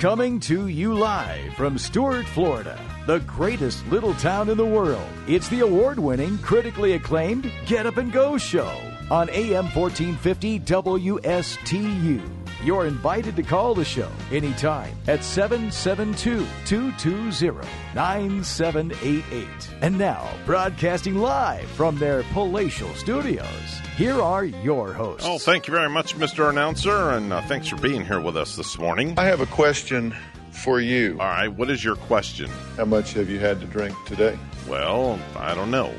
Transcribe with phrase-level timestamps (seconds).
[0.00, 5.06] Coming to you live from Stuart, Florida, the greatest little town in the world.
[5.28, 12.39] It's the award winning, critically acclaimed Get Up and Go show on AM 1450 WSTU.
[12.62, 19.46] You're invited to call the show anytime at 772 220 9788.
[19.80, 25.26] And now, broadcasting live from their palatial studios, here are your hosts.
[25.26, 26.50] Oh, thank you very much, Mr.
[26.50, 29.14] Announcer, and uh, thanks for being here with us this morning.
[29.16, 30.14] I have a question
[30.52, 31.12] for you.
[31.20, 32.50] All right, what is your question?
[32.76, 34.38] How much have you had to drink today?
[34.68, 35.92] Well, I don't know.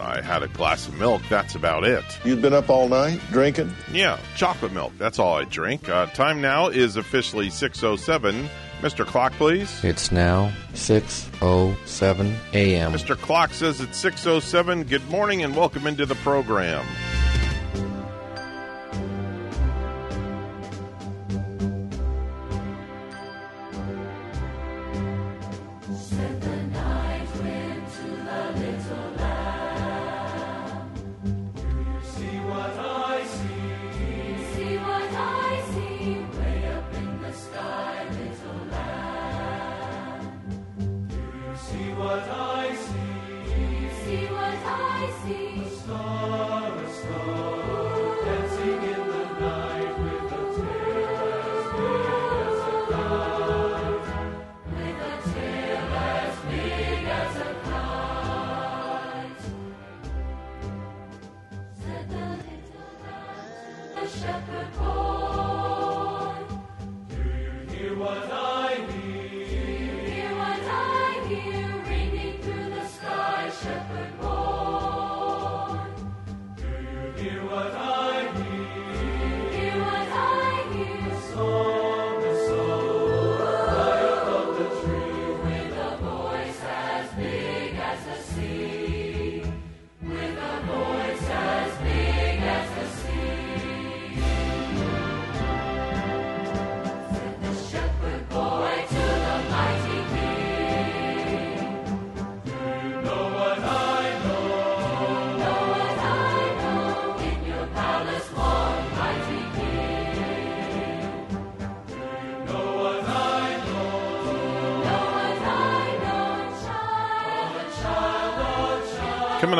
[0.00, 1.22] I had a glass of milk.
[1.28, 2.04] That's about it.
[2.24, 3.72] You've been up all night drinking?
[3.92, 4.92] Yeah, chocolate milk.
[4.98, 5.88] That's all I drink.
[5.88, 8.48] Uh, time now is officially 6.07.
[8.80, 9.06] Mr.
[9.06, 9.82] Clock, please.
[9.82, 12.92] It's now 6.07 a.m.
[12.92, 13.16] Mr.
[13.16, 14.88] Clock says it's 6.07.
[14.88, 16.84] Good morning and welcome into the program.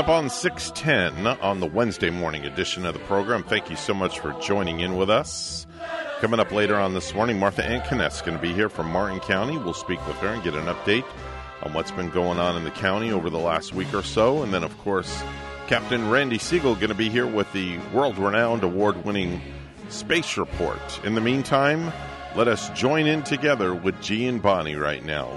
[0.07, 3.43] Up on 610 on the Wednesday morning edition of the program.
[3.43, 5.67] Thank you so much for joining in with us.
[6.21, 8.89] Coming up later on this morning, Martha Anne Kneiss is going to be here from
[8.89, 9.59] Martin County.
[9.59, 11.05] We'll speak with her and get an update
[11.65, 14.45] on what's been going on in the county over the last week or so.
[14.45, 15.25] And then, of course,
[15.67, 19.41] Captain Randy Segal going to be here with the world renowned award winning
[19.89, 21.01] Space Report.
[21.03, 21.93] In the meantime,
[22.37, 25.37] let us join in together with G and Bonnie right now.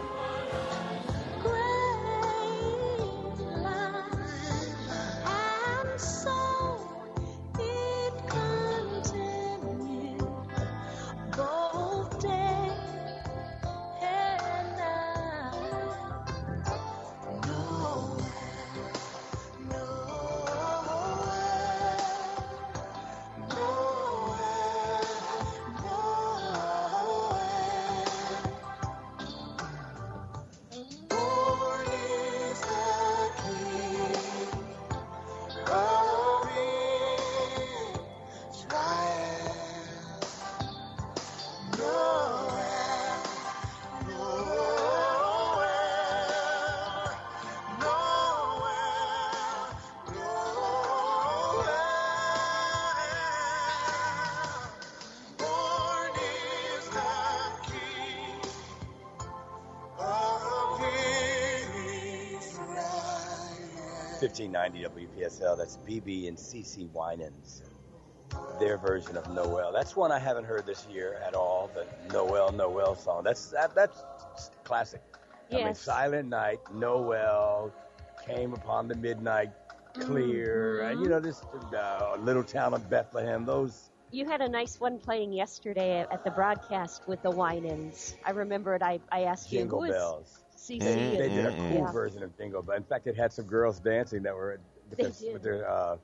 [65.90, 67.64] BeBe and CeCe Winans.
[68.59, 69.74] Their version of Noel.
[69.74, 71.72] That's one I haven't heard this year at all.
[71.74, 73.24] The Noel Noel song.
[73.24, 74.03] That's that, that's
[74.64, 75.02] classic.
[75.50, 75.62] Yes.
[75.62, 77.74] I mean, Silent Night, Noel,
[78.28, 79.50] came upon the midnight
[79.96, 80.91] clear, Mm-hmm.
[80.91, 81.41] and you know this
[81.76, 83.46] uh, little town of Bethlehem.
[83.46, 88.16] Those You had a nice one playing yesterday at the broadcast with the Winans.
[88.24, 88.84] I remember it.
[88.84, 90.44] I, I asked jingle you who is bells.
[90.56, 91.18] CeCe.
[91.18, 91.92] They did a cool yeah.
[91.92, 92.76] version of Jingle Bell.
[92.76, 94.59] In fact, it had some girls dancing that were
[94.90, 95.97] with, They their, with their uh,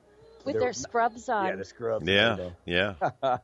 [0.44, 1.46] with their scrubs on.
[1.46, 2.06] yeah, the scrubs.
[2.06, 2.94] Yeah, yeah.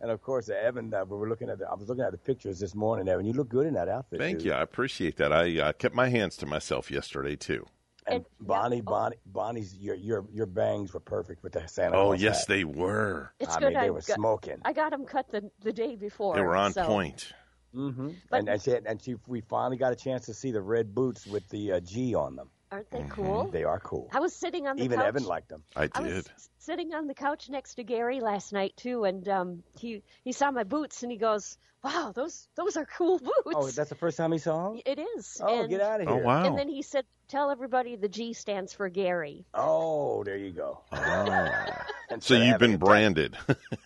[0.00, 2.18] and of course, Evan, uh, we were looking at the, I was looking at the
[2.18, 3.26] pictures this morning, Evan.
[3.26, 4.18] You look good in that outfit.
[4.20, 4.46] Thank dude.
[4.48, 4.52] you.
[4.52, 5.32] I appreciate that.
[5.32, 7.64] I uh, kept my hands to myself yesterday, too.
[8.06, 8.82] And And- Bonnie, yeah.
[8.86, 8.90] Oh.
[8.90, 12.48] Bonnie, Bonnie's your your your bangs were perfect with the Santa Oh, Claus yes, hat.
[12.48, 13.32] they were.
[13.40, 13.64] It's I good.
[13.66, 14.56] mean, they I were got, smoking.
[14.64, 16.34] I got them cut the, the day before.
[16.34, 17.32] They were on so- point.
[17.74, 18.10] Mm-hmm.
[18.30, 20.94] But- And, and she and she we finally got a chance to see the red
[20.94, 22.48] boots with the uh, G on them.
[22.70, 23.50] Aren't they cool?
[23.50, 24.10] They are cool.
[24.12, 24.84] I was sitting on the couch.
[24.84, 25.08] Even couch.
[25.08, 25.62] Evan liked them.
[25.74, 26.30] I I was did.
[26.58, 30.50] sitting on the couch next to Gary last night too, and um, he he saw
[30.50, 34.18] my boots and he goes, "Wow, those those are cool boots." Oh, that's the first
[34.18, 34.82] time he saw them.
[34.84, 35.40] it is.
[35.42, 36.20] Oh, and, get out of here!
[36.22, 36.44] Oh wow.
[36.44, 40.82] And then he said, "Tell everybody the G stands for Gary." Oh, there you go.
[40.92, 41.64] Oh.
[42.10, 43.36] Instead So you've been it ta- branded.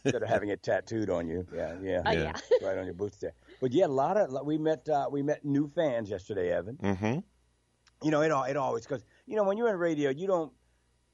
[0.05, 1.45] instead of having it tattooed on you.
[1.55, 2.33] Yeah, yeah, Uh, Yeah.
[2.61, 2.69] yeah.
[2.69, 3.33] right on your boots there.
[3.61, 6.77] But yeah, a lot of we met uh, we met new fans yesterday, Evan.
[6.77, 7.19] hmm
[8.05, 10.53] You know, it all it always because you know when you're in radio, you don't.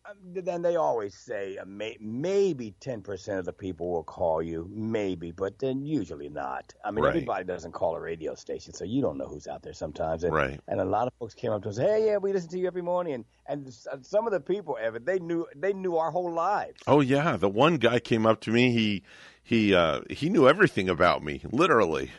[0.08, 4.42] um, Then they always say uh, may, maybe ten percent of the people will call
[4.42, 6.72] you, maybe, but then usually not.
[6.84, 7.10] I mean, Right.
[7.16, 10.24] everybody doesn't call a radio station, so you don't know who's out there sometimes.
[10.24, 10.60] And, Right.
[10.68, 12.66] And a lot of folks came up to us, hey, yeah, we listen to you
[12.66, 16.10] every morning, and and uh, some of the people, Evan, they knew they knew our
[16.10, 16.80] whole lives.
[16.86, 18.72] Oh yeah, the one guy came up to me.
[18.72, 19.02] He
[19.42, 22.10] he uh, he knew everything about me, literally.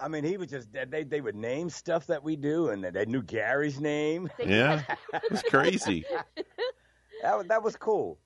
[0.00, 3.04] I mean, he was just they they would name stuff that we do, and they
[3.06, 4.30] knew Gary's name.
[4.38, 6.04] Yeah, it was crazy.
[7.22, 8.16] That was, that was cool.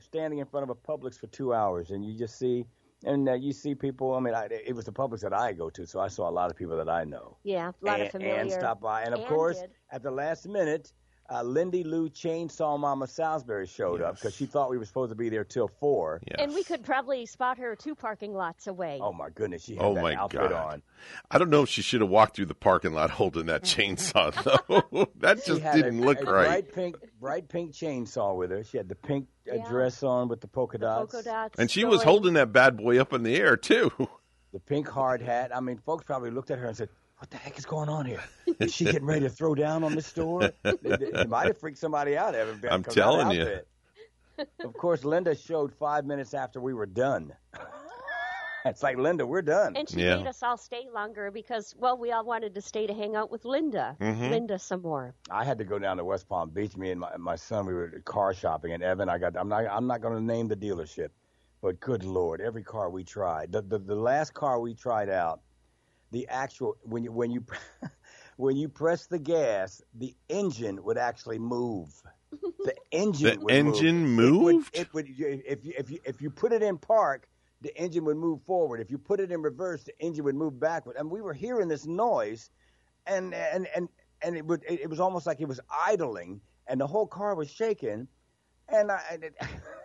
[0.00, 2.66] Standing in front of a Publix for two hours, and you just see,
[3.04, 4.14] and uh, you see people.
[4.14, 6.32] I mean, I, it was the Publix that I go to, so I saw a
[6.32, 7.36] lot of people that I know.
[7.44, 8.34] Yeah, a lot and, of familiar.
[8.40, 9.70] and stop by, and of Ann course, did.
[9.92, 10.92] at the last minute,
[11.30, 15.14] uh, Lindy Lou Chainsaw Mama Salisbury showed up because she thought we were supposed to
[15.16, 16.20] be there till four.
[16.26, 16.36] Yes.
[16.40, 18.98] And we could probably spot her two parking lots away.
[19.00, 20.52] Oh my goodness, she had Oh that my outfit God.
[20.52, 20.82] on.
[21.30, 24.32] I don't know if she should have walked through the parking lot holding that chainsaw
[24.92, 25.08] though.
[25.20, 26.46] that just didn't a, look a right.
[26.46, 28.64] Bright pink, bright pink chainsaw with her.
[28.64, 29.68] She had the pink uh, Yeah.
[29.68, 31.12] dress on with the polka the dots.
[31.12, 31.58] polka dots.
[31.58, 33.90] And she was holding that bad boy up in the air too.
[34.52, 35.54] the pink hard hat.
[35.54, 36.88] I mean, folks probably looked at her and said,
[37.20, 38.22] "What the heck is going on here?
[38.58, 41.58] Is she getting ready to throw down on this store?" it, it- it might have
[41.58, 42.34] freaked somebody out.
[42.34, 43.42] Evan, I'm telling you.
[43.42, 43.68] outfit.
[44.64, 47.34] Of course, Linda showed five minutes after we were done.
[48.64, 49.76] it's like Linda, we're done.
[49.76, 50.16] And she Yeah.
[50.16, 53.30] made us all stay longer because, well, we all wanted to stay to hang out
[53.30, 53.96] with Linda.
[54.00, 54.30] Mhm.
[54.30, 55.14] Linda some more.
[55.30, 56.74] I had to go down to West Palm Beach.
[56.76, 59.36] Me and my, my son, we were car shopping, and Evan, I got.
[59.36, 59.66] I'm not.
[59.66, 61.10] I'm not going to name the dealership,
[61.60, 65.40] but good lord, every car we tried, the, the the last car we tried out,
[66.10, 67.44] the actual when you when you
[68.36, 71.88] when you press the gas, the engine would actually move.
[72.64, 73.38] The engine.
[73.38, 74.42] The would engine move.
[74.42, 74.70] moved?
[74.76, 75.42] It would, it would.
[75.46, 77.28] If you if you if you put it in park.
[77.62, 78.80] The engine would move forward.
[78.80, 80.96] If you put it in reverse, the engine would move backward.
[80.96, 82.48] And we were hearing this noise,
[83.06, 83.88] and and and
[84.22, 87.34] and it would it, it was almost like it was idling, and the whole car
[87.34, 88.08] was shaking.
[88.68, 89.34] And I, and it,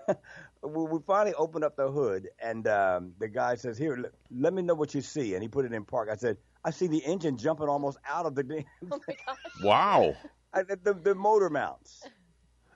[0.65, 4.53] we we finally opened up the hood, and um, the guy says, "Here, let, let
[4.53, 6.09] me know what you see." And he put it in park.
[6.11, 9.37] I said, "I see the engine jumping almost out of the damn- Oh my gosh.
[9.63, 10.15] Wow.
[10.53, 12.03] I- the, the motor mounts."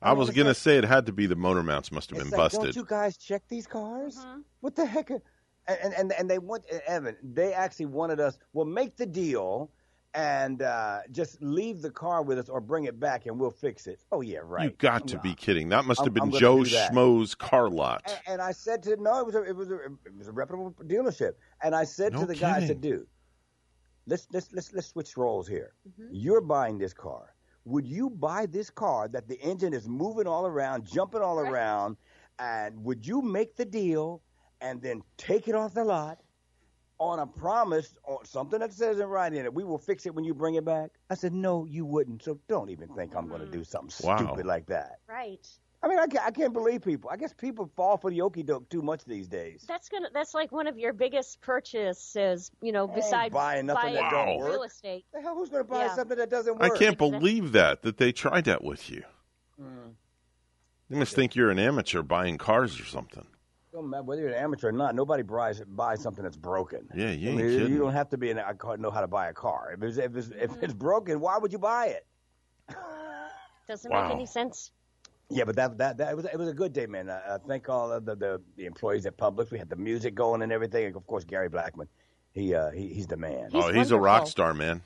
[0.01, 2.29] I was gonna like- say it had to be the motor mounts must have been
[2.29, 2.61] like, busted.
[2.61, 4.15] Don't you guys check these cars?
[4.17, 4.43] Mhm.
[4.61, 5.11] What the heck?
[5.11, 5.21] are-
[5.67, 7.15] And and and they want Evan.
[7.21, 8.37] They actually wanted us.
[8.53, 9.71] Well, make the deal
[10.15, 13.85] and uh, just leave the car with us or bring it back and we'll fix
[13.87, 14.03] it.
[14.11, 14.63] Oh yeah, right.
[14.65, 15.69] You got to be kidding.
[15.69, 16.57] That must have I'm- been I'm Joe.
[16.59, 18.01] Schmo's car lot.
[18.05, 20.31] And, and I said to no, it was a, it was a, it was a
[20.31, 21.33] reputable dealership.
[21.61, 22.67] And I said No to the guy, I kidding.
[22.69, 23.07] said, dude,
[24.07, 25.73] let's let's let's let's switch roles here.
[25.87, 26.07] Mm-hmm.
[26.11, 27.35] You're buying this car.
[27.65, 31.51] Would you buy this car that the engine is moving all around, jumping all Right.
[31.51, 31.97] around,
[32.39, 34.23] and would you make the deal
[34.61, 36.17] and then take it off the lot
[36.99, 39.53] on a promise or something that says it right in it.
[39.53, 40.91] we will fix it when you bring it back?
[41.09, 42.23] I said, no, you wouldn't.
[42.23, 44.17] So don't even think I'm going to do something Wow.
[44.17, 44.99] stupid like that.
[45.07, 45.47] Right.
[45.81, 47.09] I mean, I can't, I can't believe people.
[47.09, 49.63] I guess people fall for the okey doke too much these days.
[49.65, 50.09] That's gonna.
[50.13, 52.51] That's like one of your biggest purchases.
[52.61, 54.51] You know, ain't besides buying nothing that don't work.
[54.51, 55.05] real estate.
[55.13, 55.95] The hell, who's going to buy Yeah.
[55.95, 56.63] something that doesn't work?
[56.73, 59.03] I can't believe that that they tried that with you.
[59.57, 59.93] Mm.
[60.89, 63.25] They must think you're an amateur buying cars or something.
[63.79, 64.93] Don't matter whether you're an amateur or not.
[64.93, 66.87] Nobody buys buys something that's broken.
[66.93, 67.71] Yeah, you I ain't mean, kidding.
[67.71, 69.71] you don't have to be in a car know how to buy a car.
[69.73, 72.05] If it's, if it's if it's broken, why would you buy it?
[73.69, 74.07] Doesn't Wow.
[74.09, 74.71] make any sense.
[75.29, 77.09] Yeah, but that that, that it was it was a good day, man.
[77.09, 79.49] I, I thank all of the, the the employees at Publix.
[79.51, 80.85] We had the music going and everything.
[80.87, 81.87] And of course, Gary Blackman.
[82.33, 83.49] He uh he, he's the man.
[83.51, 84.81] He's oh, he's a rock star, man.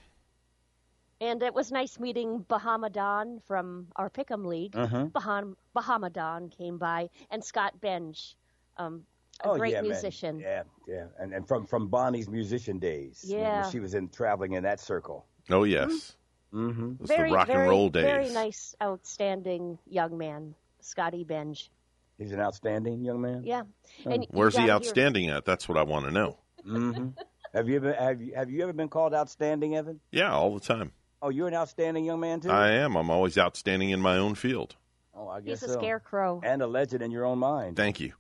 [1.20, 4.74] And it was nice meeting Bahamadan from our Pick'em League.
[4.74, 5.12] Mhm.
[5.14, 8.36] Baham- Bahamadan came by, and Scott Benj,
[8.78, 9.04] um,
[9.44, 9.92] a oh, great yeah, man.
[9.92, 10.40] musician.
[10.40, 13.24] Yeah, yeah, and and from from Bonnie's musician days.
[13.28, 13.70] when Yeah.
[13.70, 15.26] she was in traveling in that circle.
[15.50, 16.16] Oh yes,
[16.54, 16.92] Mm-hmm.
[16.92, 18.04] it was Very, the rock very, and roll days.
[18.04, 21.72] very nice, outstanding young man, Scotty Benj.
[22.20, 23.42] He's an outstanding young man.
[23.44, 23.64] Yeah.
[24.06, 25.46] And Where's he gotta outstanding at?
[25.46, 26.38] That's what I want to know.
[26.64, 27.08] hmm
[27.54, 30.00] have you ever have you have you ever been called outstanding, Evan?
[30.12, 30.92] Yeah, all the time.
[31.24, 32.52] Oh, you're an outstanding young man too.
[32.52, 32.96] I am.
[32.98, 34.76] I'm always outstanding in my own field.
[35.16, 35.80] Oh, I guess He's a so.
[35.80, 36.40] scarecrow.
[36.44, 37.78] And a legend in your own mind.
[37.78, 38.14] Thank you.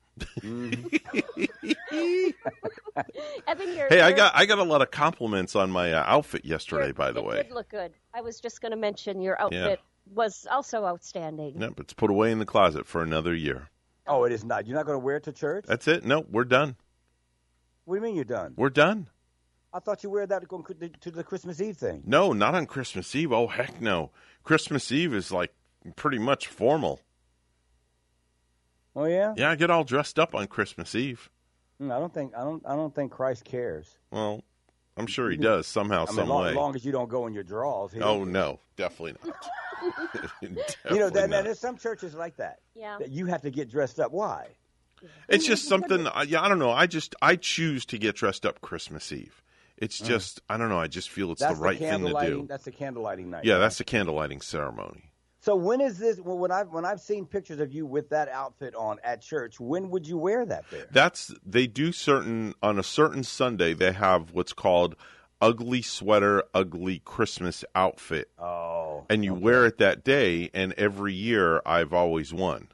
[3.47, 6.45] Evan, your Hey, I got I got a lot of compliments on my uh, outfit
[6.45, 6.85] yesterday.
[6.87, 7.91] your- by the it way, did look good.
[8.13, 9.79] I was just going to mention your outfit
[10.13, 11.59] was also outstanding.
[11.61, 13.69] Yep, it's put away in the closet for another year.
[14.05, 14.67] Oh, it is not.
[14.67, 15.65] You're not going to wear it to church?
[15.67, 16.03] That's it.
[16.03, 16.75] No, we're done.
[17.85, 18.53] What do you mean you're done?
[18.57, 19.07] We're done.
[19.73, 22.03] I thought you wear that to go to the Christmas Eve thing.
[22.05, 23.31] No, not on Christmas Eve.
[23.31, 24.11] Oh heck no.
[24.43, 25.53] Christmas Eve is like
[25.95, 26.99] pretty much formal.
[28.95, 29.33] Oh yeah?
[29.37, 31.29] Yeah, I get all dressed up on Christmas Eve.
[31.81, 33.97] Mm, I don't think I don't I don't think Christ cares.
[34.11, 34.43] Well,
[34.97, 36.49] I'm sure he does somehow, I mean, some long, way.
[36.49, 37.91] as long as you don't go in your drawers.
[37.91, 39.35] he- oh no, definitely not.
[40.41, 40.49] you
[40.99, 41.43] know that, that not.
[41.43, 42.59] there's some churches like that.
[42.75, 42.97] Yeah.
[42.99, 44.11] That you have to get dressed up.
[44.11, 44.47] Why?
[45.27, 46.07] It's just something.
[46.07, 46.71] I- Yeah, I don't know.
[46.71, 49.41] I just I choose to get dressed up Christmas Eve.
[49.75, 50.79] It's just I don't know.
[50.79, 51.47] I just feel it's Mm.
[51.47, 52.45] That's the right thing to candlelighting- do.
[52.47, 53.43] That's the candlelighting night.
[53.45, 53.59] Yeah, right?
[53.59, 55.11] that's the candlelighting ceremony.
[55.43, 56.21] So when is this?
[56.21, 59.59] Well, when I've when I've seen pictures of you with that outfit on at church,
[59.59, 60.87] when would you wear that there?
[60.89, 64.95] That's they do certain on a certain Sunday they have what's called
[65.41, 70.49] ugly sweater, ugly Christmas outfit, Oh, and you wear it that day.
[70.53, 72.69] And every year I've always won.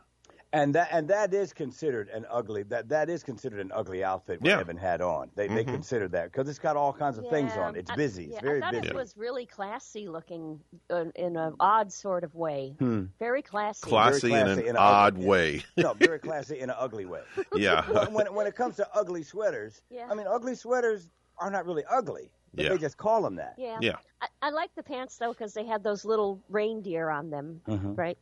[0.52, 4.42] And that and that is considered an ugly that that is considered an ugly outfit.
[4.42, 4.60] What Yeah.
[4.60, 7.76] Evan had on, they they consider that because it's got all kinds of things on.
[7.76, 7.80] it.
[7.80, 8.26] It's I- busy.
[8.26, 8.88] It's yeah, very I thought busy.
[8.88, 12.76] it was really classy looking uh, in an odd sort of way.
[12.80, 13.06] Hmm.
[13.20, 13.88] Very classy.
[13.88, 15.64] Classy, in classy an in an odd ugly- way.
[15.78, 17.22] no, very classy in an ugly way.
[17.56, 17.88] yeah.
[17.90, 20.08] when, when when it comes to ugly sweaters, Yeah.
[20.10, 22.70] I mean, ugly sweaters are not really ugly, but Yeah.
[22.72, 23.54] they just call them that.
[23.58, 23.78] Yeah.
[23.82, 23.96] Yeah.
[24.22, 27.94] I, I like the pants though because they had those little reindeer on them, Mm-hmm.
[27.96, 28.18] right?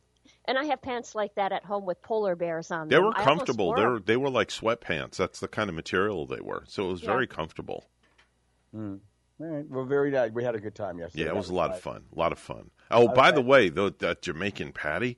[0.46, 2.98] And I have pants like that at home with polar bears on They them.
[2.98, 3.66] They were I comfortable.
[3.66, 3.92] wore They 'em.
[3.92, 5.16] were they were like sweatpants.
[5.16, 6.64] That's the kind of material they were.
[6.66, 7.06] So it was Yeah.
[7.06, 7.86] very comfortable.
[9.40, 9.66] All right.
[9.68, 10.32] Well, very nice.
[10.32, 11.24] We had a good time yesterday.
[11.24, 11.78] Yeah, it That was a lot nice.
[11.78, 12.04] of fun.
[12.14, 12.70] A lot of fun.
[12.90, 15.16] Oh, by the way, though that Jamaican patty,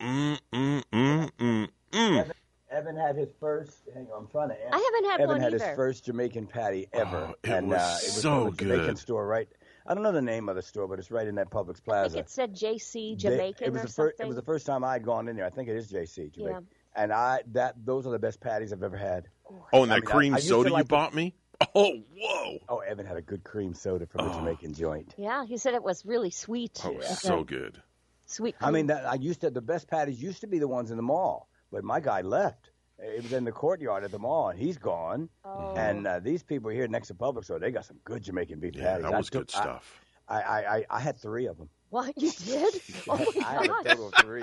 [0.00, 2.32] mm mm mm mm mm.
[2.70, 3.88] Evan had his first.
[3.94, 4.56] Hang on, I'm trying to.
[4.72, 5.64] I haven't had Evan one had either.
[5.66, 8.52] his first Jamaican patty ever, Oh, it and was uh, it was so from a
[8.52, 8.98] Jamaican good.
[8.98, 9.48] store, right?
[9.86, 12.18] I don't know the name of the store, but it's right in that Publix Plaza.
[12.18, 13.96] I think it said JC They- Jamaican it was or the first.
[13.96, 14.24] something.
[14.24, 15.44] It was the first time I had gone in there.
[15.46, 16.66] I think it is JC Jamaican.
[16.94, 17.02] Yeah.
[17.02, 19.28] And I that those are the best patties I've ever had.
[19.72, 21.34] Oh, and I that mean, cream I used to soda you like the- bought me.
[21.76, 22.58] Oh, whoa!
[22.68, 24.34] Oh, Evan had a good cream soda from a oh.
[24.34, 25.14] Jamaican joint.
[25.16, 26.80] yeah, he said it was really sweet.
[26.84, 27.80] Oh, it was so good.
[28.26, 28.56] Sweet.
[28.60, 29.50] I mean, that, I used to.
[29.50, 32.70] The best patties used to be the ones in the mall, but my guy left.
[33.04, 35.28] It was in the courtyard at the mall, and he's gone.
[35.44, 35.74] Oh.
[35.76, 38.74] And uh, these people here next to Publix store, they got some good Jamaican beef
[38.76, 39.02] Yeah, patties.
[39.04, 40.00] that I was took- good stuff.
[40.28, 41.68] I, I, I, I had three of them.
[41.90, 42.74] What you did?
[43.08, 43.84] Oh my I had a gosh!
[43.84, 44.42] total of three.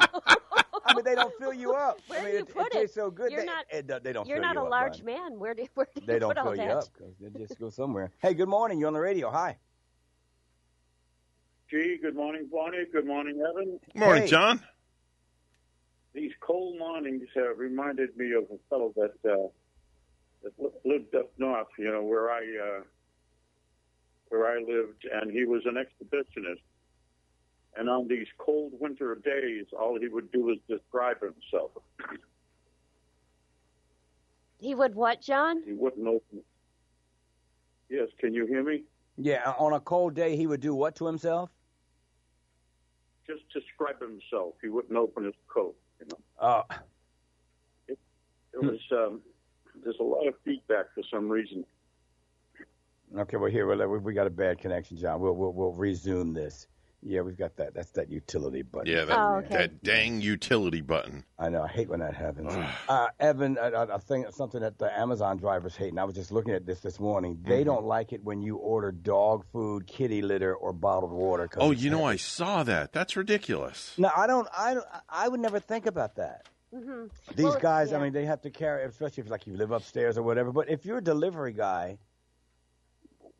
[0.85, 1.99] I mean, they don't fill you up.
[2.07, 2.99] Where I do mean, you it, put it tastes it?
[2.99, 3.31] so good.
[3.31, 4.27] You're they, not- it, they don't.
[4.27, 5.21] You're fill not you a up, large Brian.
[5.31, 5.39] man.
[5.39, 6.77] Where do where do They you don't put all fill you that?
[6.77, 8.11] up because they just go somewhere.
[8.21, 8.77] Hey, good morning.
[8.79, 9.31] You're on the radio.
[9.31, 9.57] Hi.
[11.71, 12.79] Gee, good morning, Bonnie.
[12.91, 13.79] Good morning, Evan.
[13.95, 14.27] Morning, Hey.
[14.29, 14.59] John.
[16.13, 19.47] These cold mornings have reminded me of a fellow that uh,
[20.43, 20.53] that
[20.85, 21.67] lived up north.
[21.77, 22.81] You know where I uh,
[24.29, 26.61] where I lived, and he was an exhibitionist.
[27.77, 31.71] And on these cold winter days, all he would do was describe himself.
[34.59, 35.61] He would what, John?
[35.63, 36.41] He wouldn't open.
[37.89, 38.83] Yes, can you hear me?
[39.17, 41.49] Yeah, on a cold day, he would do what to himself?
[43.25, 44.55] Just describe himself.
[44.61, 45.75] He wouldn't open his coat.
[45.99, 46.63] You know, Uh,
[47.87, 49.21] there was um,
[49.83, 51.65] there's a lot of feedback for some reason.
[53.17, 55.19] okay, well here we we got a bad connection, John.
[55.19, 56.67] We'll we'll, we'll resume this.
[57.01, 57.73] Yeah, we've got that.
[57.73, 58.91] That's that utility button.
[58.91, 59.55] Yeah, that, Oh, okay.
[59.55, 61.23] that dang utility button.
[61.37, 61.61] I know.
[61.63, 62.53] I hate when that happens.
[62.89, 66.15] uh, Evan, I, I I think something that the Amazon drivers hate, and I was
[66.15, 67.35] just looking at this this morning.
[67.37, 67.49] Mm-hmm.
[67.49, 71.47] They don't like it when you order dog food, kitty litter, or bottled water.
[71.47, 72.91] 'cause Oh, you know, I saw that.
[72.91, 73.93] That's ridiculous.
[73.97, 74.47] No, I don't.
[74.57, 76.47] I don't, I would never think about that.
[76.73, 79.71] hmm These Well, guys, I mean, they have to carry, especially if like you live
[79.71, 80.51] upstairs or whatever.
[80.51, 81.97] But if you're a delivery guy,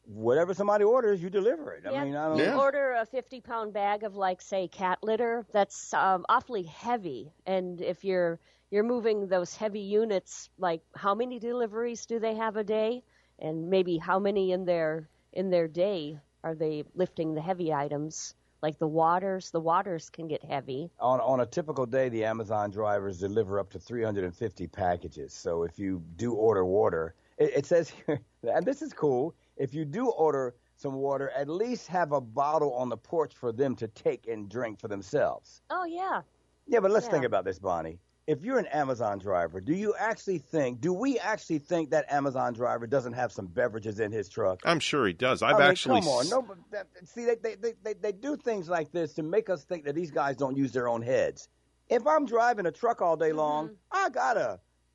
[0.10, 1.86] whatever somebody orders, you deliver it.
[1.86, 2.04] I Yeah.
[2.04, 2.38] mean, I don't.
[2.40, 2.58] Yeah.
[2.58, 5.46] Order a 50 pound bag of, like, say, cat litter.
[5.52, 7.32] That's um, awfully heavy.
[7.46, 8.40] And if you're
[8.72, 13.04] you're moving those heavy units, like, how many deliveries do they have a day?
[13.40, 18.34] And maybe how many in their in their day are they lifting the heavy items?
[18.62, 20.92] Like the waters, the waters can get heavy.
[21.00, 25.34] On on a typical day, the Amazon drivers deliver up to 350 packages.
[25.34, 29.34] So if you do order water, it, it says here, and this is cool.
[29.60, 33.52] If you do order some water, at least have a bottle on the porch for
[33.52, 35.62] them to take and drink for themselves.
[35.70, 36.22] Oh yeah,
[36.66, 37.12] Yeah, but let's Yeah.
[37.12, 38.00] think about this, Bonnie.
[38.28, 42.54] If you're an Amazon driver, do you actually think, do we actually think that Amazon
[42.54, 44.62] driver doesn't have some beverages in his truck?
[44.64, 45.42] I'm sure he does.
[45.42, 46.00] I've I mean, actually.
[46.02, 46.30] come on.
[46.30, 49.50] No, but that, see, they, they, they, they, they do things like this to make
[49.50, 51.50] us think that these guys don't use their own heads.
[51.90, 53.76] If I'm driving a truck all day long, Mm-hmm.
[53.92, 54.38] I got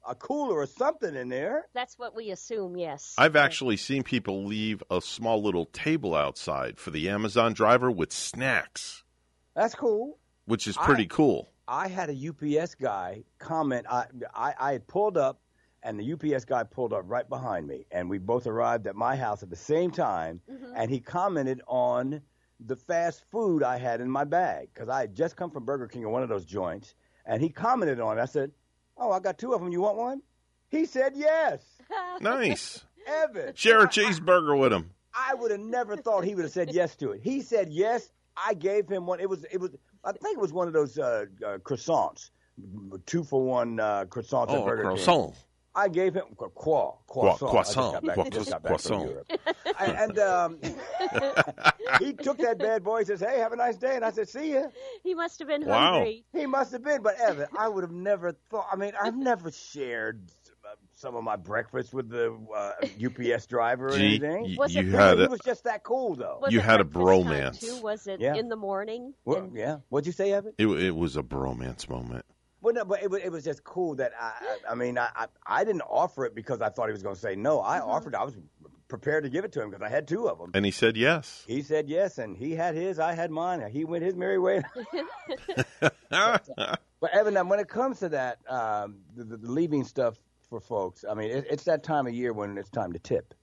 [0.06, 1.66] a a cooler or something in there.
[1.74, 2.76] That's what we assume.
[2.76, 3.14] Yes.
[3.18, 8.12] I've actually seen people leave a small little table outside for the Amazon driver with
[8.12, 9.02] snacks,
[9.54, 10.18] That's cool.
[10.46, 11.50] which is pretty I- cool.
[11.66, 13.86] I had a UPS guy comment.
[13.90, 15.40] I, I I had pulled up,
[15.82, 19.16] and the UPS guy pulled up right behind me, and we both arrived at my
[19.16, 20.42] house at the same time.
[20.50, 20.72] Mm-hmm.
[20.76, 22.20] And he commented on
[22.60, 25.88] the fast food I had in my bag because I had just come from Burger
[25.88, 26.94] King or one of those joints,
[27.24, 28.22] and he commented on it.
[28.22, 28.50] I said,
[28.96, 29.70] "Oh, I got two of them.
[29.72, 30.22] You want one?"
[30.68, 31.62] He said, "Yes."
[32.20, 32.84] Nice.
[33.06, 34.90] Evan, Share a cheeseburger with him.
[35.14, 37.20] I would have never thought he would have said yes to it.
[37.22, 38.08] He said yes.
[38.36, 39.20] I gave him one.
[39.20, 39.70] It was it was
[40.02, 42.30] I think it was one of those uh, uh, croissants,
[43.06, 45.34] two for one uh, croissants at Oh, a Burger King.
[45.74, 45.76] Croissant.
[45.76, 46.48] I gave him qua,
[47.06, 47.50] qua, croissant.
[47.50, 48.08] croissant.
[48.18, 49.10] I just got back, just from Croissant.
[49.10, 49.32] Europe.
[49.80, 50.58] and and um,
[52.00, 54.28] he took that bad boy and says, "Hey, have a nice day." And I said,
[54.28, 54.68] "See ya."
[55.02, 55.92] he must have been Wow.
[55.94, 56.24] hungry.
[56.32, 58.66] He must have been, but Evan, I would have never thought.
[58.72, 60.22] I mean, I've never shared
[60.64, 62.72] uh, some of my breakfast with the uh,
[63.04, 64.42] UPS driver or Gee, anything.
[64.44, 66.38] y- Was it you really- had he a, was just that cool, though.
[66.40, 67.60] Was You had a bromance.
[67.60, 67.82] Too?
[67.82, 68.34] Was it Yeah.
[68.36, 69.12] in the morning?
[69.24, 69.78] Well, And- yeah.
[69.90, 70.52] What'd you say, Evan?
[70.58, 72.24] it, it was a bromance moment.
[72.64, 74.32] Well, no, but it, was- it was just cool that I.
[74.68, 77.14] I I mean, I, I I didn't offer it because I thought he was going
[77.14, 77.60] to say no.
[77.60, 78.14] I offered.
[78.14, 78.34] I was
[78.88, 80.50] prepared to give it to him because I had two of them.
[80.54, 81.44] And he said yes.
[81.46, 82.98] He said yes, and he had his.
[82.98, 83.62] I had mine.
[83.70, 84.62] He went his merry way.
[86.10, 90.16] but Evan, when it comes to that, um, the, the leaving stuff
[90.48, 93.34] for folks, I mean, it, it's that time of year when it's time to tip.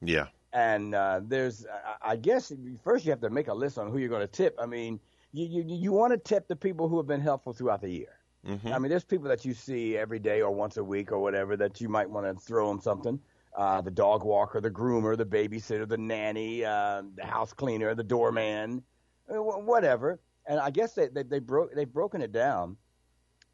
[0.00, 0.26] yeah.
[0.52, 1.64] And uh, there's,
[2.02, 2.52] I- I guess,
[2.82, 4.56] first you have to make a list on who you're going to tip.
[4.60, 4.98] I mean,
[5.32, 8.16] you you, you want to tip the people who have been helpful throughout the year.
[8.44, 11.18] Hmm I mean, there's people that you see every day or once a week or
[11.18, 13.20] whatever that you might want to throw them something.
[13.56, 18.04] Uh, the dog walker, the groomer, the babysitter, the nanny, uh, the house cleaner, the
[18.04, 18.82] doorman,
[19.26, 20.20] whatever.
[20.46, 22.76] And I guess they they, they broke they've broken it down.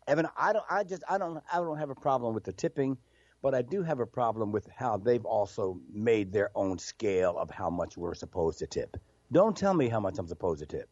[0.07, 2.97] Evan, I don't I just I don't I don't have a problem with the tipping,
[3.43, 7.51] but I do have a problem with how they've also made their own scale of
[7.51, 8.97] how much we're supposed to tip.
[9.33, 10.89] Don't tell me how much I'm supposed to tip.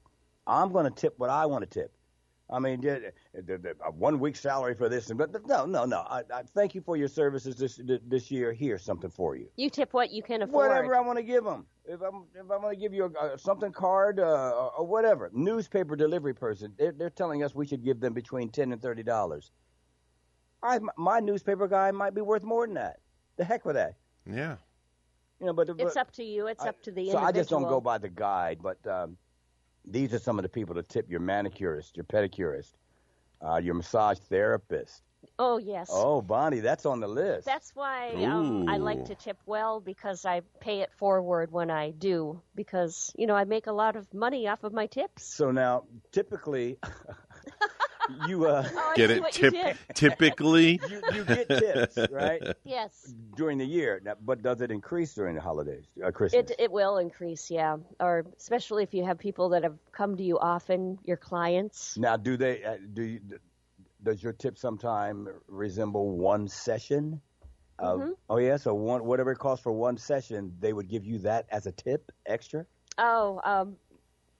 [0.46, 1.93] I'm going to tip what I want to tip.
[2.50, 6.00] I mean, a one week salary for this, and but no, no, no.
[6.00, 8.52] I, I thank you for your services this this year.
[8.52, 9.48] Here's something for you.
[9.56, 10.68] You tip what you can afford.
[10.68, 11.64] Whatever I want to give them.
[11.86, 14.86] If I'm if I'm going to give you a, a something card uh, or, or
[14.86, 18.82] whatever, newspaper delivery person, they're, they're telling us we should give them between ten and
[18.82, 19.50] thirty dollars.
[20.62, 23.00] I my newspaper guy might be worth more than that.
[23.36, 23.94] The heck with that.
[24.30, 24.56] Yeah.
[25.40, 26.46] You know, but It's but- up to you.
[26.46, 27.26] It's I- up to the so individual.
[27.26, 29.16] I just don't go by the guide, but um,
[29.84, 32.72] these are some of the people to tip your manicurist, your pedicurist,
[33.46, 35.02] uh, your massage therapist.
[35.38, 35.88] Oh yes.
[35.92, 37.46] Oh, Bonnie, that's on the list.
[37.46, 41.90] That's why um, I like to tip well because I pay it forward when I
[41.90, 45.24] do because you know I make a lot of money off of my tips.
[45.24, 46.78] so now, typically,
[48.08, 49.20] you uh, Oh, Get it?
[49.22, 54.00] what you Tip, typically, you, you get tips, right, Yes, during the year.
[54.24, 56.50] But does it increase during the holidays, uh, Christmas?
[56.50, 57.50] it it will increase.
[57.50, 61.96] Yeah, or especially if you have people that have come to you often, your clients.
[61.96, 62.62] now, do they?
[62.64, 63.20] Uh, do you?
[64.02, 67.20] Does your tip sometime resemble one session?
[67.78, 68.14] Of, Mhm.
[68.28, 71.46] Oh yeah, so one whatever it costs for one session, they would give you that
[71.50, 72.66] as a tip extra.
[72.98, 73.76] Oh, um,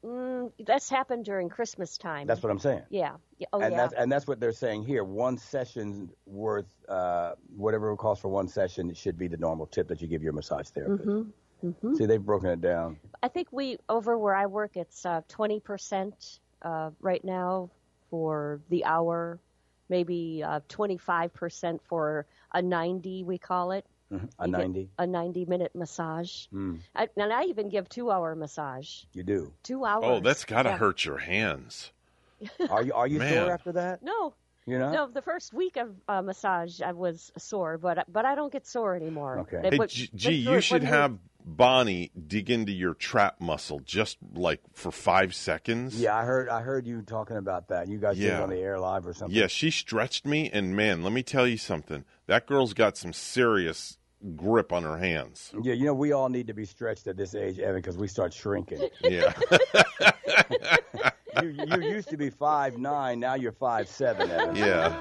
[0.05, 2.27] mm, that's happened during Christmas time.
[2.27, 2.83] That's what I'm saying.
[2.91, 3.13] Yeah.
[3.39, 3.47] yeah.
[3.53, 3.77] Oh and yeah.
[3.79, 5.05] that's and that's what they're saying here.
[5.05, 9.89] One session worth uh, whatever it costs for one session should be the normal tip
[9.89, 11.09] that you give your massage therapist.
[11.09, 11.23] hmm
[11.71, 12.99] hmm See, they've broken it down.
[13.23, 17.71] I think we over where I work, it's uh, twenty percent uh, right now
[18.11, 19.41] for the hour,
[19.89, 23.25] maybe uh, twenty-five percent for a ninety.
[23.25, 23.87] We call it.
[24.39, 24.91] A You get- ninety.
[24.99, 26.47] a ninety-minute massage.
[26.53, 29.05] Mm, I, and I even give two-hour massage.
[29.13, 29.53] you do.
[29.63, 30.05] Two hours.
[30.07, 30.77] oh, that's got to Yeah.
[30.79, 31.93] hurt your hands.
[32.71, 33.33] Are you are you Man.
[33.33, 34.03] sore after that?
[34.03, 34.35] No,
[34.67, 34.93] You know.
[34.93, 35.07] no.
[35.09, 38.95] The first week of uh, massage, I was sore, but but I don't get sore
[38.97, 39.39] anymore.
[39.41, 39.61] Okay.
[39.63, 43.79] They Hey, put- G, G, you should when have Bonnie dig into your trap muscle
[43.81, 45.99] just like for five seconds.
[46.01, 47.89] Yeah, I heard I heard you talking about that.
[47.89, 49.37] You guys did it on the air live or something.
[49.37, 52.05] Yeah, she stretched me, and man, let me tell you something.
[52.27, 53.99] That girl's got some serious
[54.37, 55.53] grip on her hands.
[55.63, 58.09] Yeah, you know we all need to be stretched at this age, Evan, because we
[58.09, 58.89] start shrinking.
[59.03, 59.33] Yeah.
[61.43, 64.57] you you used to be five nine, now you're five seven, Evan.
[64.57, 64.95] yeah.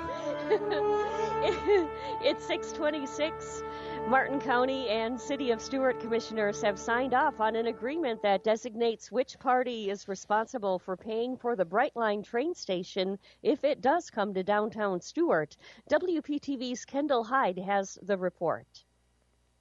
[2.23, 3.63] it's 626.
[4.07, 9.12] Martin County and City of Stuart commissioners have signed off on an agreement that designates
[9.12, 14.33] which party is responsible for paying for the Brightline train station if it does come
[14.33, 15.55] to downtown Stuart.
[15.89, 18.83] WPTV's Kendall Hyde has the report.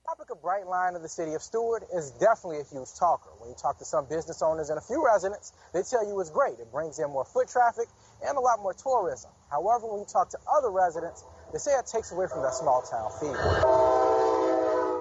[0.08, 3.30] Topic of Brightline of the city of Stuart is definitely a huge talker.
[3.38, 6.30] When you talk to some business owners and a few residents, they tell you it's
[6.30, 6.58] great.
[6.58, 7.86] It brings in more foot traffic
[8.26, 9.30] and a lot more tourism.
[9.48, 12.82] However, when you talk to other residents, they say it takes away from that small
[12.82, 13.38] town feel.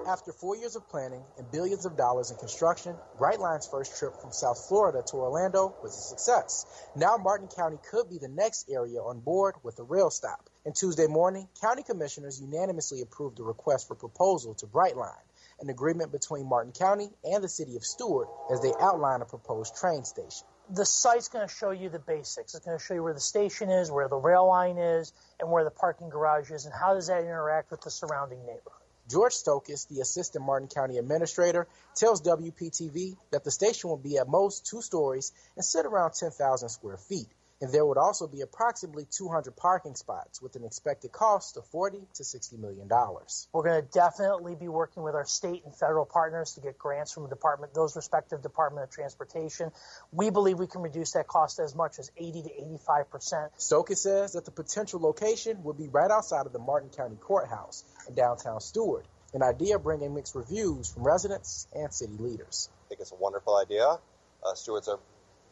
[0.07, 4.31] After four years of planning and billions of dollars in construction, Brightline's first trip from
[4.31, 6.65] South Florida to Orlando was a success.
[6.95, 10.50] Now Martin County could be the next area on board with a rail stop.
[10.65, 15.25] And Tuesday morning, county commissioners unanimously approved a request for proposal to Brightline,
[15.59, 19.75] an agreement between Martin County and the city of Stuart as they outline a proposed
[19.75, 22.55] train station the site's going to show you the basics.
[22.55, 25.51] It's going to show you where the station is, where the rail line is, and
[25.51, 28.71] where the parking garage is, and how does that interact with the surrounding neighborhood.
[29.09, 34.29] George Stokes, the assistant Martin County administrator, tells WPTV that the station will be at
[34.29, 37.27] most two stories and sit around 10,000 square feet
[37.61, 41.99] and there would also be approximately 200 parking spots with an expected cost of 40
[42.15, 43.47] to 60 million dollars.
[43.53, 47.13] We're going to definitely be working with our state and federal partners to get grants
[47.13, 49.71] from the department, those respective Department of Transportation.
[50.11, 53.51] We believe we can reduce that cost as much as 80 to 85 percent.
[53.57, 57.83] Stokes says that the potential location would be right outside of the Martin County Courthouse
[58.07, 62.69] in downtown Stuart, an idea bringing mixed reviews from residents and city leaders.
[62.85, 63.85] I think it's a wonderful idea.
[63.85, 64.97] Uh, Stuart's a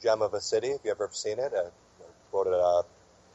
[0.02, 1.54] gem of a city if you've ever seen it.
[1.54, 1.70] Uh,
[2.32, 2.84] voted uh,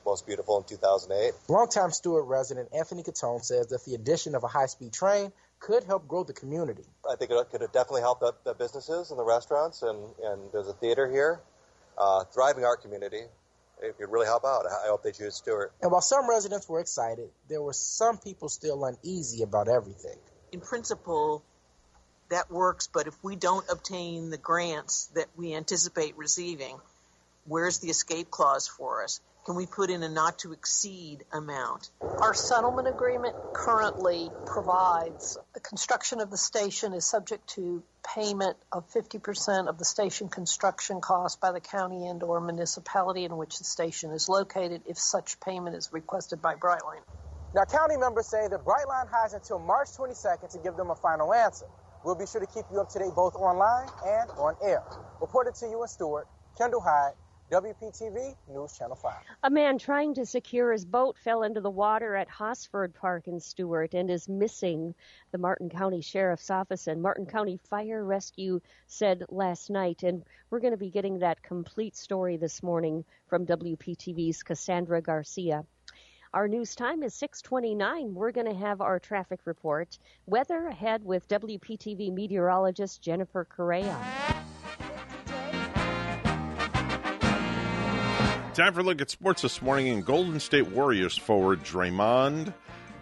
[0.05, 1.33] most beautiful in 2008.
[1.49, 6.07] Longtime Stuart resident Anthony Catone says that the addition of a high-speed train could help
[6.07, 6.85] grow the community.
[7.11, 10.69] I think it could definitely help the, the businesses and the restaurants, and, and there's
[10.69, 11.41] a theater here,
[11.97, 13.23] uh, thriving art community.
[13.83, 14.67] It could really help out.
[14.67, 15.73] I hope they choose Stuart.
[15.83, 20.17] And while some residents were excited, there were some people still uneasy about everything.
[20.53, 21.43] In principle,
[22.29, 26.79] that works, but if we don't obtain the grants that we anticipate receiving,
[27.47, 29.21] Where's the escape clause for us?
[29.45, 31.91] Can we put in a not to exceed amount?
[32.01, 37.83] Our settlement agreement currently provides the construction of the station is subject to
[38.15, 43.37] payment of 50% of the station construction cost by the county and or municipality in
[43.37, 47.03] which the station is located if such payment is requested by Brightline.
[47.55, 51.35] Now, county members say that Brightline has until March 22nd to give them a final
[51.35, 51.67] answer.
[52.07, 54.83] We'll be sure to keep you up to date both online and on air.
[55.21, 56.27] Reported to you in Stuart,
[56.57, 57.13] Kendall Hyde,
[57.53, 59.13] WPTV News Channel 5.
[59.43, 63.39] A man trying to secure his boat fell into the water at Hosford Park in
[63.39, 64.95] Stuart and is missing.
[65.31, 70.03] The Martin County Sheriff's Office and Martin County Fire Rescue said last night.
[70.03, 75.65] And we're going to be getting that complete story this morning from WPTV's Cassandra Garcia.
[76.33, 78.15] Our news time is 6:29.
[78.15, 79.99] We're going to have our traffic report.
[80.27, 84.34] Weather ahead with WPTV meteorologist Jennifer Correa.
[88.55, 89.89] Time for a look at sports this morning.
[89.89, 92.55] And Golden State Warriors forward Draymond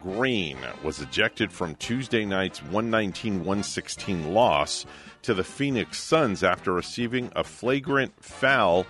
[0.02, 4.86] Green was ejected from Tuesday night's 119 116 loss
[5.20, 8.86] to the Phoenix Suns after receiving a flagrant foul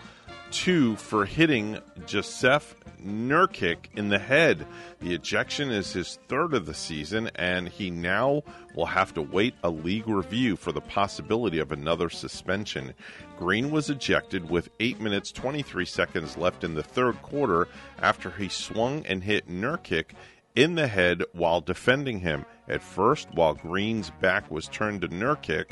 [0.53, 4.67] two for hitting Jusuf Nurkic in the head.
[5.01, 8.43] The ejection is his third of the season, and he now
[8.75, 12.93] will have to wait a league review for the possibility of another suspension.
[13.38, 17.67] Green was ejected with 8 minutes 23 seconds left in the third quarter
[17.99, 20.11] after he swung and hit Nurkic
[20.55, 22.45] in the head while defending him.
[22.69, 25.71] At first, while Green's back was turned to Nurkic,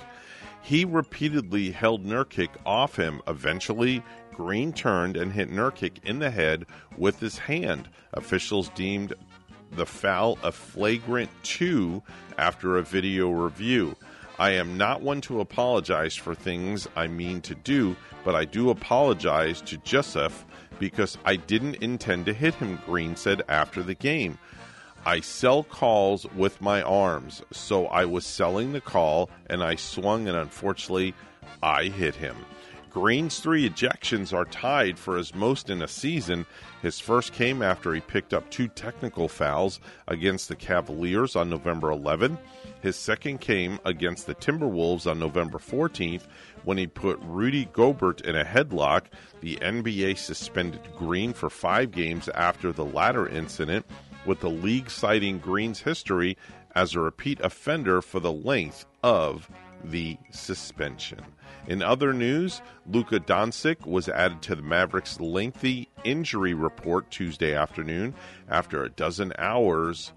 [0.62, 3.22] he repeatedly held Nurkic off him.
[3.26, 4.02] Eventually,
[4.34, 6.66] Green turned and hit Nurkic in the head
[6.96, 7.88] with his hand.
[8.14, 9.14] Officials deemed
[9.72, 12.02] the foul a flagrant two
[12.38, 13.96] after a video review.
[14.38, 18.70] I am not one to apologize for things I mean to do, but I do
[18.70, 20.44] apologize to Jusuf
[20.78, 24.38] because I didn't intend to hit him, Green said after the game.
[25.04, 30.26] I sell calls with my arms, so I was selling the call and I swung,
[30.26, 31.14] and unfortunately,
[31.62, 32.36] I hit him.
[32.90, 36.44] Green's three ejections are tied for his most in a season.
[36.82, 41.90] His first came after he picked up two technical fouls against the Cavaliers on November
[41.90, 42.36] 11.
[42.82, 46.24] His second came against the Timberwolves on November 14th
[46.64, 49.04] when he put Rudy Gobert in a headlock.
[49.40, 53.86] The NBA suspended Green for five games after the latter incident,
[54.26, 56.36] with the league citing Green's history
[56.74, 59.48] as a repeat offender for the length of
[59.84, 61.20] the suspension.
[61.70, 68.12] In other news, Luka Doncic was added to the Mavericks' lengthy injury report Tuesday afternoon
[68.48, 70.12] after a dozen hours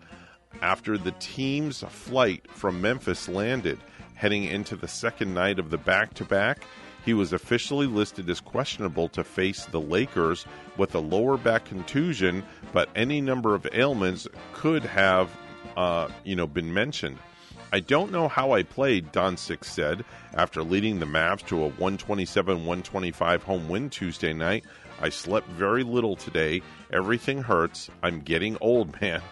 [0.64, 3.78] after the team's flight from Memphis landed.
[4.16, 6.64] Heading into the second night of the back to back,
[7.06, 12.44] he was officially listed as questionable to face the Lakers with a lower back contusion,
[12.72, 15.30] but any number of ailments could have,
[15.78, 17.20] uh, you know, been mentioned.
[17.74, 20.06] I don't know how I played, Doncic said
[20.36, 24.64] after leading the Mavs to a 127 125 home win Tuesday night.
[25.02, 26.62] I slept very little today.
[26.92, 27.90] Everything hurts.
[28.04, 29.24] I'm getting old, man.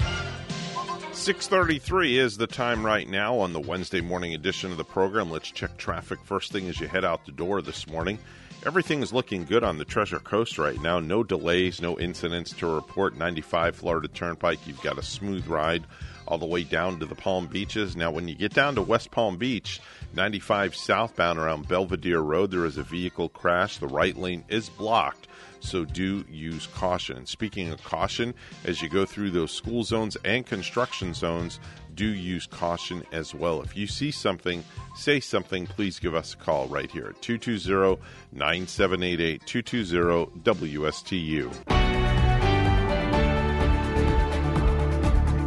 [1.12, 5.30] 6:33 is the time right now on the Wednesday morning edition of the program.
[5.30, 8.18] Let's check traffic first thing as you head out the door this morning.
[8.66, 11.00] Everything is looking good on the Treasure Coast right now.
[11.00, 13.16] No delays, no incidents to report.
[13.16, 15.84] 95 Florida Turnpike, you've got a smooth ride
[16.26, 17.96] all the way down to the Palm Beaches.
[17.96, 19.80] Now, when you get down to West Palm Beach,
[20.14, 23.78] 95 southbound around Belvedere Road, there is a vehicle crash.
[23.78, 25.28] The right lane is blocked
[25.62, 27.26] so do use caution.
[27.26, 31.60] Speaking of caution, as you go through those school zones and construction zones,
[31.94, 33.62] do use caution as well.
[33.62, 38.00] If you see something, say something, please give us a call right here at 220
[38.32, 42.21] 9788 220 WSTU.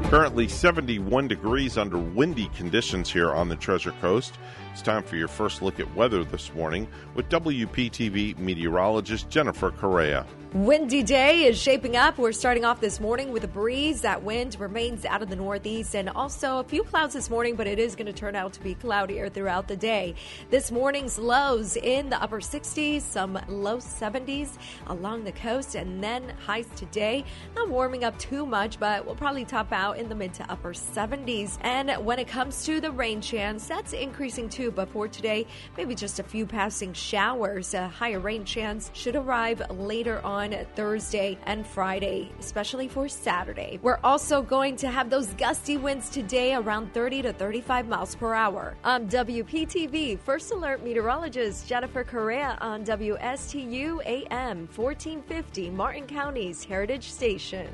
[0.10, 4.38] Currently 71 degrees under windy conditions here on the Treasure Coast.
[4.72, 10.28] It's time for your first look at weather this morning with WPTV meteorologist Jennifer Correa.
[10.54, 12.18] Windy day is shaping up.
[12.18, 14.02] We're starting off this morning with a breeze.
[14.02, 17.68] That wind remains out of the northeast and also a few clouds this morning, but
[17.68, 20.16] it is going to turn out to be cloudier throughout the day.
[20.52, 26.30] This morning's lows in the upper 60s, some low 70s along the coast, and then
[26.46, 27.26] highs today.
[27.54, 30.74] Not warming up too much, but we'll probably top out in the mid to upper
[30.74, 31.58] 70s.
[31.62, 35.96] And when it comes to the rain chance, that's increasing too, but for today, maybe
[35.96, 37.74] just a few passing showers.
[37.74, 43.80] A higher rain chance should arrive later on Thursday and Friday, especially for Saturday.
[43.82, 48.34] We're also going to have those gusty winds today around 30 to 35 miles per
[48.34, 48.76] hour.
[48.84, 57.68] I'm WPTV First Alert meteorologist Jennifer Correa on WSTU AM 1450, Martin County's Heritage Station.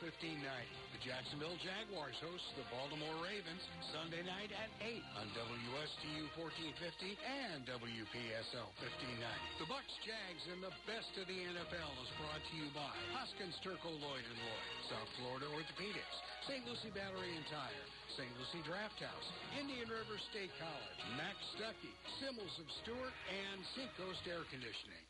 [0.00, 0.40] 1590.
[0.96, 3.60] The Jacksonville Jaguars host the Baltimore Ravens
[3.92, 9.60] Sunday night at 8 on WSTU 1450 and WPSL 1590.
[9.60, 13.60] The Bucks, Jags, and the best of the NFL is brought to you by Hoskins
[13.60, 16.16] Turco Lloyd and Lloyd, South Florida Orthopedics,
[16.48, 16.64] St.
[16.64, 17.86] Lucie Battery and Tire,
[18.16, 18.32] St.
[18.40, 19.28] Lucie Draft House,
[19.60, 21.92] Indian River State College, Max Stuckey,
[22.24, 25.09] Simmels of Stuart, and Seacoast Air Conditioning.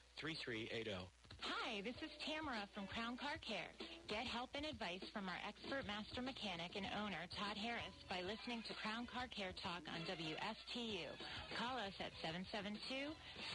[0.19, 1.07] 3380.
[1.41, 3.73] Hi, this is Tamara from Crown Car Care.
[4.05, 8.61] Get help and advice from our expert master mechanic and owner, Todd Harris, by listening
[8.69, 11.09] to Crown Car Care Talk on WSTU.
[11.57, 12.13] Call us at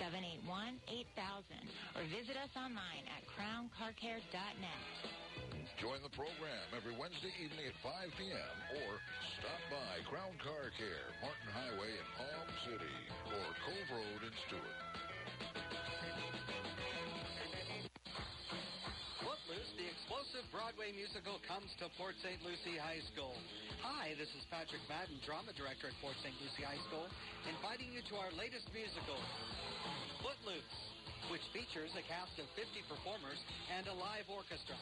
[0.03, 0.43] 772-781-8000
[1.95, 4.85] or visit us online at crowncarcare.net.
[5.79, 8.57] Join the program every Wednesday evening at 5 p.m.
[8.83, 8.99] or
[9.39, 12.97] stop by Crown Car Care, Martin Highway in Palm City
[13.31, 14.96] or Cove Road in Stuart.
[19.23, 22.39] Footloose, the explosive Broadway musical comes to Port St.
[22.43, 23.35] Lucie High School.
[23.83, 26.35] Hi, this is Patrick Madden, drama director at Port St.
[26.43, 27.07] Lucie High School,
[27.47, 29.19] inviting you to our latest musical,
[30.23, 30.75] Footloose,
[31.31, 33.39] which features a cast of 50 performers
[33.75, 34.79] and a live orchestra,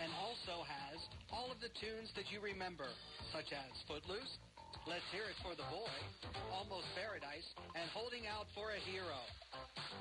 [0.00, 1.00] and also has
[1.32, 2.88] all of the tunes that you remember,
[3.32, 4.36] such as Footloose,
[4.86, 5.96] Let's Hear It for the Boy,
[6.54, 9.18] Almost Paradise, and Holding Out for a Hero.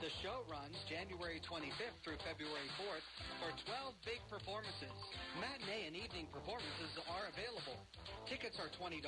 [0.03, 3.05] The show runs January 25th through February 4th
[3.41, 4.93] for 12 big performances.
[5.41, 7.79] Matinee and evening performances are available.
[8.29, 9.01] Tickets are $20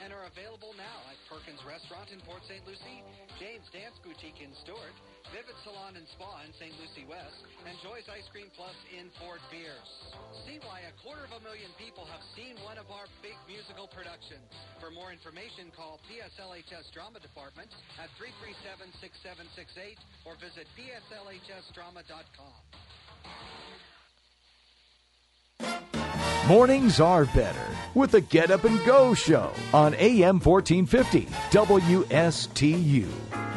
[0.00, 2.64] and are available now at Perkins Restaurant in Port St.
[2.64, 3.04] Lucie,
[3.36, 4.96] James Dance Boutique in Stuart,
[5.28, 6.72] Vivid Salon and Spa in St.
[6.80, 9.92] Lucie West, and Joy's Ice Cream Plus in Fort Pierce.
[10.48, 13.86] See why a quarter of a million people have seen one of our big musical
[13.92, 14.48] productions.
[14.80, 17.68] For more information, call PSLHS Drama Department
[18.00, 22.56] at 337-6768 or visit pslhsdrama.com.
[26.48, 33.49] Mornings are better with the Get Up and Go show on AM 1450 WSTU.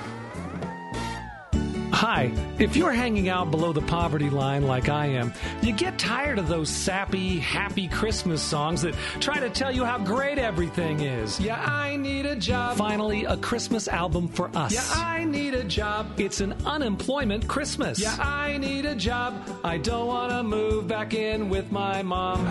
[1.93, 6.39] Hi, if you're hanging out below the poverty line like I am, you get tired
[6.39, 11.39] of those sappy, happy Christmas songs that try to tell you how great everything is.
[11.39, 12.77] Yeah, I need a job.
[12.77, 14.73] Finally, a Christmas album for us.
[14.73, 16.19] Yeah, I need a job.
[16.19, 17.99] It's an unemployment Christmas.
[17.99, 19.47] Yeah, I need a job.
[19.63, 22.43] I don't want to move back in with my mom.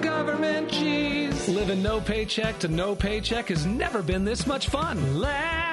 [0.00, 1.48] Government cheese.
[1.48, 5.20] Living no paycheck to no paycheck has never been this much fun.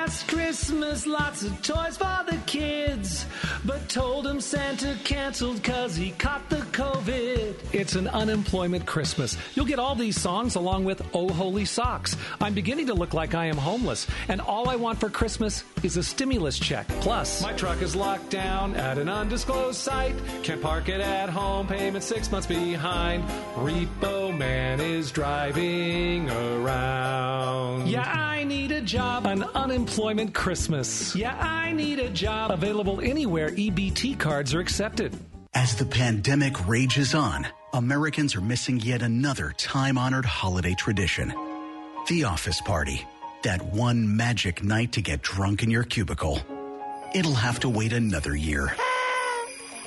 [0.08, 3.26] Last Christmas, lots of toys for the kids,
[3.65, 7.56] but told him Santa canceled cause he caught the COVID.
[7.74, 9.38] It's an unemployment Christmas.
[9.54, 12.15] You'll get all these songs along with Oh Holy Socks.
[12.39, 15.98] I'm beginning to look like I am homeless, and all I want for Christmas is
[15.98, 16.88] a stimulus check.
[17.02, 20.15] Plus, my truck is locked down at an undisclosed site.
[20.41, 23.26] Can't park it at home, payment six months behind.
[23.56, 27.89] Repo Man is driving around.
[27.89, 29.26] Yeah, I need a job.
[29.26, 29.96] An unemployment
[30.33, 31.15] Christmas.
[31.15, 32.51] Yeah, I need a job.
[32.51, 35.17] Available anywhere EBT cards are accepted.
[35.53, 41.33] As the pandemic rages on, Americans are missing yet another time honored holiday tradition
[42.07, 43.05] the office party.
[43.43, 46.39] That one magic night to get drunk in your cubicle.
[47.13, 48.75] It'll have to wait another year.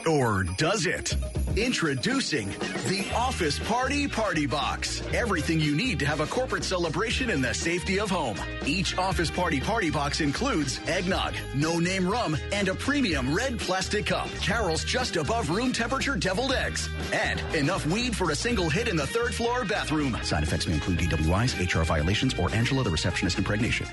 [0.06, 1.14] Or does it?
[1.56, 5.02] Introducing the Office Party Party Box.
[5.12, 8.38] Everything you need to have a corporate celebration in the safety of home.
[8.64, 14.06] Each Office Party Party Box includes eggnog, no name rum, and a premium red plastic
[14.06, 14.28] cup.
[14.40, 16.88] Carol's just above room temperature deviled eggs.
[17.12, 20.16] And enough weed for a single hit in the third floor bathroom.
[20.22, 23.86] Side effects may include DWIs, HR violations, or Angela, the receptionist impregnation.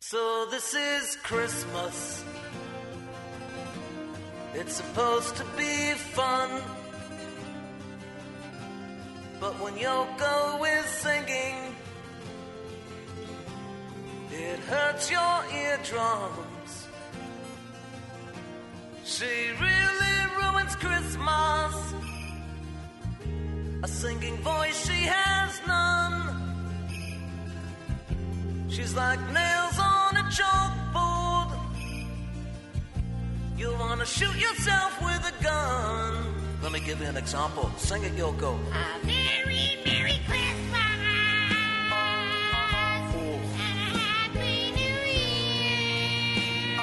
[0.00, 2.24] So this is Christmas.
[4.54, 6.62] It's supposed to be fun.
[9.40, 11.74] But when Yoko is singing,
[14.30, 16.86] it hurts your eardrums.
[19.04, 21.74] She really ruins Christmas.
[23.82, 26.42] A singing voice, she has none.
[28.68, 31.21] She's like nails on a chalkboard.
[33.62, 36.34] You wanna shoot yourself with a gun.
[36.64, 37.70] Let me give you an example.
[37.76, 38.58] Sing it, Yoko.
[38.58, 40.98] A Merry, Merry Christmas.
[43.66, 46.80] And a Happy New Year.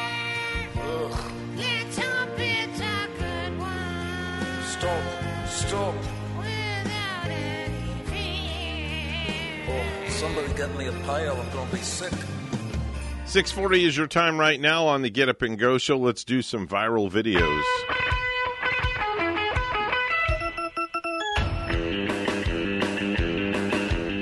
[0.77, 1.15] Ugh.
[1.57, 4.63] Let's hope it's a good one.
[4.75, 5.03] Stop.
[5.49, 5.95] Stop.
[6.37, 9.67] Without any fear.
[9.67, 11.35] Oh, somebody get me a pail.
[11.41, 12.13] I'm gonna be sick.
[13.29, 15.99] 640 is your time right now on the Get Up and Go show.
[15.99, 17.63] Let's do some viral videos.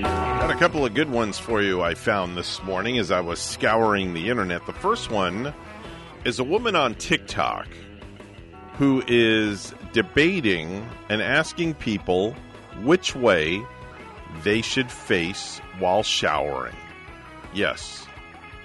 [0.04, 3.40] Got a couple of good ones for you I found this morning as I was
[3.40, 4.66] scouring the internet.
[4.66, 5.54] The first one
[6.26, 7.70] is a woman on TikTok
[8.74, 12.34] who is debating and asking people
[12.84, 13.66] which way
[14.44, 16.76] they should face while showering.
[17.54, 18.07] Yes.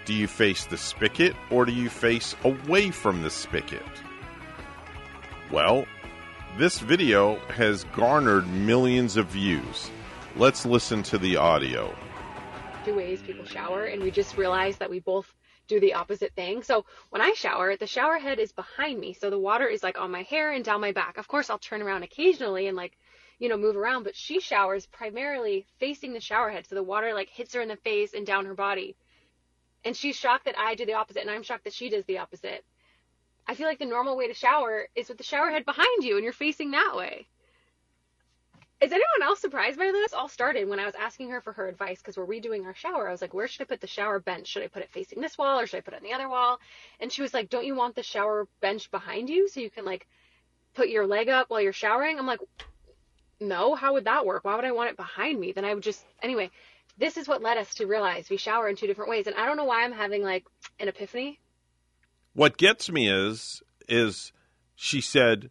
[0.05, 3.83] Do you face the spigot or do you face away from the spigot?
[5.51, 5.87] Well,
[6.59, 9.91] this video has garnered millions of views.
[10.37, 11.95] Let's listen to the audio.
[12.85, 15.33] two ways people shower and we just realized that we both
[15.69, 16.65] do the opposite thing.
[16.65, 19.13] So when I shower, the shower head is behind me.
[19.15, 21.17] So the water is like on my hair and down my back.
[21.17, 22.99] Of course, I'll turn around occasionally and like,
[23.39, 26.67] you know, move around, but she showers primarily facing the shower head.
[26.67, 28.97] So the water like hits her in the face and down her body.
[29.85, 32.19] And she's shocked that I do the opposite and I'm shocked that she does the
[32.19, 32.65] opposite.
[33.47, 36.17] I feel like the normal way to shower is with the shower head behind you
[36.17, 37.27] and you're facing that way.
[38.81, 40.13] Is anyone else surprised by this?
[40.13, 43.09] All started when I was asking her for her advice because we're redoing our shower.
[43.09, 44.49] I was like, where should I put the shower bench?
[44.49, 46.29] Should I put it facing this wall or should I put it on the other
[46.29, 46.59] wall?
[46.99, 49.85] And she was like, don't you want the shower bench behind you so you can
[49.85, 50.09] like
[50.75, 52.19] put your leg up while you're showering?
[52.19, 52.41] I'm like,
[53.39, 54.45] no, how would that work?
[54.45, 55.53] Why would I want it behind me?
[55.53, 56.51] Then I would just, anyway,
[56.99, 59.27] this is what led us to realize we shower in two different ways.
[59.27, 60.45] And I don't know why I'm having like
[60.79, 61.41] an epiphany.
[62.35, 64.33] What gets me is is
[64.75, 65.51] she said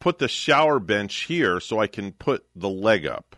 [0.00, 3.36] put the shower bench here so I can put the leg up.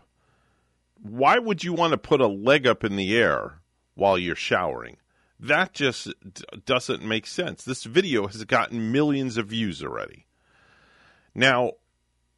[1.01, 3.61] Why would you want to put a leg up in the air
[3.93, 4.97] while you're showering?
[5.39, 7.63] That just d- doesn't make sense.
[7.63, 10.25] This video has gotten millions of views already.
[11.35, 11.73] Now,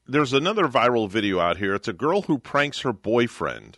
[0.06, 1.76] there's another viral video out here.
[1.76, 3.78] It's a girl who pranks her boyfriend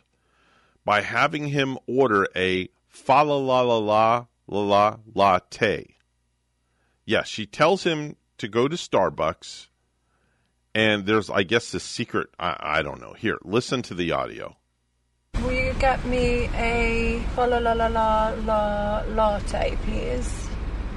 [0.89, 5.95] by having him order a fa la la la la la la latte.
[7.05, 9.67] Yes, she tells him to go to Starbucks,
[10.73, 12.29] and there's, I guess, the secret.
[12.39, 13.13] I, I don't know.
[13.13, 14.57] Here, listen to the audio.
[15.43, 20.49] Will you get me a fa la la la la la latte, please?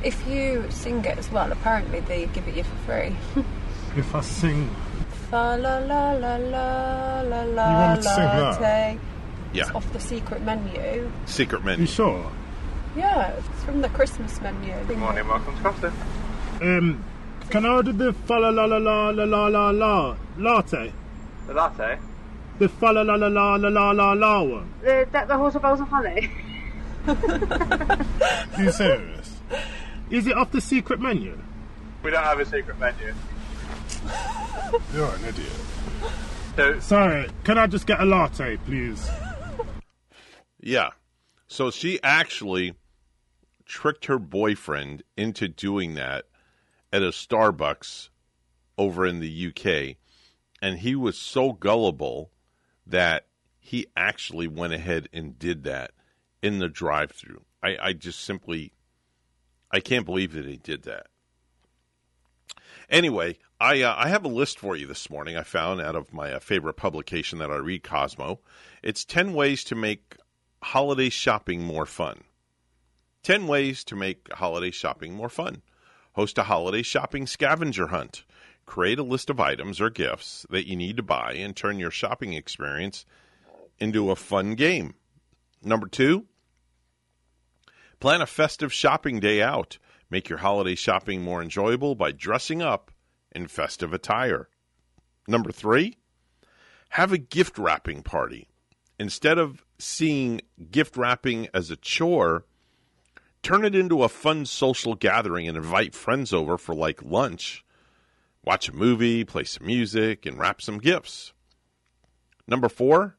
[0.02, 3.14] If you sing it as well, apparently they give it you for free.
[3.94, 4.74] If I sing,
[5.28, 8.60] fa la la la la la la You want me to sing that?
[8.62, 9.11] latte.
[9.52, 9.64] Yeah.
[9.64, 11.10] It's off the secret menu.
[11.26, 11.82] Secret menu.
[11.82, 12.30] you sure?
[12.96, 14.74] Yeah, it's from the Christmas menu.
[14.86, 15.92] Good morning, welcome to Costa.
[16.60, 17.04] Um,
[17.50, 20.92] can I order the fa la la la la la la la la latte?
[21.46, 21.98] The latte?
[22.58, 24.72] The fa la la la la la la la la one.
[24.82, 26.30] The, the, the horse of bells of honey?
[27.06, 29.40] Are you serious?
[30.10, 31.38] Is it off the secret menu?
[32.02, 33.14] We don't have a secret menu.
[34.94, 35.52] You're an idiot.
[36.56, 39.08] So, Sorry, can I just get a latte, please?
[40.62, 40.90] Yeah.
[41.48, 42.74] So she actually
[43.66, 46.24] tricked her boyfriend into doing that
[46.92, 48.08] at a Starbucks
[48.78, 49.96] over in the UK.
[50.62, 52.30] And he was so gullible
[52.86, 53.26] that
[53.58, 55.92] he actually went ahead and did that
[56.42, 57.42] in the drive through.
[57.62, 58.72] I, I just simply
[59.70, 61.06] I can't believe that he did that.
[62.90, 65.36] Anyway, I uh, I have a list for you this morning.
[65.36, 68.40] I found out of my uh, favorite publication that I read, Cosmo.
[68.82, 70.16] It's ten ways to make
[70.62, 72.24] holiday shopping more fun.
[73.22, 75.62] Ten ways to make holiday shopping more fun.
[76.14, 78.24] Host a holiday shopping scavenger hunt.
[78.66, 81.90] Create a list of items or gifts that you need to buy and turn your
[81.90, 83.04] shopping experience
[83.78, 84.94] into a fun game.
[85.62, 86.26] Number two,
[88.02, 89.78] Plan a festive shopping day out.
[90.10, 92.90] Make your holiday shopping more enjoyable by dressing up
[93.30, 94.48] in festive attire.
[95.28, 95.98] Number three,
[96.88, 98.48] have a gift wrapping party.
[98.98, 102.44] Instead of seeing gift wrapping as a chore,
[103.42, 107.64] turn it into a fun social gathering and invite friends over for like lunch.
[108.44, 111.32] Watch a movie, play some music, and wrap some gifts.
[112.46, 113.16] Number four,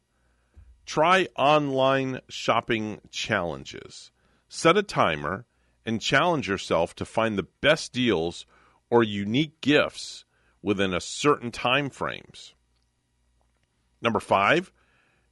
[0.86, 4.11] try online shopping challenges.
[4.49, 5.45] Set a timer
[5.86, 8.45] and challenge yourself to find the best deals
[8.89, 10.26] or unique gifts
[10.61, 12.53] within a certain time frames.
[14.01, 14.72] Number 5,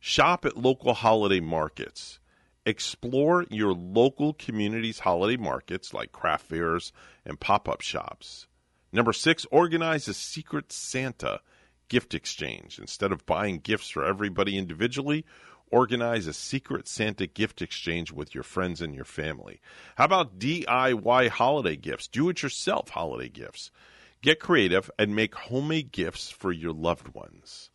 [0.02, 2.20] shop at local holiday markets.
[2.66, 6.92] Explore your local community's holiday markets like craft fairs
[7.26, 8.48] and pop-up shops.
[8.92, 11.40] Number 6, organize a secret Santa
[11.88, 12.78] gift exchange.
[12.80, 15.24] Instead of buying gifts for everybody individually,
[15.72, 19.62] organize a secret Santa gift exchange with your friends and your family.
[19.96, 22.08] How about DIY holiday gifts?
[22.08, 23.72] Do it yourself holiday gifts.
[24.22, 27.70] Get creative and make homemade gifts for your loved ones.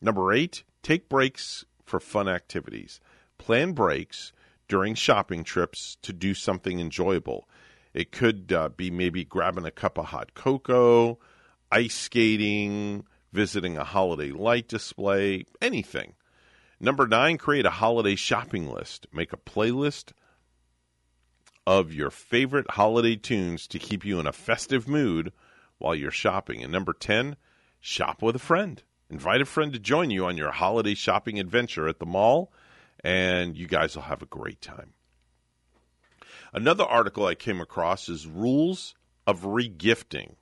[0.00, 3.00] Number eight, take breaks for fun activities.
[3.38, 4.32] Plan breaks
[4.68, 7.48] during shopping trips to do something enjoyable.
[7.92, 11.18] It could uh, be maybe grabbing a cup of hot cocoa,
[11.72, 16.14] ice skating, visiting a holiday light display, anything.
[16.78, 19.06] Number nine, create a holiday shopping list.
[19.12, 20.12] Make a playlist
[21.66, 25.32] of your favorite holiday tunes to keep you in a festive mood
[25.78, 26.62] while you're shopping.
[26.62, 27.36] And number 10,
[27.80, 28.82] shop with a friend.
[29.10, 32.52] Invite a friend to join you on your holiday shopping adventure at the mall,
[33.02, 34.94] and you guys will have a great time.
[36.52, 38.94] Another article I came across is rules
[39.26, 40.36] of regifting.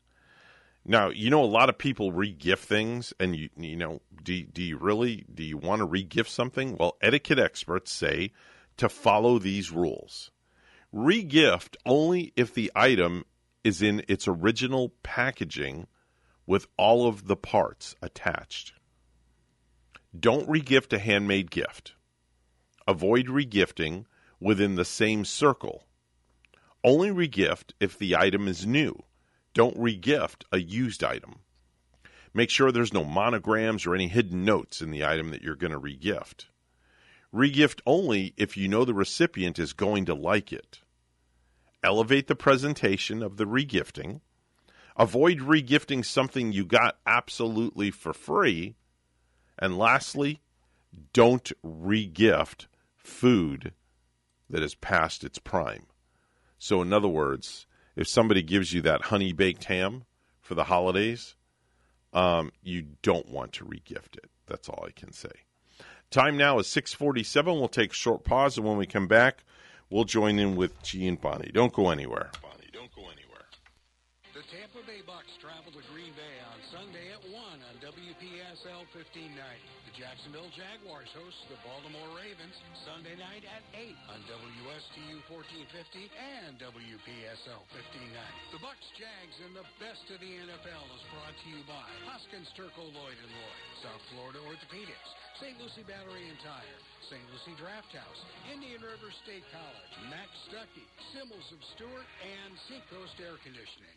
[0.85, 4.63] Now, you know, a lot of people regift things, and you you know, do do
[4.63, 6.77] you really do you want to regift something?
[6.79, 8.33] Well, etiquette experts say
[8.77, 10.31] to follow these rules.
[10.95, 13.25] Regift only if the item
[13.65, 15.87] is in its original packaging
[16.49, 18.73] with all of the parts attached.
[20.19, 21.93] Don't regift a handmade gift.
[22.89, 24.07] Avoid regifting
[24.41, 25.85] within the same circle.
[26.83, 29.05] Only regift if the item is new.
[29.53, 31.41] Don't regift a used item.
[32.33, 35.73] Make sure there's no monograms or any hidden notes in the item that you're going
[35.73, 36.47] to regift.
[37.35, 40.81] Regift only if you know the recipient is going to like it.
[41.83, 44.23] Elevate the presentation of the regifting.
[44.99, 48.75] Avoid regifting something you got absolutely for free.
[49.59, 50.41] And lastly,
[51.13, 53.73] don't regift food
[54.51, 55.87] that is past its prime.
[56.59, 60.05] So, in other words, if somebody gives you that honey baked ham
[60.41, 61.37] for the holidays,
[62.13, 64.31] um, you don't want to regift it.
[64.47, 65.31] That's all I can say.
[66.11, 67.59] Time now is 647.
[67.59, 69.45] We'll take a short pause, and when we come back,
[69.91, 71.51] we'll join in with G and Bonnie.
[71.53, 72.31] Don't go anywhere.
[72.43, 73.45] Bonnie, don't go anywhere.
[74.33, 79.41] The Tampa Bay Bucks travel to Green Bay on Sunday at 1 on WPSL 1590.
[79.89, 82.53] The Jacksonville Jaguars host the Baltimore Ravens
[82.85, 88.53] Sunday night at 8 on WSTU 1450 and WPSL 1590.
[88.53, 92.53] The Bucks, Jags, and the best of the NFL is brought to you by Hoskins
[92.53, 95.57] Turco Lloyd and Lloyd, South Florida Orthopedics, St.
[95.57, 97.25] Lucie Battery and Tire, St.
[97.33, 98.21] Lucie Draft House,
[98.53, 100.85] Indian River State College, Max Stuckey,
[101.17, 103.97] Simmels of Stuart, and Seacoast Air Conditioning.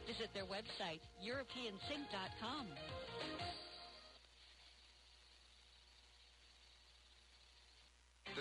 [0.07, 2.67] Visit their website, europeansink.com.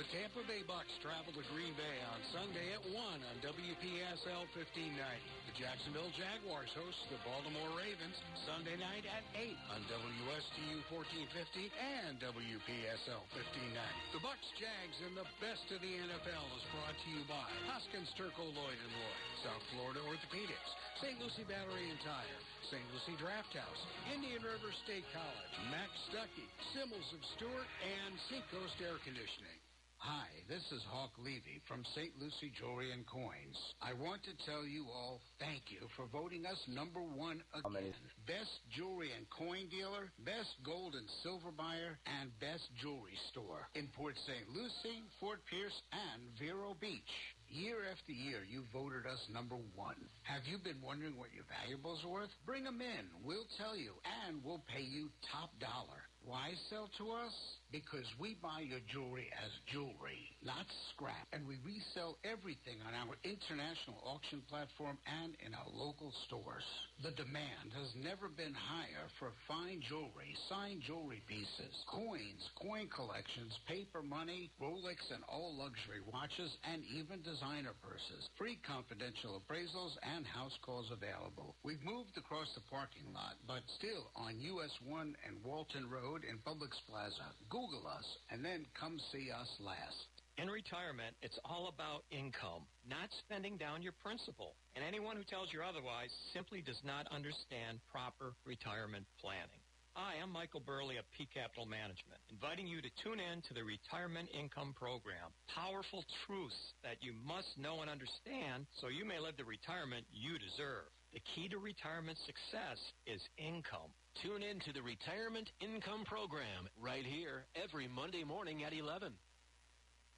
[0.01, 4.97] The Tampa Bay Bucks travel to Green Bay on Sunday at 1 on WPSL 1590.
[4.97, 8.17] The Jacksonville Jaguars host the Baltimore Ravens
[8.49, 14.17] Sunday night at 8 on WSTU 1450 and WPSL 1590.
[14.17, 18.09] The Bucks, Jags, and the best of the NFL is brought to you by Hoskins
[18.17, 20.71] Turco Lloyd and Lloyd, South Florida Orthopedics,
[21.05, 21.21] St.
[21.21, 22.41] Lucie Battery and Tire,
[22.73, 22.89] St.
[22.97, 23.83] Lucie Draft House,
[24.17, 29.61] Indian River State College, Max Stuckey, Simmels of Stuart, and Seacoast Air Conditioning.
[30.01, 32.09] Hi, this is Hawk Levy from St.
[32.17, 33.61] Lucie Jewelry and Coins.
[33.85, 37.93] I want to tell you all thank you for voting us number one again.
[38.25, 43.93] Best jewelry and coin dealer, best gold and silver buyer, and best jewelry store in
[43.93, 44.49] Port St.
[44.49, 47.13] Lucie, Fort Pierce, and Vero Beach.
[47.53, 50.01] Year after year, you voted us number one.
[50.25, 52.33] Have you been wondering what your valuables are worth?
[52.49, 53.05] Bring them in.
[53.21, 56.09] We'll tell you, and we'll pay you top dollar.
[56.25, 57.37] Why sell to us?
[57.71, 61.31] Because we buy your jewelry as jewelry, not scrap.
[61.31, 66.67] And we resell everything on our international auction platform and in our local stores.
[67.07, 73.55] The demand has never been higher for fine jewelry, signed jewelry pieces, coins, coin collections,
[73.71, 78.27] paper money, Rolex and all luxury watches, and even designer purses.
[78.35, 81.55] Free confidential appraisals and house calls available.
[81.63, 86.43] We've moved across the parking lot, but still on US 1 and Walton Road in
[86.43, 87.31] Publix Plaza.
[87.61, 90.09] Google us and then come see us last.
[90.41, 94.57] In retirement, it's all about income, not spending down your principal.
[94.73, 99.61] And anyone who tells you otherwise simply does not understand proper retirement planning.
[99.93, 103.61] Hi, I'm Michael Burley of P Capital Management, inviting you to tune in to the
[103.61, 105.29] Retirement Income Program.
[105.53, 110.41] Powerful truths that you must know and understand so you may live the retirement you
[110.41, 110.89] deserve.
[111.13, 113.93] The key to retirement success is income.
[114.19, 119.15] Tune in to the Retirement Income Program right here every Monday morning at 11.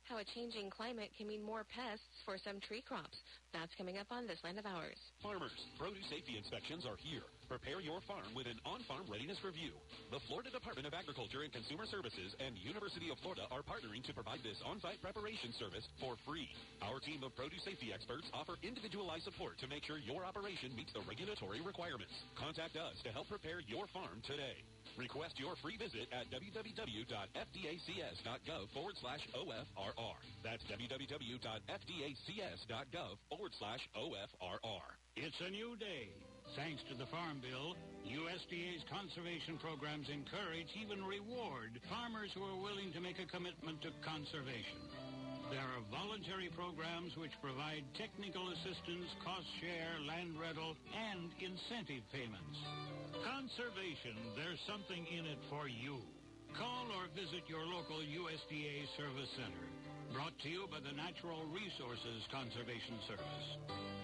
[0.09, 3.15] How a changing climate can mean more pests for some tree crops.
[3.53, 4.99] That's coming up on This Land of Ours.
[5.23, 7.23] Farmers, produce safety inspections are here.
[7.53, 9.77] Prepare your farm with an on-farm readiness review.
[10.09, 14.17] The Florida Department of Agriculture and Consumer Services and University of Florida are partnering to
[14.17, 16.49] provide this on-site preparation service for free.
[16.81, 20.97] Our team of produce safety experts offer individualized support to make sure your operation meets
[20.97, 22.17] the regulatory requirements.
[22.41, 24.57] Contact us to help prepare your farm today.
[24.97, 30.17] Request your free visit at www.fdacs.gov forward slash OFRR.
[30.41, 34.89] That's www.fdacs.gov forward slash OFRR.
[35.21, 36.32] It's a new day.
[36.53, 37.73] Thanks to the Farm Bill,
[38.05, 43.89] USDA's conservation programs encourage, even reward, farmers who are willing to make a commitment to
[44.05, 44.85] conservation.
[45.49, 52.61] There are voluntary programs which provide technical assistance, cost share, land rental, and incentive payments.
[53.25, 56.05] Conservation, there's something in it for you.
[56.53, 59.65] Call or visit your local USDA Service Center.
[60.13, 64.02] Brought to you by the Natural Resources Conservation Service.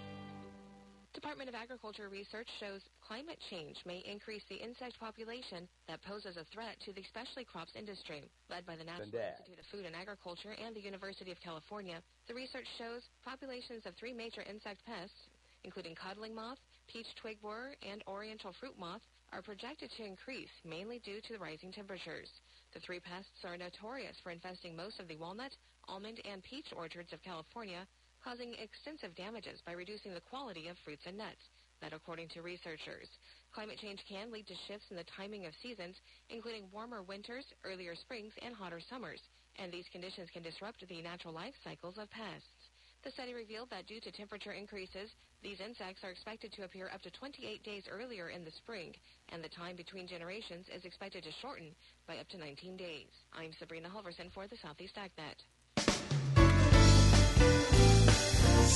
[1.15, 6.45] Department of Agriculture research shows climate change may increase the insect population that poses a
[6.53, 8.29] threat to the specialty crops industry.
[8.51, 9.09] Led by the National.
[9.09, 13.97] Institute of Food and Agriculture and the University of California, the research shows populations of
[13.97, 15.17] three major insect pests,
[15.65, 16.61] including codling moth,
[16.93, 19.03] peach twig borer, and oriental fruit moth,
[19.33, 22.29] are projected to increase mainly due to the rising temperatures.
[22.75, 25.53] The three pests are notorious for infesting most of the walnut,
[25.89, 27.87] almond, and peach orchards of California,
[28.29, 31.49] causing extensive damages by reducing the quality of fruits and nuts.
[31.81, 33.09] That according to researchers.
[33.55, 35.97] Climate change can lead to shifts in the timing of seasons,
[36.29, 39.23] including warmer winters, earlier springs, and hotter summers.
[39.57, 42.69] And these conditions can disrupt the natural life cycles of pests.
[43.01, 45.09] The study revealed that due to temperature increases,
[45.41, 48.93] these insects are expected to appear up to 28 days earlier in the spring,
[49.31, 51.73] and the time between generations is expected to shorten
[52.07, 53.09] by up to 19 days.
[53.33, 55.41] I'm Sabrina Halverson for the Southeast AgNet.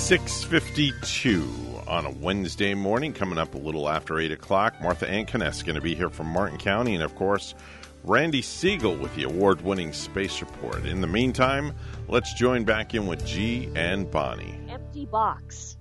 [0.03, 4.75] 652 on a Wednesday morning, coming up a little after 8 o'clock.
[4.83, 7.55] Martha Anne Kneiss going to be here from Martin County, and of course,
[8.03, 10.85] Randy Segal with the award winning Space Report.
[10.87, 11.73] In the meantime,
[12.09, 14.59] let's join back in with G and Bonnie.
[14.69, 15.77] empty box.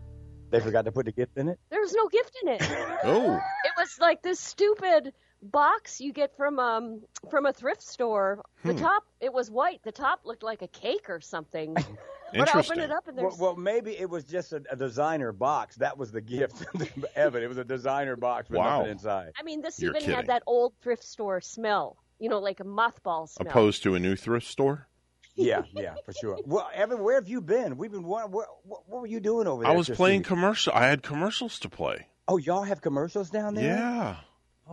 [0.51, 1.59] They forgot to put a gift in it.
[1.71, 2.61] There was no gift in it.
[3.03, 3.33] Oh.
[3.37, 8.41] It was like this stupid box you get from um from a thrift store.
[8.63, 8.79] The Hmm.
[8.79, 9.81] top it was white.
[9.83, 11.75] The top looked like a cake or something.
[12.33, 14.75] but I opened it up and Well, there's well, maybe it was just a, a
[14.75, 15.75] designer box.
[15.77, 16.63] That was the gift,
[17.15, 17.43] Evan.
[17.43, 18.77] It was a designer box with Wow.
[18.79, 19.31] nothing inside.
[19.39, 20.15] I mean this You're even kidding.
[20.15, 21.97] had that old thrift store smell.
[22.19, 23.49] You know, like a mothball smell.
[23.49, 24.87] Opposed to a new thrift store?
[25.33, 26.37] Yeah, yeah, for sure.
[26.45, 27.77] Well, Evan, where have you been?
[27.77, 28.03] We've been.
[28.03, 29.71] What, what, what were you doing over there?
[29.71, 30.71] I was playing to- commercial.
[30.73, 32.07] I had commercials to play.
[32.27, 33.75] Oh, y'all have commercials down there?
[33.75, 34.17] Yeah.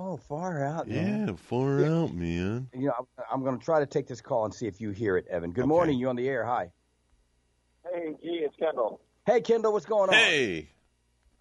[0.00, 0.86] Oh, far out.
[0.86, 1.26] man.
[1.26, 2.68] Yeah, far out, man.
[2.72, 4.90] You know, I'm, I'm going to try to take this call and see if you
[4.90, 5.50] hear it, Evan.
[5.50, 5.98] Good morning.
[5.98, 6.44] You on the air?
[6.44, 6.70] Hi.
[7.82, 9.00] Hey, gee, it's Kendall.
[9.26, 10.14] Hey, Kendall, what's going on?
[10.14, 10.68] Hey.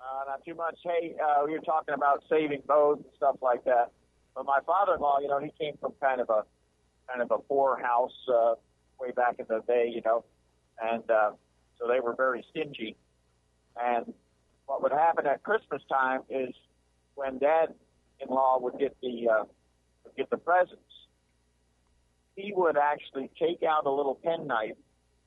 [0.02, 0.76] Uh, not too much.
[0.84, 3.92] Hey, uh, we were talking about saving bows and stuff like that.
[4.34, 6.44] But my father-in-law, you know, he came from kind of a
[7.08, 8.56] kind of a poor house uh,
[9.00, 10.26] way back in the day, you know,
[10.82, 11.32] and uh,
[11.80, 12.96] so they were very stingy.
[13.80, 14.14] And
[14.66, 16.56] what would happen at Christmas time is
[17.14, 17.38] when
[18.20, 19.44] Dad-in-law would get the uh,
[20.04, 20.82] would get the presents,
[22.36, 24.76] he would actually take out a little penknife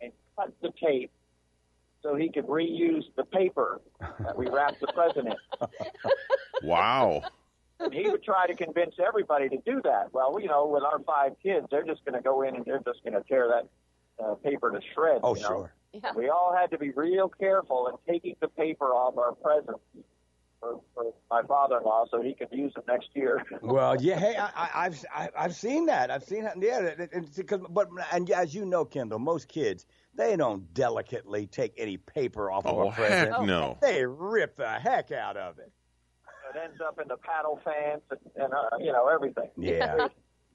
[0.00, 1.10] and cut the tape
[2.02, 3.80] so he could reuse the paper
[4.20, 5.68] that we wrapped the present in.
[6.62, 7.22] Wow.
[7.78, 10.12] And he would try to convince everybody to do that.
[10.12, 12.82] Well, you know, with our five kids, they're just going to go in and they're
[12.84, 15.20] just going to tear that uh, paper to shreds.
[15.22, 15.48] Oh, you know?
[15.48, 15.72] sure.
[15.94, 16.12] Yeah.
[16.14, 19.80] We all had to be real careful in taking the paper off our presents
[20.60, 23.42] for, for my father-in-law so he could use them next year.
[23.62, 24.18] Well, yeah.
[24.18, 26.10] Hey, I, I, I've I, I've seen that.
[26.10, 26.60] I've seen that.
[26.60, 26.80] Yeah.
[26.80, 31.46] it- it- it's because, but and as you know, Kendall, most kids they don't delicately
[31.46, 33.32] take any paper off Oh, of a present.
[33.32, 33.78] heck no.
[33.80, 35.72] They rip the heck out of it.
[36.52, 39.50] It ends up in the paddle fans and, and uh, you know everything.
[39.56, 40.08] Yeah.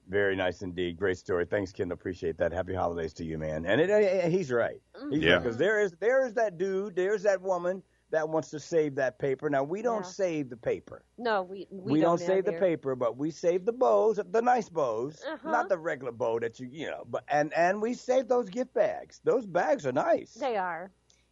[0.08, 0.96] Very nice indeed.
[0.98, 1.46] Great story.
[1.46, 1.94] Thanks, Kendall.
[1.94, 2.52] Appreciate that.
[2.52, 3.64] Happy holidays to you, man.
[3.66, 4.80] And it, uh, he's right.
[5.10, 5.38] He's Yeah.
[5.38, 9.18] Because there is there is that dude, there's that woman that wants to save that
[9.18, 9.48] paper.
[9.50, 10.10] Now we don't Yeah.
[10.20, 11.04] save the paper.
[11.18, 12.60] No, we we, We, don't, have save the here.
[12.60, 15.50] paper, but we save the bows, the nice bows, Uh-huh.
[15.50, 17.04] not the regular bow that you you know.
[17.08, 19.20] But and and we save those gift bags.
[19.24, 20.34] Those bags are nice.
[20.34, 20.90] They are.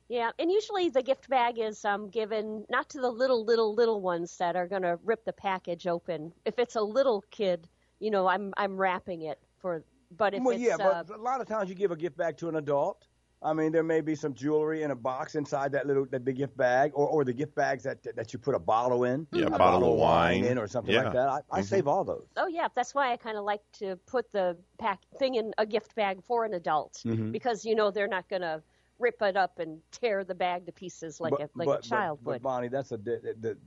[0.08, 4.02] Yeah, and usually the gift bag is um, given not to the little, little, little
[4.02, 6.32] ones that are going to rip the package open.
[6.44, 7.68] If it's a little kid,
[8.00, 9.82] you know, I'm I'm wrapping it for.
[10.10, 12.16] But if well, it's yeah, uh, but a lot of times you give a gift
[12.16, 13.06] bag to an adult.
[13.44, 16.36] I mean, there may be some jewelry in a box inside that little that big
[16.36, 19.46] gift bag, or, or the gift bags that that you put a bottle in, Yeah,
[19.46, 20.50] a bottle of wine wine.
[20.50, 21.04] in, or something Yeah.
[21.04, 21.28] like that.
[21.28, 21.64] I, I Mhm.
[21.64, 22.26] save all those.
[22.38, 25.66] oh yeah, that's why I kind of like to put the pack thing in a
[25.66, 27.32] gift bag for an adult Mhm.
[27.32, 28.62] because you know they're not going to
[28.98, 31.88] rip it up and tear the bag to pieces like but, a like but, a
[31.88, 32.42] child but, would.
[32.42, 33.58] But Bonnie, that's a the, the,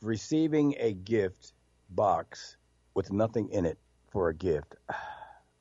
[0.00, 1.52] receiving a gift
[1.90, 2.56] box
[2.94, 3.78] with nothing in it
[4.10, 4.74] for a gift.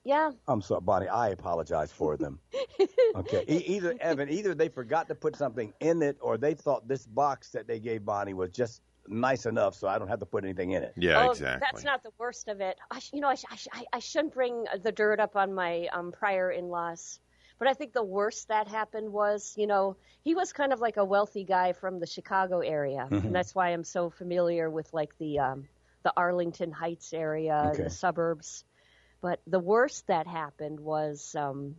[0.03, 1.07] yeah, I'm sorry, Bonnie.
[1.07, 2.39] I apologize for them.
[3.15, 6.87] okay, e- either Evan, either they forgot to put something in it, or they thought
[6.87, 10.25] this box that they gave Bonnie was just nice enough, so I don't have to
[10.25, 10.93] put anything in it.
[10.97, 11.59] Yeah, oh, exactly.
[11.71, 12.77] That's not the worst of it.
[12.91, 15.35] I, sh- you know, I, sh- I, sh- I, I shouldn't bring the dirt up
[15.35, 17.19] on my um, prior in-laws,
[17.59, 20.97] but I think the worst that happened was, you know, he was kind of like
[20.97, 23.25] a wealthy guy from the Chicago area, Mhm.
[23.25, 25.67] and that's why I'm so familiar with like the um,
[26.03, 27.83] the Arlington Heights area, Okay.
[27.83, 28.65] the suburbs.
[29.23, 31.77] But the worst that happened was um,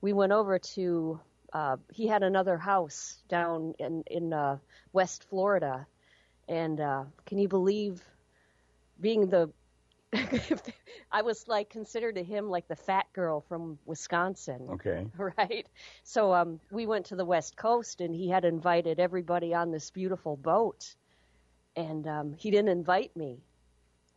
[0.00, 1.20] we went over to.
[1.52, 4.58] Uh, he had another house down in in uh,
[4.92, 5.86] West Florida,
[6.48, 8.02] and uh, can you believe
[9.00, 9.48] being the
[11.12, 14.68] I was like considered to him like the fat girl from Wisconsin.
[14.72, 15.06] Okay.
[15.38, 15.68] Right.
[16.02, 19.92] So um, we went to the West Coast, and he had invited everybody on this
[19.92, 20.96] beautiful boat,
[21.76, 23.38] and um, he didn't invite me.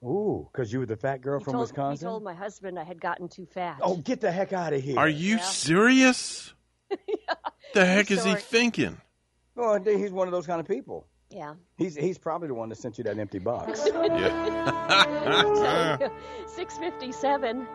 [0.03, 2.07] Ooh, because you were the fat girl He from told, Wisconsin.
[2.07, 3.79] He told my husband I had gotten too fat.
[3.81, 4.97] Oh, get the heck out of here!
[4.97, 6.53] Are you serious?
[7.73, 8.95] The heck is he thinking?
[9.55, 11.07] Well, I think he's one of those kind of people.
[11.29, 11.55] Yeah.
[11.77, 13.85] He's he's probably the one that sent you that empty box.
[13.95, 15.97] Yeah.
[16.47, 17.67] 657.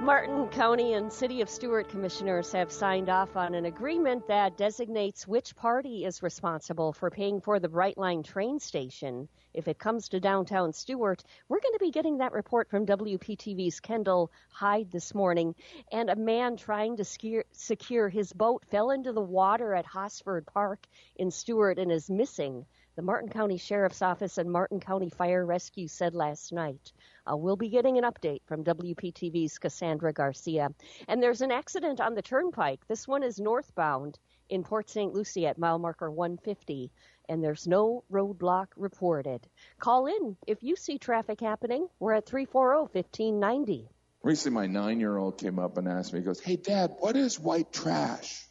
[0.00, 5.26] Martin County and City of Stuart commissioners have signed off on an agreement that designates
[5.26, 9.28] which party is responsible for paying for the Brightline train station.
[9.54, 13.80] If it comes to downtown Stuart, we're going to be getting that report from WPTV's
[13.80, 15.54] Kendall Hyde this morning.
[15.90, 17.04] And a man trying to
[17.52, 20.86] secure, his boat fell into the water at Hosford Park
[21.16, 22.66] in Stuart and is missing.
[22.96, 26.92] The Martin County Sheriff's Office and Martin County Fire Rescue said last night.
[27.28, 30.68] Uh, we'll be getting an update from WPTV's Cassandra Garcia.
[31.08, 32.86] And there's an accident on the turnpike.
[32.86, 35.12] This one is northbound in Port St.
[35.12, 36.92] Lucie at mile marker 150,
[37.28, 39.44] and there's no roadblock reported.
[39.80, 41.88] Call in if you see traffic happening.
[41.98, 43.88] We're at 340 1590.
[44.22, 47.16] Recently, my nine year old came up and asked me, he goes, Hey, Dad, what
[47.16, 48.46] is white trash?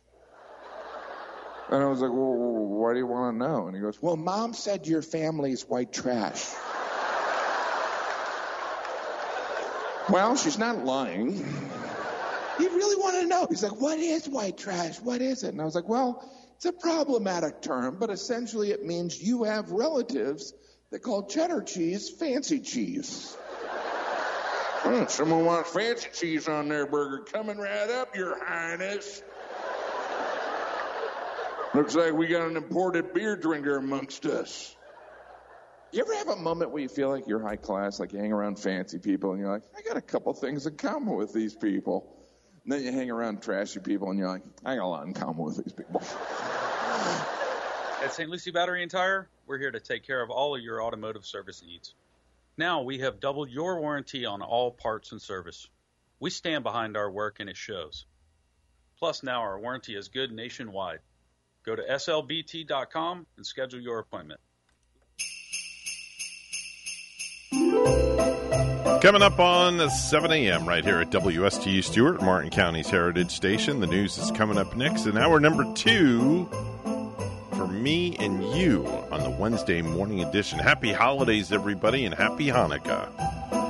[1.74, 3.66] And I was like, Well, why do you want to know?
[3.66, 6.46] And he goes, Well, mom said your family's white trash.
[10.08, 11.38] well, she's not lying.
[12.60, 13.48] He really wanted to know.
[13.50, 15.00] He's like, What is white trash?
[15.00, 15.48] What is it?
[15.50, 16.24] And I was like, Well,
[16.58, 20.54] it's a problematic term, but essentially it means you have relatives
[20.92, 23.36] that call cheddar cheese fancy cheese.
[24.84, 27.24] Hmm, someone wants fancy cheese on their burger.
[27.24, 29.24] Coming right up, Your Highness.
[31.76, 34.76] Looks like we got an imported beer drinker amongst us.
[35.92, 38.32] You ever have a moment where you feel like you're high class, like you hang
[38.32, 41.56] around fancy people, and you're like, I got a couple things in common with these
[41.56, 42.16] people.
[42.64, 45.14] And then you hang around trashy people, and you're like, I got a lot in
[45.14, 46.04] common with these people.
[48.04, 48.30] At St.
[48.30, 51.64] Lucie Battery and Tire, we're here to take care of all of your automotive service
[51.66, 51.96] needs.
[52.56, 55.68] Now we have doubled your warranty on all parts and service.
[56.20, 58.06] We stand behind our work and it shows.
[59.00, 61.00] Plus, now our warranty is good nationwide.
[61.66, 64.40] Go to slbt.com and schedule your appointment.
[69.02, 70.66] Coming up on 7 a.m.
[70.66, 73.82] right here at WSTU Stuart, Martin County's Heritage Station.
[73.82, 76.50] The news is coming up next in hour number two
[77.52, 80.58] for me and you on the Wednesday morning edition.
[80.58, 83.63] Happy holidays, everybody, and happy Hanukkah.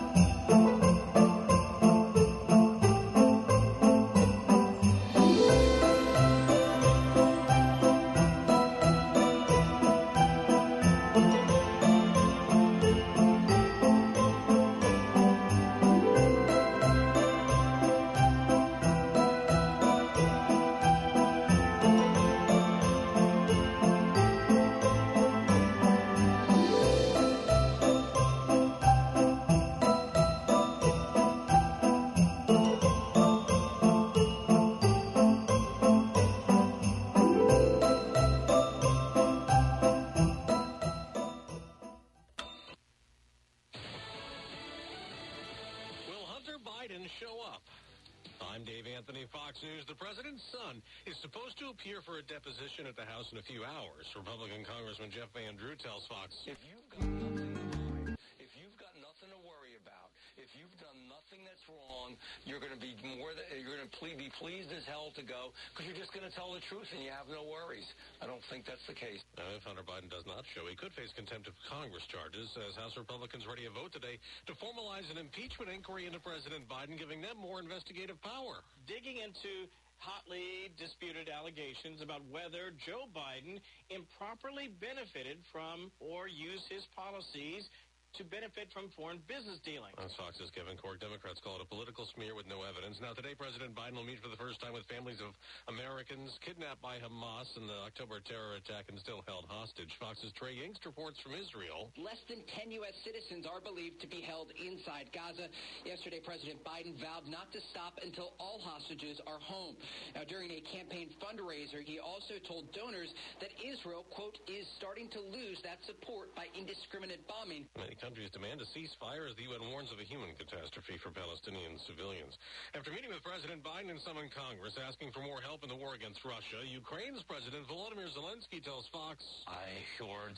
[82.85, 83.59] Joe Biden
[83.89, 87.69] improperly benefited from or used his policies
[88.15, 89.97] to benefit from foreign business dealings.
[89.97, 93.01] On Fox's Kevin Corke, Democrats call it a political smear with no evidence.
[93.01, 95.33] Now, today, President Biden will meet for the first time with families of
[95.65, 99.89] Americans kidnapped by Hamas in the October terror attack and still held hostage.
[99.97, 101.89] Fox's Trey Yingst reports from Israel.
[101.97, 102.93] Less than 10 U.S.
[103.01, 105.49] citizens are believed to be held inside Gaza.
[105.81, 109.73] Yesterday, President Biden vowed not to stop until all hostages are home.
[110.13, 113.09] Now, during a campaign fundraiser, he also told donors
[113.41, 117.65] that Israel, quote, is starting to lose that support by indiscriminate bombing.
[117.73, 121.79] Many countries demand a ceasefire as the UN warns of a human catastrophe for Palestinian
[121.87, 122.35] civilians.
[122.75, 125.95] After meeting with President Biden and in Congress asking for more help in the war
[125.95, 129.23] against Russia, Ukraine's President Volodymyr Zelensky tells Fox.
[129.47, 130.35] I heard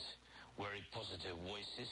[0.54, 1.90] very positive voices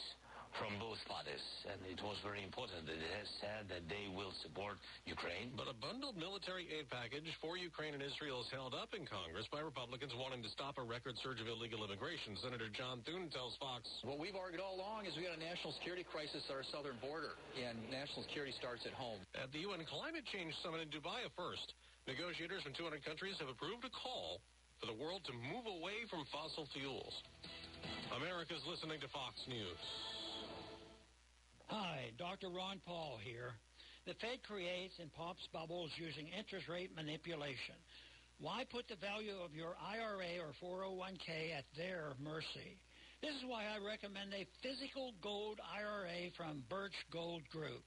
[0.59, 4.31] from both parties, and it was very important that it has said that they will
[4.47, 5.51] support Ukraine.
[5.59, 9.51] But a bundled military aid package for Ukraine and Israel is held up in Congress
[9.51, 12.39] by Republicans wanting to stop a record surge of illegal immigration.
[12.39, 13.87] Senator John Thune tells Fox.
[14.07, 16.99] What we've argued all along is we got a national security crisis at our southern
[17.03, 19.19] border, and national security starts at home.
[19.35, 21.75] At the UN Climate Change Summit in Dubai, a first,
[22.07, 24.39] negotiators from 200 countries have approved a call
[24.79, 27.15] for the world to move away from fossil fuels.
[28.15, 30.14] America's listening to Fox News.
[31.69, 32.51] Hi, Dr.
[32.51, 33.57] Ron Paul here.
[34.07, 37.81] The Fed creates and pops bubbles using interest rate manipulation.
[38.39, 42.77] Why put the value of your IRA or 401k at their mercy?
[43.23, 47.81] This is why I recommend a physical gold IRA from Birch Gold Group.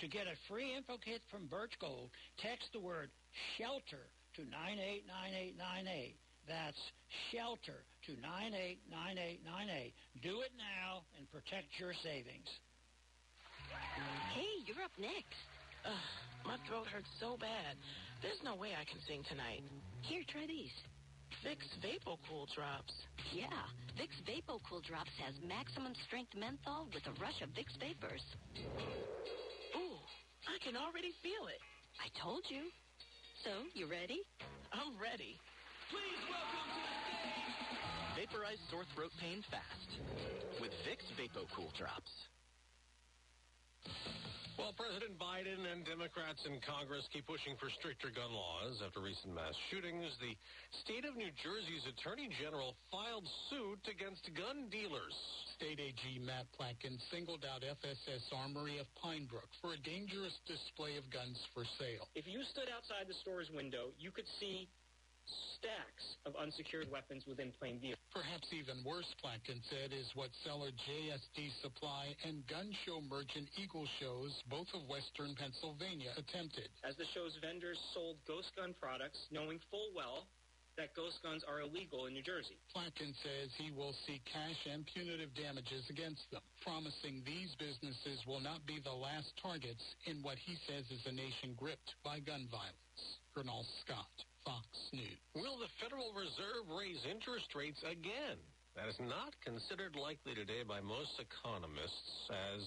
[0.00, 2.10] To get a free info kit from Birch Gold,
[2.42, 3.10] text the word
[3.54, 6.18] SHELTER to 989898.
[6.48, 6.82] That's
[7.30, 9.94] SHELTER to 989898.
[10.18, 12.50] Do it now and protect your savings.
[14.34, 15.40] Hey, you're up next.
[15.84, 16.08] Ugh,
[16.44, 17.76] my throat hurts so bad.
[18.22, 19.64] There's no way I can sing tonight.
[20.02, 20.74] Here, try these.
[21.40, 22.92] Vicks Vapo Cool Drops.
[23.32, 23.64] Yeah,
[23.96, 28.20] Vicks Vapo Cool Drops has maximum strength menthol with a rush of Vicks vapors.
[29.78, 29.98] Ooh,
[30.50, 31.62] I can already feel it.
[31.96, 32.68] I told you.
[33.46, 34.20] So, you ready?
[34.74, 35.40] I'm ready.
[35.88, 38.28] Please welcome to the stage.
[38.28, 39.90] Vaporize sore throat pain fast
[40.60, 42.12] with Vicks Vapo Cool Drops.
[44.60, 49.32] Well, President Biden and Democrats in Congress keep pushing for stricter gun laws after recent
[49.32, 50.12] mass shootings.
[50.20, 50.36] The
[50.84, 55.16] state of New Jersey's Attorney General filed suit against gun dealers.
[55.56, 61.08] State AG Matt Platkin singled out FSS Armory of Pinebrook for a dangerous display of
[61.08, 62.06] guns for sale.
[62.12, 64.68] If you stood outside the store's window, you could see
[65.58, 67.94] stacks of unsecured weapons within plain view.
[68.12, 73.86] Perhaps even worse, Platkin said, is what seller JSD Supply and gun show merchant Eagle
[74.00, 76.68] Shows, both of western Pennsylvania, attempted.
[76.82, 80.26] As the show's vendors sold ghost gun products, knowing full well
[80.80, 82.56] that ghost guns are illegal in New Jersey.
[82.72, 88.40] Platkin says he will seek cash and punitive damages against them, promising these businesses will
[88.40, 92.48] not be the last targets in what he says is a nation gripped by gun
[92.50, 93.02] violence.
[93.34, 94.29] Colonel Scott.
[94.44, 95.20] Fox News.
[95.36, 98.40] Will the Federal Reserve raise interest rates again?
[98.78, 102.62] That is not considered likely today by most economists as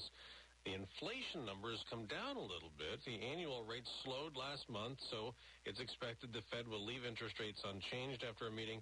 [0.68, 3.00] the inflation numbers come down a little bit.
[3.04, 7.60] The annual rate slowed last month, so it's expected the Fed will leave interest rates
[7.64, 8.80] unchanged after a meeting.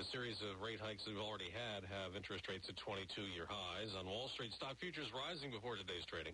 [0.00, 3.92] The series of rate hikes we've already had have interest rates at 22-year highs.
[3.92, 6.32] On Wall Street, stock futures rising before today's trading.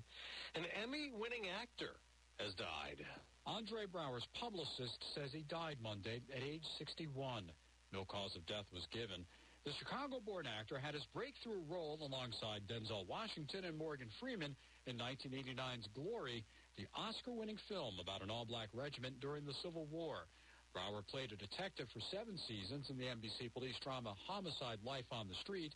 [0.54, 1.98] An Emmy-winning actor
[2.38, 3.02] has died.
[3.48, 7.48] Andre Braugher's publicist says he died Monday at age 61.
[7.96, 9.24] No cause of death was given.
[9.64, 15.88] The Chicago-born actor had his breakthrough role alongside Denzel Washington and Morgan Freeman in 1989's
[15.96, 16.44] Glory,
[16.76, 20.28] the Oscar-winning film about an all-black regiment during the Civil War.
[20.76, 25.26] Braugher played a detective for seven seasons in the NBC police drama Homicide Life on
[25.26, 25.72] the Street.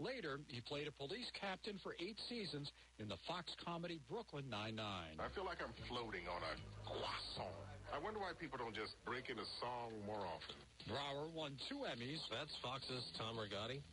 [0.00, 5.20] Later, he played a police captain for eight seasons in the Fox comedy Brooklyn Nine-Nine.
[5.20, 6.56] I feel like I'm floating on a
[6.88, 7.52] croissant.
[7.92, 10.56] I wonder why people don't just break into a song more often.
[10.88, 12.24] Braugher won two Emmys.
[12.32, 13.84] That's Fox's Tom Rigotti.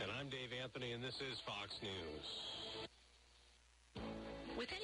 [0.00, 2.26] And I'm Dave Anthony, and this is Fox News.
[4.56, 4.83] With any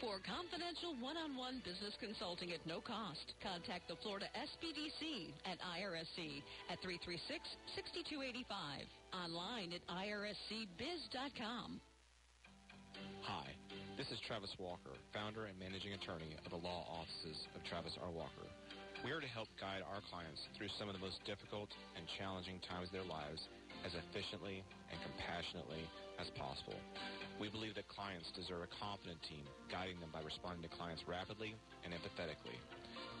[0.00, 6.82] For confidential one-on-one business consulting at no cost, contact the Florida SBDC at IRSC at
[6.82, 8.42] 336-6285.
[9.14, 11.80] Online at irscbiz.com.
[13.22, 13.46] Hi,
[13.96, 18.10] this is Travis Walker, founder and managing attorney of the law offices of Travis R.
[18.10, 18.50] Walker.
[19.06, 22.58] We are to help guide our clients through some of the most difficult and challenging
[22.66, 23.46] times of their lives
[23.86, 25.86] as efficiently and compassionately
[26.18, 26.80] as possible.
[27.40, 31.54] We believe that clients deserve a confident team guiding them by responding to clients rapidly
[31.82, 32.56] and empathetically.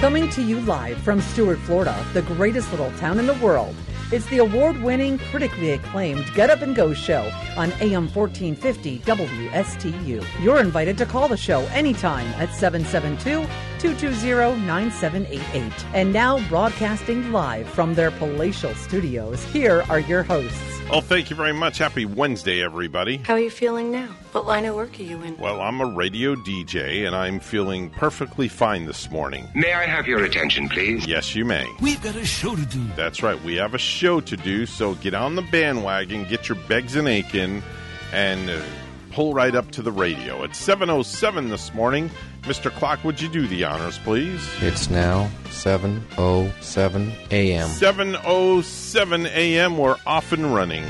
[0.00, 3.74] Coming to you live from Stuart, Florida, the greatest little town in the world.
[4.12, 10.24] It's the award winning, critically acclaimed Get Up and Go show on AM 1450 WSTU.
[10.40, 13.44] You're invited to call the show anytime at 772
[13.80, 15.72] 220 9788.
[15.92, 20.75] And now, broadcasting live from their palatial studios, here are your hosts.
[20.88, 21.78] Oh, thank you very much.
[21.78, 23.16] Happy Wednesday, everybody.
[23.16, 24.06] How are you feeling now?
[24.30, 25.36] What line of work are you in?
[25.36, 29.48] Well, I'm a radio DJ, and I'm feeling perfectly fine this morning.
[29.52, 31.04] May I have your attention, please?
[31.04, 31.66] Yes, you may.
[31.80, 32.80] We've got a show to do.
[32.94, 33.42] That's right.
[33.42, 37.08] We have a show to do, so get on the bandwagon, get your begs and
[37.08, 37.64] aching,
[38.12, 38.62] and uh,
[39.10, 40.44] pull right up to the radio.
[40.44, 42.10] It's 7.07 this morning.
[42.46, 42.70] Mr.
[42.70, 44.48] Clock, would you do the honors, please?
[44.62, 47.68] It's now 7:07 a.m.
[47.68, 49.76] 7.07 a.m.
[49.76, 50.84] We're off and running.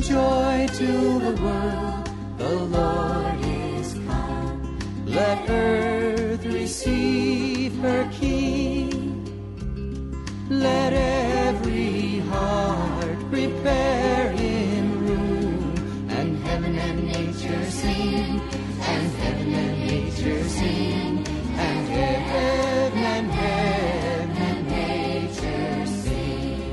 [0.00, 4.78] Joy to the world, the Lord is come.
[5.06, 8.87] Let earth receive her King.
[10.50, 15.74] Let every heart prepare him room,
[16.08, 18.40] and heaven and nature sing,
[18.80, 26.72] and heaven and nature sing, and heaven and heaven and nature sing.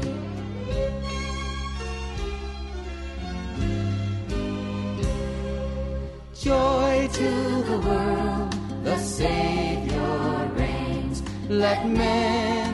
[6.33, 7.29] Joy to
[7.69, 8.55] the world,
[8.85, 11.23] the Savior reigns.
[11.49, 12.64] Let men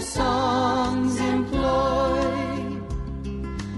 [0.00, 2.20] songs employ,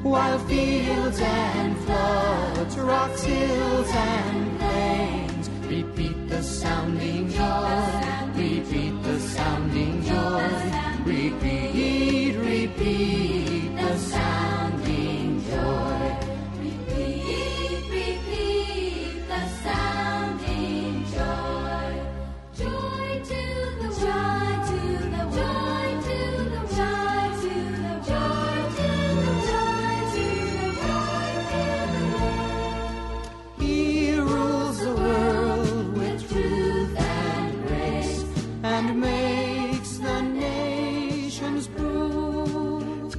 [0.03, 7.81] while fields and floods, rocks, hills, and plains repeat the sounding joy,
[8.35, 10.49] repeat the sounding joy,
[11.05, 14.49] repeat, repeat the sounding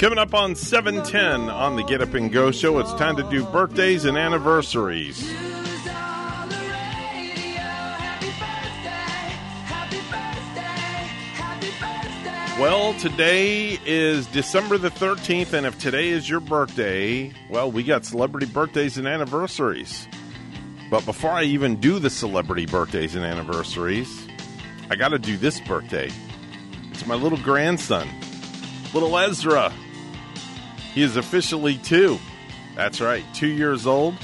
[0.02, 2.80] coming up on 710 on the Get Up and Go show.
[2.80, 5.32] It's time to do birthdays and anniversaries.
[12.60, 18.04] Well, today is December the 13th, and if today is your birthday, well, we got
[18.04, 20.08] celebrity birthdays and anniversaries.
[20.90, 24.28] But before I even do the celebrity birthdays and anniversaries,
[24.90, 26.10] I got to do this birthday.
[26.90, 28.10] It's my little grandson,
[28.96, 29.72] little Ezra.
[30.94, 32.20] He is officially two.
[32.76, 34.16] That's right, two years old.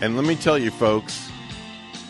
[0.00, 1.30] And let me tell you, folks,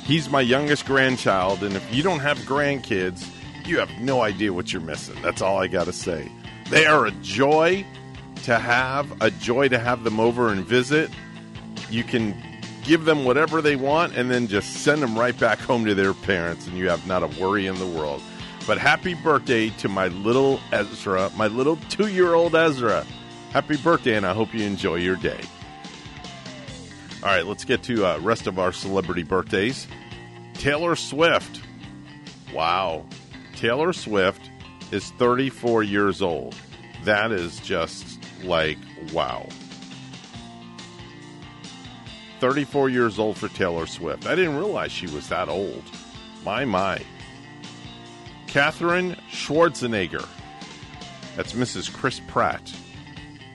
[0.04, 1.62] he's my youngest grandchild.
[1.62, 3.28] And if you don't have grandkids,
[3.66, 5.20] you have no idea what you're missing.
[5.22, 6.30] That's all I got to say.
[6.68, 7.84] They are a joy
[8.44, 11.10] to have, a joy to have them over and visit.
[11.90, 12.34] You can
[12.84, 16.14] give them whatever they want and then just send them right back home to their
[16.14, 18.22] parents, and you have not a worry in the world.
[18.70, 23.04] But happy birthday to my little Ezra, my little two year old Ezra.
[23.50, 25.40] Happy birthday, and I hope you enjoy your day.
[27.20, 29.88] All right, let's get to uh, rest of our celebrity birthdays.
[30.54, 31.60] Taylor Swift.
[32.54, 33.06] Wow.
[33.56, 34.48] Taylor Swift
[34.92, 36.54] is 34 years old.
[37.02, 38.78] That is just like,
[39.12, 39.48] wow.
[42.38, 44.28] 34 years old for Taylor Swift.
[44.28, 45.82] I didn't realize she was that old.
[46.44, 47.02] My, my.
[48.50, 50.26] Catherine Schwarzenegger.
[51.36, 51.92] That's Mrs.
[51.92, 52.74] Chris Pratt.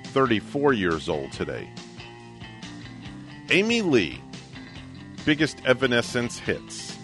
[0.05, 1.69] 34 years old today.
[3.49, 4.21] Amy Lee.
[5.25, 6.97] Biggest Evanescence hits.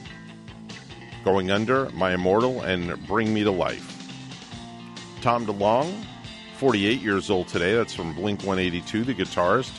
[1.26, 4.10] Going Under, My Immortal, and Bring Me to Life.
[5.20, 6.06] Tom DeLonge,
[6.60, 7.76] 48 years old today.
[7.76, 9.78] That's from Blink 182, the guitarist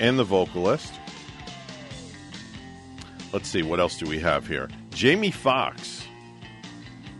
[0.00, 0.92] and the vocalist.
[3.32, 4.68] Let's see, what else do we have here?
[4.90, 6.01] Jamie Foxx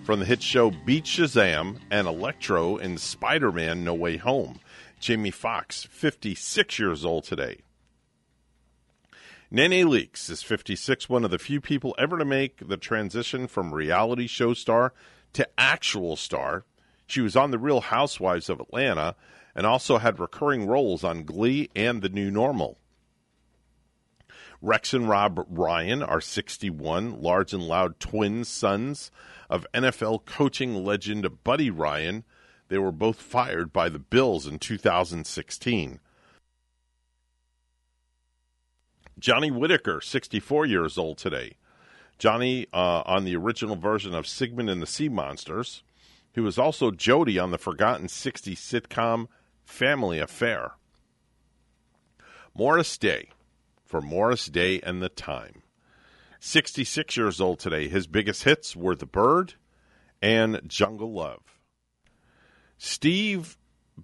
[0.05, 4.59] from the hit show Beat Shazam and Electro in Spider Man No Way Home.
[4.99, 7.59] Jamie Foxx, 56 years old today.
[9.51, 13.75] Nene Leakes is 56, one of the few people ever to make the transition from
[13.75, 14.93] reality show star
[15.35, 16.65] to actual star.
[17.07, 19.15] She was on The Real Housewives of Atlanta
[19.55, 22.79] and also had recurring roles on Glee and The New Normal.
[24.65, 29.11] Rex and Rob Ryan are 61, large and loud twin sons
[29.51, 32.23] of NFL coaching legend Buddy Ryan.
[32.69, 35.99] They were both fired by the Bills in 2016.
[39.19, 41.57] Johnny Whitaker, 64 years old today.
[42.19, 45.83] Johnny uh, on the original version of Sigmund and the Sea Monsters.
[46.33, 49.27] He was also Jody on the forgotten 60s sitcom
[49.65, 50.73] Family Affair.
[52.55, 53.31] Morris Day
[53.93, 55.61] for Morris Day and the Time.
[56.41, 57.89] 66 years old today.
[57.89, 59.53] His biggest hits were The Bird
[60.23, 61.43] and Jungle Love.
[62.79, 63.59] Steve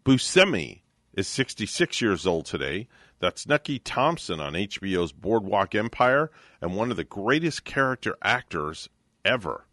[0.05, 0.83] Buscemi
[1.15, 2.87] is 66 years old today.
[3.19, 6.31] That's Nucky Thompson on HBO's Boardwalk Empire
[6.61, 8.91] and one of the greatest character actors
[9.25, 9.65] ever.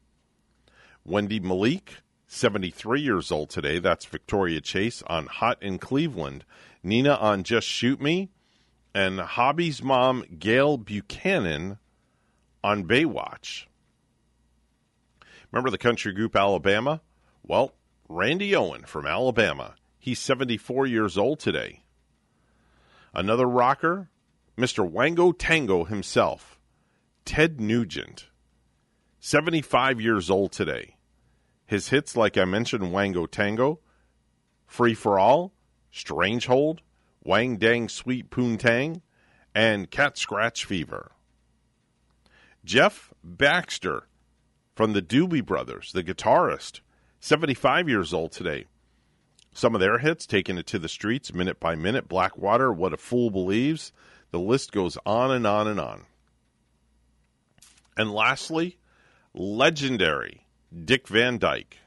[1.04, 1.90] Wendy Malick,
[2.28, 3.80] 73 years old today.
[3.80, 6.46] That's Victoria Chase on Hot in Cleveland.
[6.82, 8.30] Nina on Just Shoot Me.
[8.96, 11.80] And Hobie's mom, Gail Buchanan,
[12.64, 13.66] on Baywatch.
[15.52, 17.02] Remember the country group Alabama?
[17.44, 17.74] Well,
[18.08, 19.76] Randy Owen from Alabama.
[20.00, 21.84] He's 74 years old today.
[23.14, 24.10] Another rocker,
[24.58, 24.90] Mr.
[24.90, 26.58] Wango Tango himself,
[27.26, 28.30] Ted Nugent,
[29.20, 30.96] 75 years old today.
[31.66, 33.82] His hits, like I mentioned, Wango Tango,
[34.66, 35.52] Free for All,
[35.92, 36.80] Stranglehold,
[37.26, 39.02] Wang Dang Sweet Poontang,
[39.56, 41.12] and Cat Scratch Fever.
[42.64, 44.08] Jeff Baxter
[44.76, 46.82] from the Doobie Brothers, the guitarist,
[47.20, 48.66] 75 years old today.
[49.54, 52.98] Some of their hits, Taking It to the Streets, Minute by Minute, Blackwater, What a
[52.98, 53.92] Fool Believes.
[54.30, 56.04] The list goes on and on and on.
[57.98, 58.78] And lastly,
[59.34, 60.46] legendary
[60.84, 61.78] Dick Van Dyke,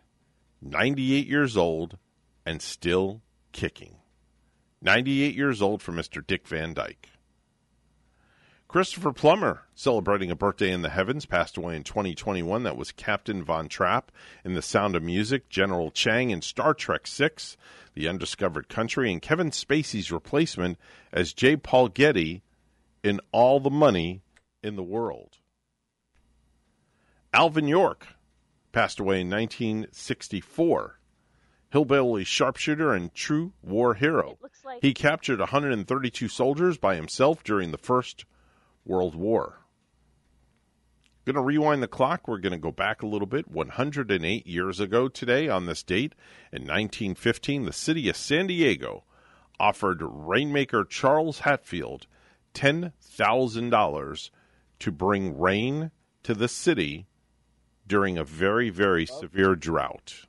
[0.60, 1.96] 98 years old
[2.44, 3.22] and still
[3.52, 3.98] kicking.
[4.80, 6.24] 98 years old for Mr.
[6.24, 7.08] Dick Van Dyke.
[8.68, 12.64] Christopher Plummer, celebrating a birthday in the heavens, passed away in 2021.
[12.64, 14.12] That was Captain Von Trapp
[14.44, 17.30] in The Sound of Music, General Chang in Star Trek VI,
[17.94, 20.76] The Undiscovered Country, and Kevin Spacey's replacement
[21.14, 21.56] as J.
[21.56, 22.42] Paul Getty
[23.02, 24.20] in All the Money
[24.62, 25.38] in the World.
[27.32, 28.06] Alvin York
[28.72, 30.97] passed away in 1964.
[31.70, 34.38] Hillbilly sharpshooter and true war hero.
[34.64, 38.24] Like- he captured 132 soldiers by himself during the First
[38.84, 39.60] World War.
[41.26, 42.26] Going to rewind the clock.
[42.26, 43.48] We're going to go back a little bit.
[43.48, 46.14] 108 years ago today, on this date,
[46.50, 49.04] in 1915, the city of San Diego
[49.60, 52.06] offered rainmaker Charles Hatfield
[52.54, 54.30] $10,000
[54.78, 55.90] to bring rain
[56.22, 57.08] to the city
[57.86, 60.27] during a very, very severe drought.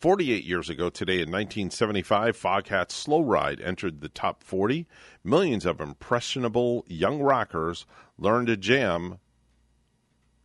[0.00, 4.86] 48 years ago today in 1975, Foghat's Slow Ride entered the top 40.
[5.22, 7.84] Millions of impressionable young rockers
[8.16, 9.18] learned to jam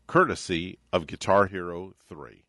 [0.08, 2.44] courtesy of Guitar Hero 3.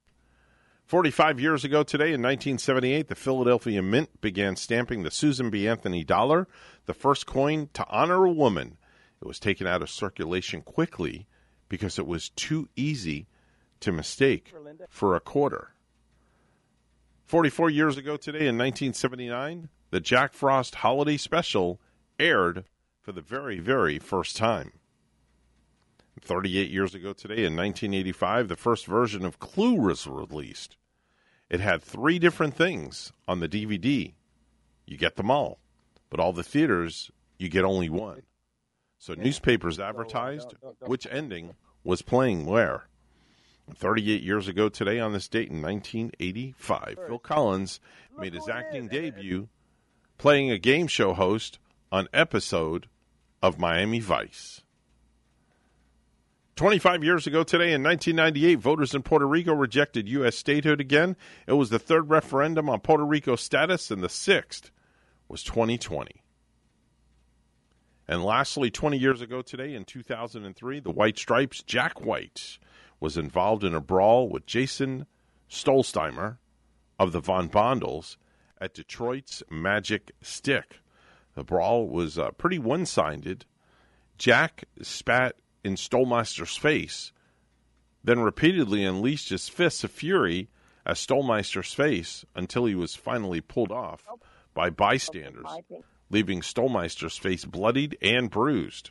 [0.85, 5.69] 45 years ago today in 1978, the Philadelphia Mint began stamping the Susan B.
[5.69, 6.49] Anthony dollar,
[6.87, 8.79] the first coin to honor a woman.
[9.23, 11.29] It was taken out of circulation quickly
[11.69, 13.29] because it was too easy
[13.79, 14.53] to mistake
[14.89, 15.76] for a quarter.
[17.27, 21.81] 44 years ago today in 1979, the Jack Frost Holiday Special
[22.21, 22.65] aired
[23.01, 24.75] for the very, very first time.
[26.21, 30.77] 38 years ago today in 1985, the first version of Clue was released.
[31.51, 34.15] It had three different things on the DVD.
[34.87, 35.59] You get them all,
[36.11, 38.23] but all the theaters, you get only one.
[38.99, 42.87] So newspapers advertised which ending was playing where.
[43.75, 47.81] 38 years ago today, on this date in 1985, Phil Collins
[48.19, 49.49] made his acting debut
[50.19, 51.59] playing a game show host
[51.91, 52.89] on episode
[53.43, 54.63] of Miami Vice.
[56.57, 60.37] 25 years ago today, in 1998, voters in Puerto Rico rejected U.S.
[60.37, 61.15] statehood again.
[61.47, 64.71] It was the third referendum on Puerto Rico's status, and the sixth
[65.29, 66.23] was 2020.
[68.09, 72.59] And lastly, 20 years ago today, in 2003, the White Stripes' Jack White
[73.01, 75.07] was involved in a brawl with Jason
[75.51, 76.39] Stollsteimer
[76.99, 78.17] of the Von Bondies
[78.61, 80.81] at Detroit's Magic Stick.
[81.35, 83.45] The brawl was uh, pretty one sided.
[84.19, 87.13] Jack spat in Stollsteimer's face,
[88.03, 90.49] then repeatedly unleashed his fists of fury
[90.87, 94.07] at Stollsteimer's face until he was finally pulled off
[94.55, 95.47] by bystanders,
[96.09, 98.91] leaving Stollsteimer's face bloodied and bruised.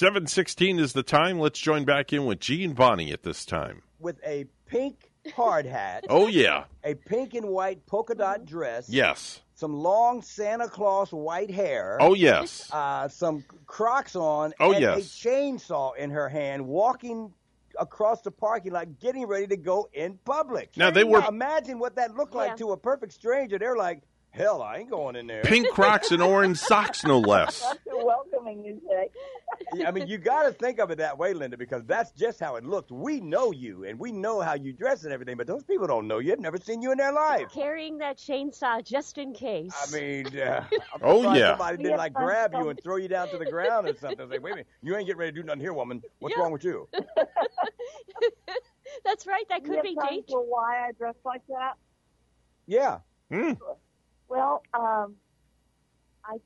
[0.00, 1.40] 716 is the time.
[1.40, 3.80] Let's join back in with G and Bonnie at this time.
[3.98, 6.04] With a pink hard hat.
[6.10, 6.64] Oh, yeah.
[6.84, 8.90] A pink and white polka dot dress.
[8.90, 9.40] Yes.
[9.54, 11.96] Some long Santa Claus white hair.
[11.98, 12.68] Oh, yes.
[12.70, 14.52] Uh, some Crocs on.
[14.60, 14.98] Oh, and yes.
[14.98, 17.32] A chainsaw in her hand, walking
[17.80, 20.76] across the parking lot, getting ready to go in public.
[20.76, 22.56] Now, they were- Imagine what that looked like Yeah.
[22.56, 23.58] to a perfect stranger.
[23.58, 24.02] They're like,
[24.36, 25.42] hell, I ain't going in there.
[25.42, 27.60] Pink Crocs and orange socks, no less.
[27.62, 29.08] That's welcoming, you say.
[29.74, 32.38] Yeah, I mean, you got to think of it that way, Linda, because that's just
[32.38, 32.90] how it looked.
[32.92, 36.06] We know you, and we know how you dress and everything, but those people don't
[36.06, 36.30] know you.
[36.30, 37.46] They've never seen you in their life.
[37.52, 39.72] Carrying that chainsaw just in case.
[39.88, 40.64] I mean, uh,
[41.02, 41.50] Oh, yeah.
[41.52, 44.28] somebody didn't like fun grab you and throw you down to the ground or something.
[44.30, 46.02] Say, wait a minute, you ain't getting ready to do nothing here, woman.
[46.18, 46.42] What's Yeah.
[46.42, 46.88] wrong with you?
[49.04, 49.44] That's right.
[49.48, 50.44] That could be have time dangerous.
[50.48, 51.74] why I dress like that?
[52.66, 52.98] Yeah.
[53.30, 53.52] Hmm.
[54.28, 55.14] Well, um,
[56.24, 56.38] I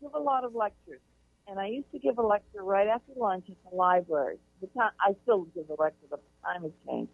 [0.00, 1.00] give a lot of lectures,
[1.46, 4.38] and I used to give a lecture right after lunch at the library.
[4.60, 7.12] The time I still give a lecture, but the time has changed.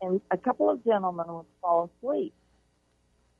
[0.00, 2.34] And a couple of gentlemen would fall asleep,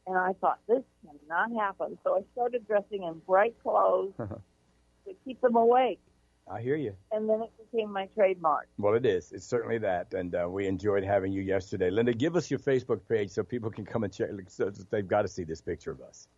[0.07, 1.99] and I thought this cannot happen.
[2.03, 6.01] So I started dressing in bright clothes to keep them awake,
[6.49, 6.95] I hear you.
[7.11, 8.69] and then it became my trademark.
[8.79, 9.33] Well, it is.
[9.33, 11.91] It's certainly that, and uh, we enjoyed having you yesterday.
[11.91, 14.31] Linda, give us your Facebook page so people can come and check.
[14.49, 16.29] So they've got to see this picture of us.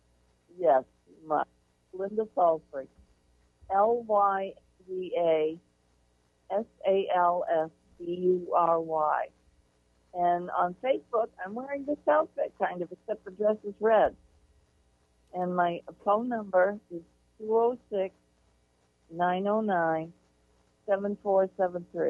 [0.57, 0.83] Yes,
[1.27, 1.43] my
[1.93, 2.87] Linda Salisbury.
[3.71, 4.53] L Y
[4.87, 5.59] D A
[6.51, 7.69] S A L S
[7.99, 9.25] B U R Y.
[10.15, 14.15] And on Facebook, I'm wearing this outfit kind of, except the dress is red.
[15.35, 17.03] And my phone number is
[17.37, 18.15] 206
[19.11, 20.13] 909
[20.87, 22.09] 7473.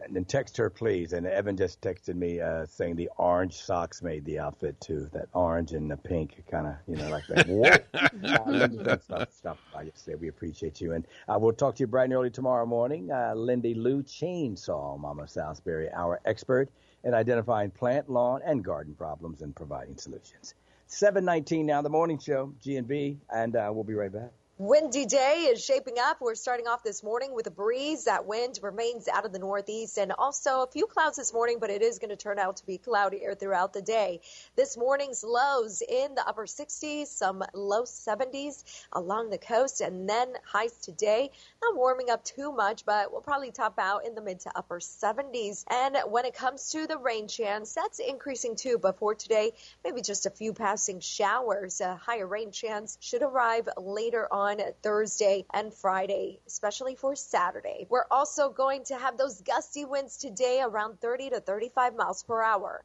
[0.00, 1.12] And then text her, please.
[1.12, 5.08] And Evan just texted me uh, saying the orange socks made the outfit too.
[5.12, 7.48] That orange and the pink, kind of, you know, like that.
[7.54, 7.86] What?
[7.94, 10.16] uh, Linda, stop, stop by yesterday.
[10.16, 13.10] We appreciate you, and uh, we'll talk to you bright and early tomorrow morning.
[13.10, 16.68] Uh, Lindy Lou Chainsaw, Mama Salisbury, our expert
[17.04, 20.54] in identifying plant, lawn, and garden problems and providing solutions.
[20.86, 24.32] Seven nineteen now, the morning show, G and B, and uh, we'll be right back.
[24.56, 26.20] Windy day is shaping up.
[26.20, 28.04] We're starting off this morning with a breeze.
[28.04, 31.70] That wind remains out of the northeast and also a few clouds this morning, but
[31.70, 34.20] it is going to turn out to be cloudier throughout the day.
[34.54, 38.62] This morning's lows in the upper 60s, some low 70s
[38.92, 41.32] along the coast, and then highs today.
[41.60, 44.78] Not warming up too much, but we'll probably top out in the mid to upper
[44.78, 45.64] 70s.
[45.68, 48.78] And when it comes to the rain chance, that's increasing too.
[48.78, 49.50] But for today,
[49.82, 51.80] maybe just a few passing showers.
[51.80, 54.44] A higher rain chance should arrive later on
[54.82, 57.86] Thursday and Friday, especially for Saturday.
[57.88, 62.42] We're also going to have those gusty winds today around 30 to 35 miles per
[62.42, 62.84] hour.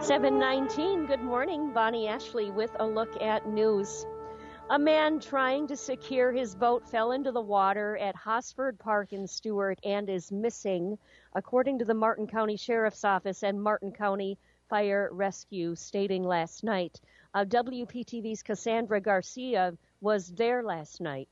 [0.00, 1.72] 719, good morning.
[1.72, 4.06] Bonnie Ashley with a look at news.
[4.70, 9.26] A man trying to secure his boat fell into the water at Hosford Park in
[9.26, 10.96] Stuart and is missing,
[11.34, 14.38] according to the Martin County Sheriff's Office and Martin County
[14.68, 17.00] Fire Rescue, stating last night.
[17.32, 21.28] Uh, WPTV's Cassandra Garcia was there last night.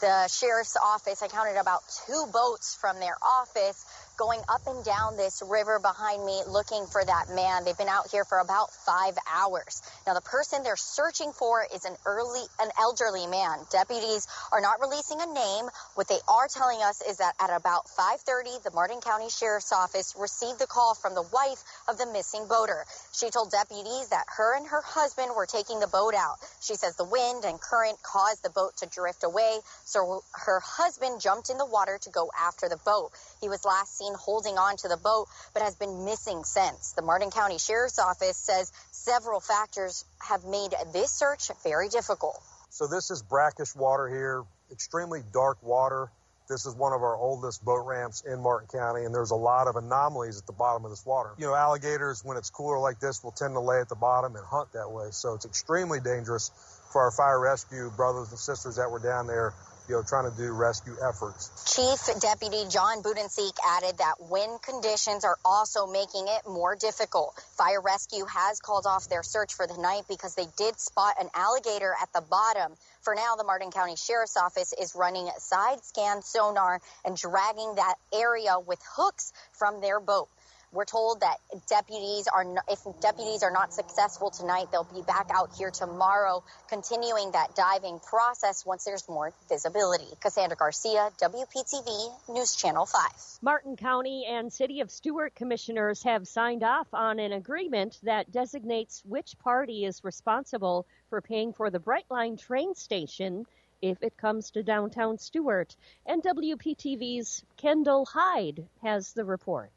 [0.00, 1.22] the sheriff's office.
[1.22, 3.84] I counted about two boats from their office
[4.16, 7.64] going up and down this river behind me looking for that man.
[7.64, 9.82] They've been out here for about five hours.
[10.06, 13.58] Now, the person they're searching for is an early, an elderly man.
[13.70, 15.68] Deputies are not releasing a name.
[15.94, 20.14] What they are telling us is that at about 5:30, the Martin County Sheriff's Office
[20.16, 22.86] received the call from the wife of the missing boater.
[23.12, 26.36] She told deputies that her and her husband were taking the boat out.
[26.60, 31.20] She says the wind and current caused the boat to drift away, so her husband
[31.20, 33.10] jumped in the water to go after the boat.
[33.40, 36.92] He was last seen holding on to the boat, but has been missing since.
[36.92, 42.40] The Martin County Sheriff's Office says several factors have made this search very difficult.
[42.70, 46.10] So this is brackish water here, extremely dark water.
[46.48, 49.66] This is one of our oldest boat ramps in Martin County, and there's a lot
[49.66, 51.30] of anomalies at the bottom of this water.
[51.38, 54.36] You know, alligators, when it's cooler like this, will tend to lay at the bottom
[54.36, 55.08] and hunt that way.
[55.10, 56.52] So it's extremely dangerous
[56.92, 59.54] for our fire rescue brothers and sisters that were down there,
[59.88, 61.50] you know, trying to do rescue efforts.
[61.74, 67.40] Chief Deputy John Budensiek added that wind conditions are also making it more difficult.
[67.56, 71.28] Fire Rescue has called off their search for the night because they did spot an
[71.34, 72.72] alligator at the bottom.
[73.02, 77.94] For now, the Martin County Sheriff's Office is running side scan sonar and dragging that
[78.12, 80.28] area with hooks from their boat.
[80.76, 81.38] We're told that
[81.70, 87.30] deputies are, if deputies are not successful tonight, they'll be back out here tomorrow, continuing
[87.30, 90.04] that diving process once there's more visibility.
[90.20, 93.02] Cassandra Garcia, WPTV News Channel 5.
[93.40, 99.02] Martin County and City of Stuart commissioners have signed off on an agreement that designates
[99.06, 103.46] which party is responsible for paying for the Brightline train station
[103.80, 105.74] if it comes to downtown Stuart.
[106.04, 109.72] And WPTV's Kendall Hyde has the report.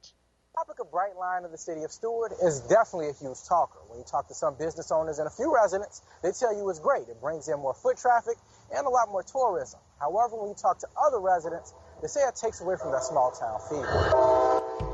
[0.60, 3.80] The topic of Brightline of the city of Stuart is definitely a huge talker.
[3.88, 6.80] When you talk to some business owners and a few residents, they tell you it's
[6.80, 7.07] great.
[7.07, 8.36] It brings in more foot traffic
[8.76, 9.80] and a lot more tourism.
[10.02, 13.31] However, when you talk to other residents, they say it takes away from that small
[13.31, 14.89] town feel.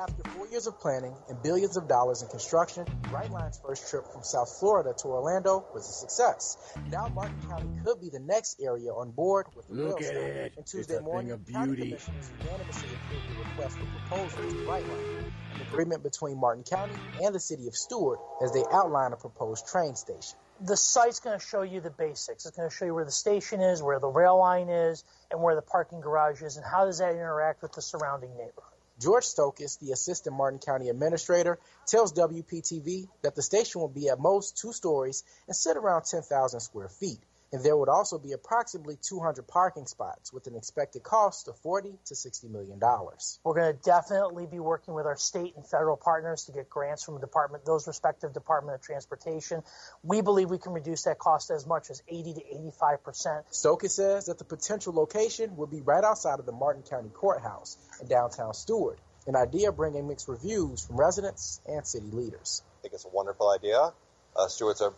[0.00, 4.22] After four years of planning and billions of dollars in construction, Brightline's first trip from
[4.22, 6.56] South Florida to Orlando was a success.
[6.90, 10.14] Now Martin County could be the next area on board with the Look rail at
[10.14, 10.16] stop.
[10.16, 10.52] it.
[10.56, 11.90] And It's Tuesday a morning, thing of County beauty.
[11.90, 17.34] commissioners unanimously approved the request for proposals to Brightline, an agreement between Martin County and
[17.34, 20.38] the city of Stuart as they outline a proposed train station.
[20.62, 22.46] the site's going to show you the basics.
[22.46, 25.42] It's going to show you where the station is, where the rail line is, and
[25.42, 28.69] where the parking garage is, and how does that interact with the surrounding neighborhood.
[29.00, 34.20] George Stokes, the assistant Martin County administrator, tells WPTV that the station will be at
[34.20, 37.20] most two stories and sit around 10,000 square feet.
[37.52, 41.94] And there would also be approximately 200 parking spots with an expected cost of 40
[42.06, 43.40] to 60 million dollars.
[43.42, 47.02] We're going to definitely be working with our state and federal partners to get grants
[47.02, 49.62] from the department, those respective Department of Transportation.
[50.04, 53.44] We believe we can reduce that cost as much as 80 to 85 percent.
[53.50, 57.76] Stokes says that the potential location would be right outside of the Martin County Courthouse
[58.00, 62.62] in downtown Stuart, an idea bringing mixed reviews from residents and city leaders.
[62.78, 63.92] I think it's a wonderful idea.
[64.36, 64.92] Uh, Stuart's a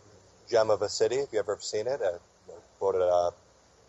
[0.49, 1.15] gem of a city.
[1.15, 2.19] If you've ever seen it, uh,
[2.79, 3.31] voted uh,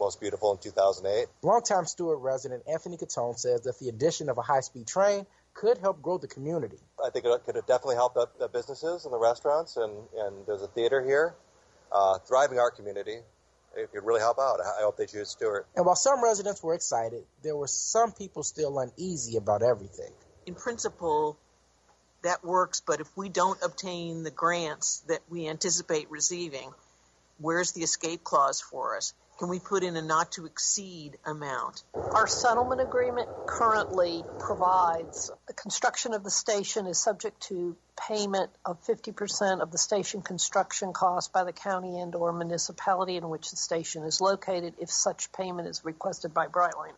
[0.00, 1.26] most beautiful in 2008.
[1.42, 6.02] Longtime Stuart resident Anthony Catone says that the addition of a high-speed train could help
[6.02, 6.78] grow the community.
[7.04, 10.62] I think it could definitely help the, the businesses and the restaurants, and, and there's
[10.62, 11.34] a theater here,
[11.92, 13.18] uh, thriving art community.
[13.76, 14.60] It could really help out.
[14.60, 15.66] I I hope they choose Stuart.
[15.74, 20.12] And while some residents were excited, there were some people still uneasy about everything.
[20.46, 21.38] in principle,
[22.22, 26.72] that works, but if we don't obtain the grants that we anticipate receiving,
[27.38, 29.14] where's the escape clause for us?
[29.38, 31.82] Can we put in a not to exceed amount?
[31.92, 37.76] Our settlement agreement currently provides the construction of the station is subject to
[38.08, 43.28] payment of 50% of the station construction cost by the county and or municipality in
[43.28, 46.94] which the station is located if such payment is requested by Brightline.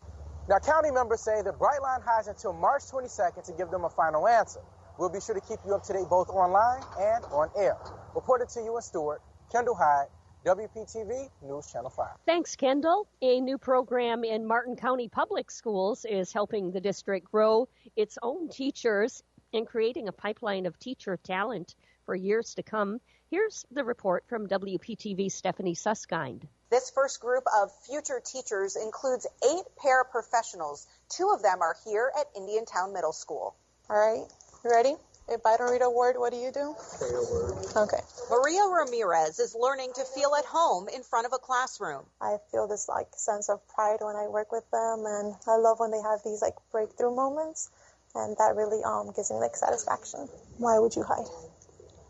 [0.46, 4.28] Now, county members say that Brightline has until March 22nd to give them a final
[4.28, 4.60] answer.
[4.98, 7.76] We'll be sure to keep you up to date both online and on air.
[8.14, 10.08] Reported to you in Stuart, Kendall Hyde,
[10.46, 12.06] WPTV News Channel 5.
[12.24, 13.08] Thanks, Kendall.
[13.20, 18.48] A new program in Martin County Public Schools is helping the district grow its own
[18.48, 21.74] teachers and creating a pipeline of teacher talent
[22.04, 23.00] for years to come.
[23.28, 26.46] Here's the report from WPTV Stephanie Susskind.
[26.70, 30.86] This first group of future teachers includes eight paraprofessionals.
[31.08, 33.56] Two of them are here at Indiantown Middle School.
[33.90, 34.28] All right,
[34.64, 34.94] you ready?
[35.28, 36.76] If I don't read a word, what do you do?
[36.78, 37.66] Say a word.
[37.76, 38.00] Okay.
[38.30, 42.06] Maria Ramirez is learning to feel at home in front of a classroom.
[42.20, 45.80] I feel this like sense of pride when I work with them, and I love
[45.80, 47.70] when they have these like breakthrough moments,
[48.14, 50.28] and that really um gives me like satisfaction.
[50.58, 51.26] Why would you hide?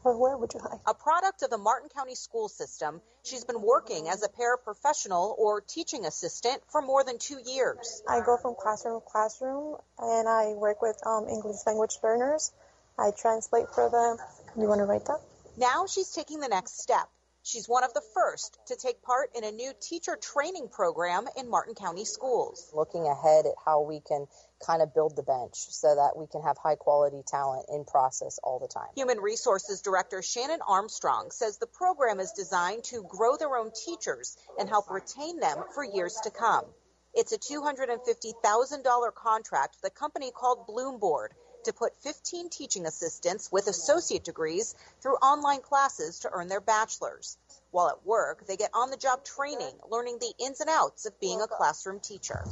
[0.05, 0.79] Or where would you hide?
[0.87, 5.63] A product of the Martin County school system, she's been working as a paraprofessional or
[5.63, 8.03] teaching assistant for more than two years.
[8.07, 12.53] I go from classroom to classroom, and I work with um English language learners.
[12.99, 14.17] I translate for them.
[14.61, 15.21] You want to write that?
[15.59, 17.09] Now she's taking the next step.
[17.43, 21.49] She's one of the first to take part in a new teacher training program in
[21.49, 22.73] Martin County schools.
[22.75, 24.27] looking ahead at how we can
[24.67, 28.41] kind of build the bench so that we can have high quality talent in process
[28.43, 28.89] all the time.
[28.97, 34.37] Human Resources Director Shannon Armstrong says the program is designed to grow their own teachers
[34.59, 36.65] and help retain them for years to come.
[37.15, 41.29] It's a $250,000 contract with a company called Bloomboard
[41.67, 47.37] to put 15 teaching assistants with associate degrees through online classes to earn their bachelor's.
[47.71, 51.21] While at work, they get on the job training, learning the ins and outs of
[51.21, 52.45] being a classroom teacher.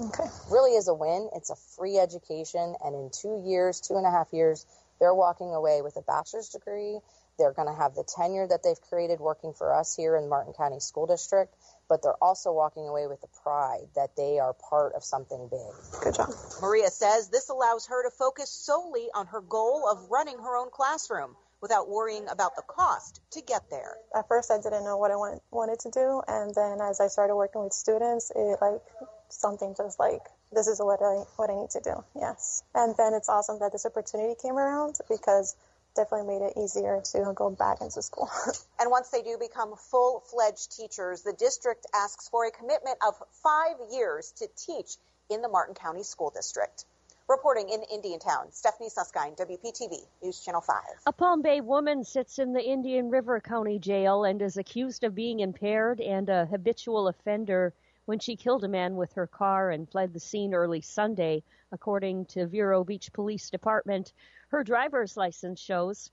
[0.00, 0.24] Okay.
[0.50, 1.30] Really is a win.
[1.34, 4.66] It's a free education, and in two years, two and a half years,
[5.00, 6.98] they're walking away with a bachelor's degree.
[7.38, 10.52] They're going to have the tenure that they've created working for us here in Martin
[10.52, 11.52] County School District,
[11.88, 16.02] but they're also walking away with the pride that they are part of something big.
[16.02, 16.30] Good job.
[16.60, 20.70] Maria says this allows her to focus solely on her goal of running her own
[20.70, 23.96] classroom without worrying about the cost to get there.
[24.14, 27.08] At first, I didn't know what I want, wanted to do, and then as I
[27.08, 28.82] started working with students, it like
[29.30, 30.20] something just like
[30.52, 32.04] this is what I what I need to do.
[32.14, 35.56] Yes, and then it's awesome that this opportunity came around because
[35.94, 38.28] definitely made it easier to go back into school.
[38.80, 43.76] and once they do become full-fledged teachers, the district asks for a commitment of five
[43.92, 44.96] years to teach
[45.30, 46.84] in the Martin County School District.
[47.26, 50.76] Reporting in Indiantown, Stephanie Susskind, WPTV News Channel 5.
[51.06, 55.14] A Palm Bay woman sits in the Indian River County Jail and is accused of
[55.14, 57.72] being impaired and a habitual offender
[58.06, 62.26] when she killed a man with her car and fled the scene early Sunday, according
[62.26, 64.12] to Vero Beach Police Department.
[64.48, 66.10] Her driver's license shows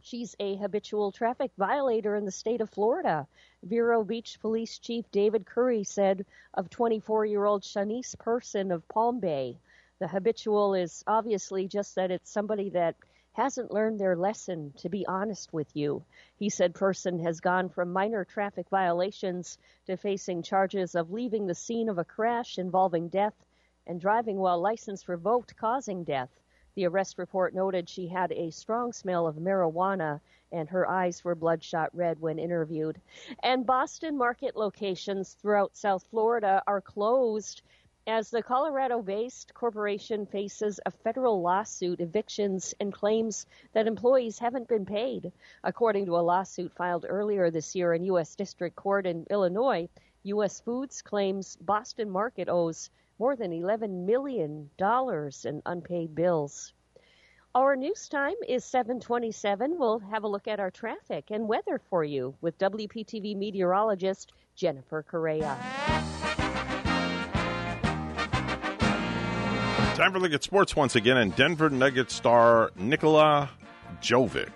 [0.00, 3.26] she's a habitual traffic violator in the state of Florida.
[3.64, 6.24] Vero Beach Police Chief David Curry said
[6.54, 9.58] of 24 year old Shanice Person of Palm Bay.
[9.98, 12.94] The habitual is obviously just that it's somebody that
[13.38, 16.02] hasn't learned their lesson, to be honest with you.
[16.40, 21.54] He said Person has gone from minor traffic violations to facing charges of leaving the
[21.54, 23.34] scene of a crash involving death
[23.86, 26.30] and driving while license revoked causing death.
[26.74, 30.20] The arrest report noted she had a strong smell of marijuana
[30.50, 33.00] and her eyes were bloodshot red when interviewed.
[33.44, 37.62] And Boston market locations throughout South Florida are closed
[38.08, 43.44] as the Colorado based corporation faces a federal lawsuit, evictions, and claims
[43.74, 45.30] that employees haven't been paid.
[45.62, 48.34] According to a lawsuit filed earlier this year in U.S.
[48.34, 49.88] District Court in Illinois,
[50.22, 50.58] U.S.
[50.60, 54.70] Foods claims Boston Market owes more than $11 million
[55.44, 56.72] in unpaid bills.
[57.54, 59.76] Our news time is 727.
[59.78, 65.02] We'll have a look at our traffic and weather for you with WPTV meteorologist Jennifer
[65.02, 65.58] Correa.
[69.98, 73.50] Time for look at sports once again, and Denver Nugget star Nikola
[74.00, 74.52] Jokic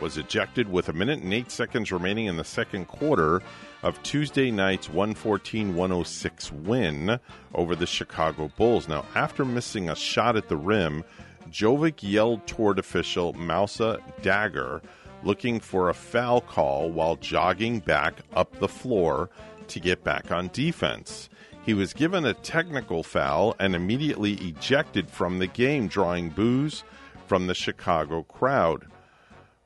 [0.00, 3.42] was ejected with a minute and eight seconds remaining in the second quarter
[3.82, 7.20] of Tuesday night's 114 106 win
[7.54, 8.88] over the Chicago Bulls.
[8.88, 11.04] Now, after missing a shot at the rim,
[11.50, 14.82] Jokic yelled toward official Mousa Dagher,
[15.22, 19.28] looking for a foul call while jogging back up the floor
[19.68, 21.28] to get back on defense.
[21.64, 26.84] He was given a technical foul and immediately ejected from the game, drawing boos
[27.26, 28.86] from the Chicago crowd.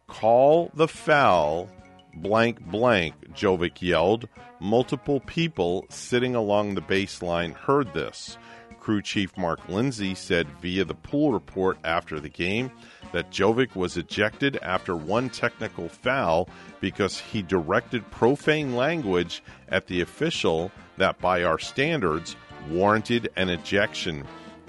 [0.08, 1.68] Call the foul,
[2.14, 4.28] blank, blank, Jokic yelled.
[4.60, 8.38] Multiple people sitting along the baseline heard this.
[8.80, 12.70] Crew Chief Mark Lindsay said via the pool report after the game
[13.12, 16.50] that Jokic was ejected after one technical foul
[16.80, 22.36] because he directed profane language at the official that, by our standards,
[22.68, 24.24] warranted an ejection.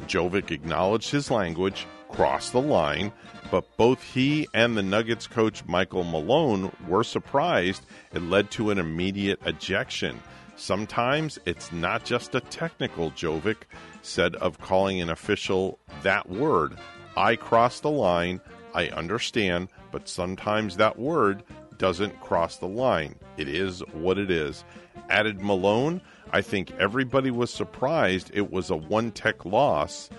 [0.07, 3.11] Jokic acknowledged his language, crossed the line,
[3.51, 8.79] but both he and the Nuggets coach Michael Malone were surprised it led to an
[8.79, 10.19] immediate ejection.
[10.55, 13.63] Sometimes it's not just a technical, Jokic
[14.01, 16.77] said of calling an official that word.
[17.17, 18.39] I crossed the line,
[18.73, 21.43] I understand, but sometimes that word
[21.77, 23.15] doesn't cross the line.
[23.37, 24.63] It is what it is.
[25.09, 30.09] Added Malone, I think everybody was surprised it was a one tech loss.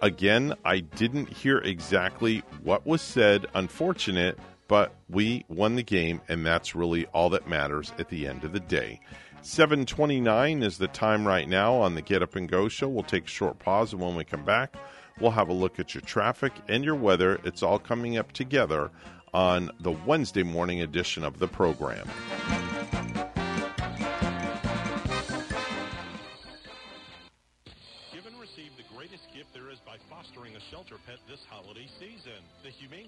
[0.00, 4.38] Again, I didn't hear exactly what was said, unfortunate,
[4.68, 8.52] but we won the game, and that's really all that matters at the end of
[8.52, 9.00] the day.
[9.42, 12.88] 729 is the time right now on the Get Up and Go show.
[12.88, 14.76] We'll take a short pause, and when we come back,
[15.20, 17.40] we'll have a look at your traffic and your weather.
[17.44, 18.90] It's all coming up together
[19.34, 22.08] on the Wednesday morning edition of the program.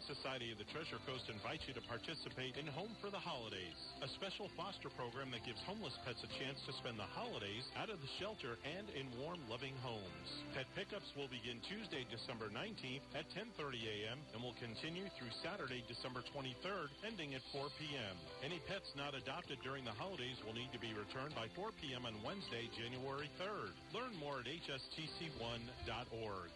[0.04, 4.08] Society of the Treasure Coast invites you to participate in Home for the Holidays, a
[4.20, 7.96] special foster program that gives homeless pets a chance to spend the holidays out of
[8.04, 10.28] the shelter and in warm, loving homes.
[10.52, 14.20] Pet pickups will begin Tuesday, December 19th at 10:30 a.m.
[14.36, 18.16] and will continue through Saturday, December 23rd, ending at 4 p.m.
[18.44, 22.04] Any pets not adopted during the holidays will need to be returned by 4 p.m.
[22.04, 23.72] on Wednesday, January 3rd.
[23.96, 26.52] Learn more at hstc1.org.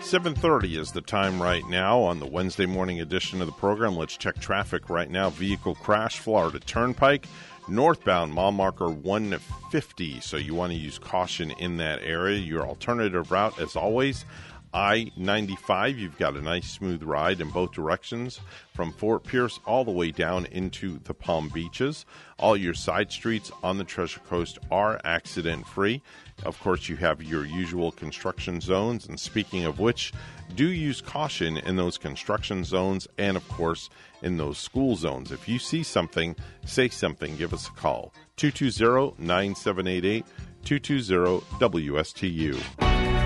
[0.00, 3.96] 7:30 is the time right now on the Wednesday morning edition of the program.
[3.96, 5.30] Let's check traffic right now.
[5.30, 7.26] Vehicle crash, Florida Turnpike,
[7.66, 10.20] northbound mile marker 150.
[10.20, 12.38] So you want to use caution in that area.
[12.38, 14.26] Your alternative route, as always,
[14.74, 15.98] I 95.
[15.98, 18.40] You've got a nice smooth ride in both directions
[18.74, 22.06] from Fort Pierce all the way down into the Palm Beaches.
[22.38, 26.02] All your side streets on the Treasure Coast are accident free.
[26.44, 29.06] Of course, you have your usual construction zones.
[29.06, 30.12] And speaking of which,
[30.54, 33.90] do use caution in those construction zones and, of course,
[34.22, 35.32] in those school zones.
[35.32, 36.34] If you see something,
[36.64, 38.12] say something, give us a call.
[38.36, 40.24] 220 9788
[40.64, 43.21] 220 WSTU.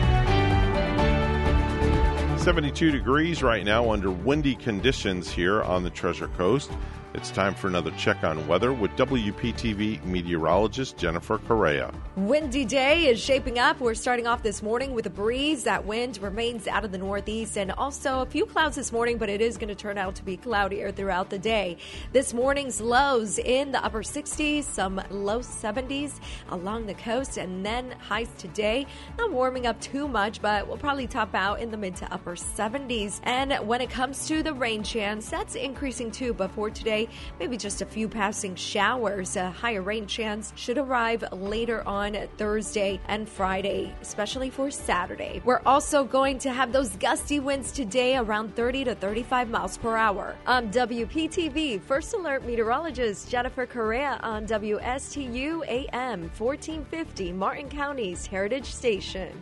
[2.46, 6.70] 72 degrees right now under windy conditions here on the Treasure Coast.
[7.16, 11.90] It's time for another check on weather with WPTV meteorologist Jennifer Correa.
[12.14, 13.80] Windy day is shaping up.
[13.80, 15.64] We're starting off this morning with a breeze.
[15.64, 19.30] That wind remains out of the northeast and also a few clouds this morning, but
[19.30, 21.78] it is going to turn out to be cloudier throughout the day.
[22.12, 26.20] This morning's lows in the upper 60s, some low 70s
[26.50, 28.86] along the coast, and then highs today.
[29.16, 32.36] Not warming up too much, but we'll probably top out in the mid to upper
[32.36, 33.20] 70s.
[33.22, 37.05] And when it comes to the rain chance, that's increasing too, but for today,
[37.38, 39.36] maybe just a few passing showers.
[39.36, 45.40] A higher rain chance should arrive later on Thursday and Friday, especially for Saturday.
[45.44, 49.96] We're also going to have those gusty winds today around 30 to 35 miles per
[49.96, 50.36] hour.
[50.46, 59.32] I'm WPTV First Alert meteorologist Jennifer Correa on WSTU AM 1450, Martin County's Heritage Station.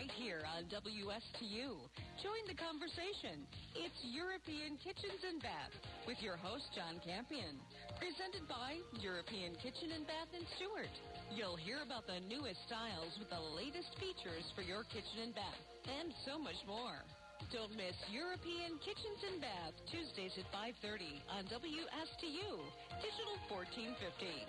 [0.00, 1.76] Right here on WSTU.
[2.24, 3.44] Join the conversation.
[3.76, 5.76] It's European Kitchens and Bath
[6.08, 7.60] with your host John Campion.
[8.00, 10.88] Presented by European Kitchen and Bath in Stuart.
[11.36, 15.60] You'll hear about the newest styles with the latest features for your kitchen and bath
[15.84, 17.04] and so much more.
[17.52, 22.56] Don't miss European Kitchens and Bath Tuesdays at 5:30 on WSTU
[23.04, 24.48] Digital 1450.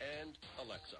[0.00, 0.96] and Alexa.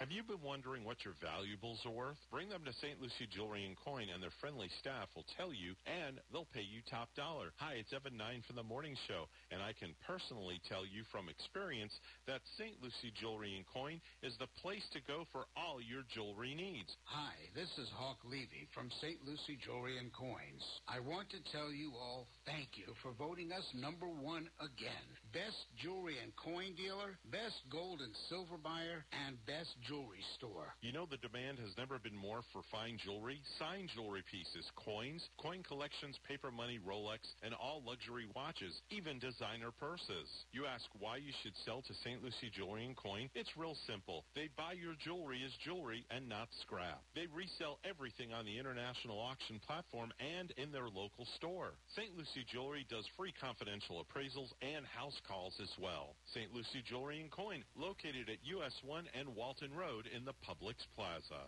[0.00, 2.16] Have you been wondering what your valuables are worth?
[2.32, 2.96] Bring them to St.
[3.04, 6.80] Lucie Jewelry and Coin, and their friendly staff will tell you, and they'll pay you
[6.88, 7.52] top dollar.
[7.60, 11.28] Hi, it's Evan Nine from the Morning Show, and I can personally tell you from
[11.28, 11.92] experience
[12.24, 12.80] that St.
[12.80, 16.88] Lucie Jewelry and Coin is the place to go for all your jewelry needs.
[17.04, 19.20] Hi, this is Hawk Levy from St.
[19.28, 20.64] Lucie Jewelry and Coins.
[20.88, 25.04] I want to tell you all thank you for voting us number one again.
[25.36, 29.89] Best jewelry and coin dealer, best gold and silver buyer, and best jewelry
[30.38, 30.70] store.
[30.82, 35.26] You know the demand has never been more for fine jewelry, signed jewelry pieces, coins,
[35.42, 40.30] coin collections, paper money, Rolex, and all luxury watches, even designer purses.
[40.54, 42.22] You ask why you should sell to St.
[42.22, 43.30] Lucie Jewelry and Coin?
[43.34, 44.22] It's real simple.
[44.38, 47.02] They buy your jewelry as jewelry and not scrap.
[47.18, 51.74] They resell everything on the international auction platform and in their local store.
[51.98, 52.14] St.
[52.14, 56.14] Lucie Jewelry does free confidential appraisals and house calls as well.
[56.30, 56.54] St.
[56.54, 61.40] Lucie Jewelry and Coin, located at US 1 and Walton Road in the Publix Plaza.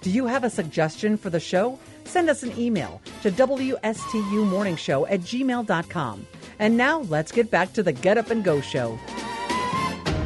[0.00, 1.78] Do you have a suggestion for the show?
[2.04, 6.26] Send us an email to WSTUmorningshow at gmail.com.
[6.58, 8.98] And now let's get back to the Get Up and Go show.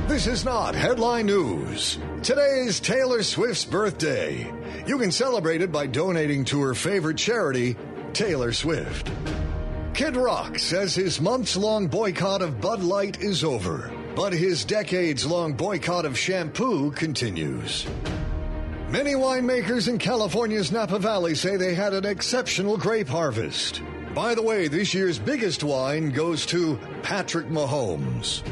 [0.06, 1.98] This is not headline news.
[2.22, 4.52] Today is Taylor Swift's birthday.
[4.86, 7.76] You can celebrate it by donating to her favorite charity,
[8.12, 9.10] Taylor Swift.
[9.94, 13.90] Kid Rock says his months long boycott of Bud Light is over,
[14.20, 17.86] but his decades long boycott of shampoo continues.
[18.90, 23.80] Many winemakers in California's Napa Valley say they had an exceptional grape harvest.
[24.14, 28.42] By the way, this year's biggest whine goes to Patrick Mahomes.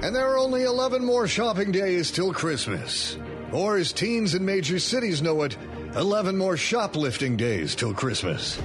[0.00, 3.18] And there are only 11 more shopping days till Christmas.
[3.50, 5.56] Or as teens in major cities know it,
[5.96, 8.62] 11 more shoplifting days till Christmas.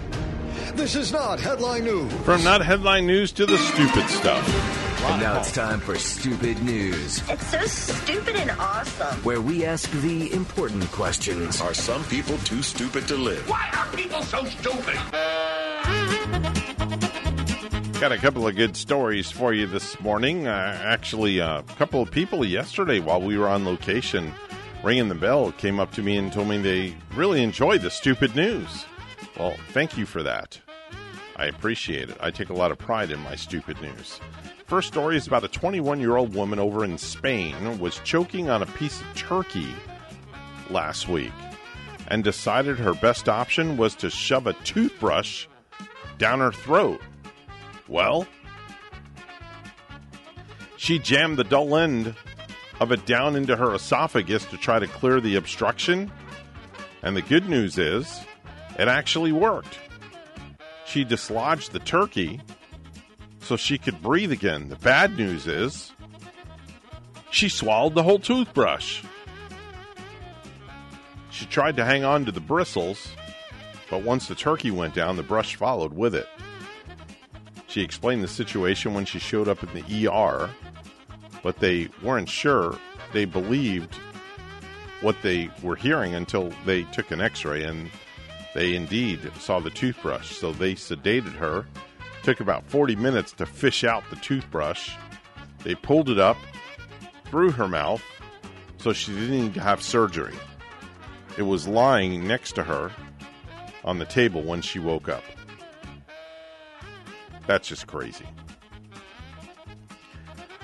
[0.76, 2.14] This is not headline news.
[2.22, 4.87] From not headline news to the stupid stuff.
[5.00, 9.16] And now it's time for Stupid News, It's so stupid and awesome.
[9.24, 11.62] where we ask the important questions.
[11.62, 13.48] Are some people too stupid to live?
[13.50, 14.96] Why are people so stupid?
[18.02, 20.48] Got a couple of good stories for you this morning.
[20.48, 24.34] Uh, actually, a couple of people yesterday while we were on location
[24.84, 28.36] ringing the bell came up to me and told me they really enjoyed the stupid
[28.36, 28.86] news.
[29.40, 30.60] Well, thank you for that.
[31.36, 32.18] I appreciate it.
[32.20, 34.20] I take a lot of pride in my stupid news.
[34.68, 38.62] First story is about a 21 year old woman over in Spain was choking on
[38.62, 39.74] a piece of turkey
[40.70, 41.32] last week
[42.10, 45.48] and decided her best option was to shove a toothbrush
[46.18, 47.00] down her throat.
[47.88, 48.28] Well,
[50.76, 52.14] she jammed the dull end
[52.82, 56.12] of it down into her esophagus to try to clear the obstruction.
[57.04, 58.20] And the good news is,
[58.78, 59.80] it actually worked.
[60.86, 62.42] She dislodged the turkey
[63.40, 64.70] so she could breathe again.
[64.70, 65.92] The bad news is,
[67.32, 69.04] she swallowed the whole toothbrush.
[71.30, 73.10] She tried to hang on to the bristles,
[73.90, 76.28] but once the turkey went down, the brush followed with it.
[77.68, 80.50] She explained the situation when she showed up in the ER,
[81.44, 82.78] but they weren't sure.
[83.14, 83.96] They believed
[85.02, 87.92] what they were hearing until they took an x ray and
[88.56, 90.32] they indeed saw the toothbrush.
[90.32, 91.66] So they sedated her.
[92.28, 94.92] Took about 40 minutes to fish out the toothbrush.
[95.64, 96.36] They pulled it up
[97.24, 98.04] through her mouth
[98.80, 100.36] so she didn't need to have surgery.
[101.38, 102.92] It was lying next to her
[103.86, 105.24] on the table when she woke up.
[107.46, 108.26] That's just crazy.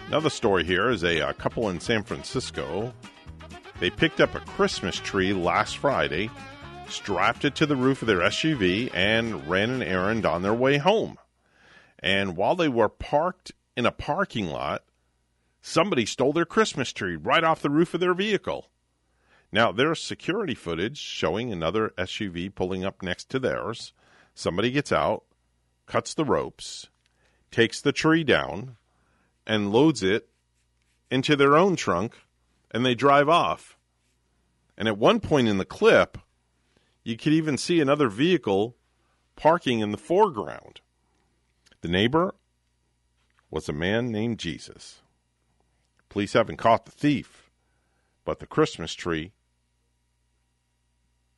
[0.08, 2.94] Another story here is a, uh couple in San Francisco.
[3.80, 6.30] They picked up a Christmas tree last Friday,
[6.90, 10.78] strapped it to the roof of their SUV, and ran an errand on their way
[10.78, 11.18] home.
[12.04, 14.84] And while they were parked in a parking lot,
[15.62, 18.70] somebody stole their Christmas tree right off the roof of their vehicle.
[19.54, 23.94] Now, there's security footage showing another SUV pulling up next to theirs.
[24.36, 25.24] Somebody gets out,
[25.86, 26.90] cuts the ropes,
[27.52, 28.76] takes the tree down,
[29.48, 30.28] and loads it
[31.10, 32.16] into their own trunk,
[32.70, 33.78] and they drive off.
[34.78, 36.18] And at one point in the clip,
[37.06, 38.76] you could even see another vehicle
[39.38, 40.82] parking in the foreground.
[41.84, 42.34] The neighbor
[43.52, 45.02] was a man named Jesus.
[46.08, 47.52] Police haven't caught the thief,
[48.24, 49.34] but the Christmas tree,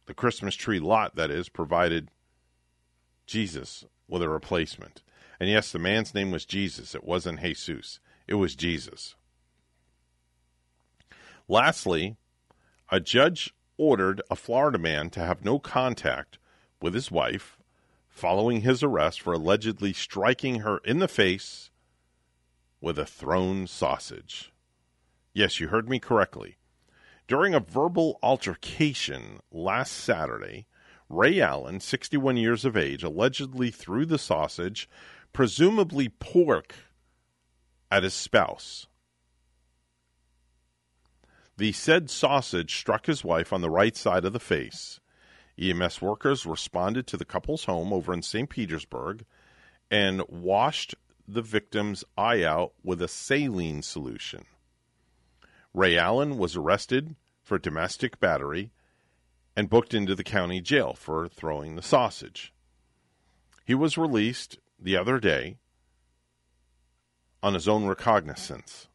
[0.06, 2.12] the Christmas tree lot, that is, provided
[3.26, 5.02] Jesus with a replacement.
[5.40, 6.94] And yes, the man's name was Jesus.
[6.94, 9.16] It wasn't Jesus, it was Jesus.
[11.48, 12.18] Lastly,
[12.92, 16.38] a judge ordered a Florida man to have no contact
[16.80, 17.58] with his wife
[18.16, 21.70] following his arrest for allegedly striking her in the face
[22.80, 24.54] with a thrown sausage.
[25.34, 26.56] Yes, you heard me correctly.
[27.28, 30.66] During a verbal altercation last Saturday,
[31.10, 34.90] Ray Allen, 61 years of age, allegedly threw the sausage,
[35.34, 36.74] presumably pork,
[37.92, 38.88] at his spouse.
[41.58, 45.02] The said sausage struck his wife on the right side of the face.
[45.60, 48.50] EMS workers responded to the couple's home over in St.
[48.50, 49.26] Petersburg
[49.90, 50.96] and washed
[51.28, 54.46] the victim's eye out with a saline solution.
[55.74, 58.72] Ray Allen was arrested for domestic battery
[59.56, 62.54] and booked into the county jail for throwing the sausage.
[63.66, 65.58] He was released the other day
[67.42, 68.88] on his own recognizance.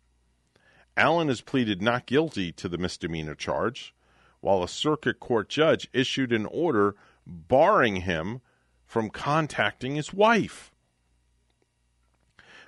[0.96, 3.94] Allen has pleaded not guilty to the misdemeanor charge,
[4.40, 6.96] while a circuit court judge issued an order
[7.26, 8.40] barring him
[8.86, 10.72] from contacting his wife.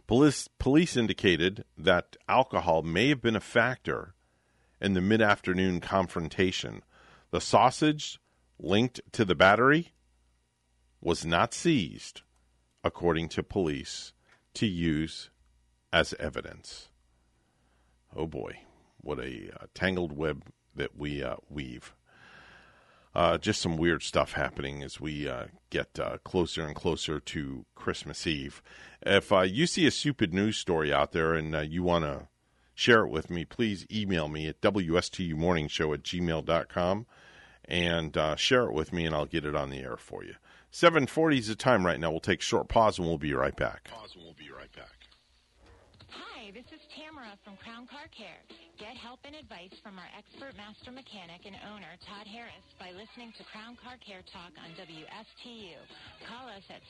[0.06, 4.14] Police, police indicated that alcohol may have been a factor
[4.80, 6.82] in the mid afternoon confrontation.
[7.30, 8.20] The sausage
[8.58, 9.92] linked to the battery
[11.00, 12.22] was not seized,
[12.84, 14.12] according to police,
[14.54, 15.30] to use
[15.92, 16.88] as evidence.
[18.14, 18.60] Oh boy,
[19.00, 20.44] what a uh, tangled web
[20.74, 21.94] that we uh, weave.
[23.14, 27.66] Uh, just some weird stuff happening as we uh, get uh, closer and closer to
[27.74, 28.62] Christmas Eve.
[29.02, 32.28] If uh, you see a stupid news story out there and uh, you want to
[32.74, 37.06] share it with me, please email me at WSTUmorningshow at gmail.com
[37.66, 40.34] and uh, share it with me, and I'll get it on the air for you.
[40.70, 42.10] 740 is the time right now.
[42.10, 43.90] We'll take a short pause, and we'll be right back.
[43.90, 45.06] Pause and we'll be right back.
[46.08, 48.40] Hi, this is Tamara from Crown Car Care.
[48.82, 53.30] Get help and advice from our expert master mechanic and owner, Todd Harris, by listening
[53.38, 55.78] to Crown Car Care Talk on WSTU.
[56.26, 56.82] Call us at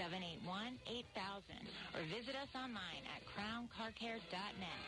[0.00, 0.48] 772-781-8000
[1.92, 4.84] or visit us online at crowncarcare.net.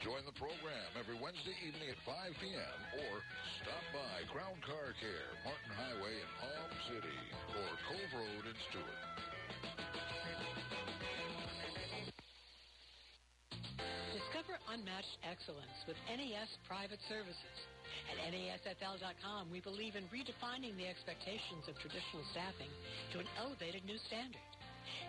[0.00, 3.04] Join the program every Wednesday evening at 5 p.m.
[3.04, 3.20] or
[3.60, 7.20] stop by Crown Car Care, Martin Highway in Palm City
[7.52, 9.00] or Cove Road in Stuart.
[14.40, 17.56] Discover unmatched excellence with NES Private Services.
[18.08, 22.72] At NESFL.com, we believe in redefining the expectations of traditional staffing
[23.12, 24.40] to an elevated new standard.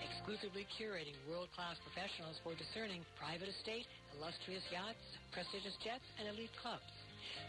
[0.04, 3.88] Exclusively curating world-class professionals for discerning private estate,
[4.20, 5.00] illustrious yachts,
[5.32, 6.92] prestigious jets, and elite clubs.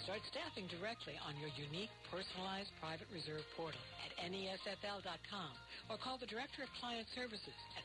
[0.04, 5.52] Start staffing directly on your unique, personalized private reserve portal at NESFL.com
[5.90, 7.84] or call the Director of Client Services at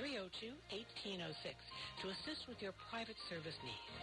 [0.00, 1.54] 772-302-1806
[2.02, 4.00] to assist with your private service needs.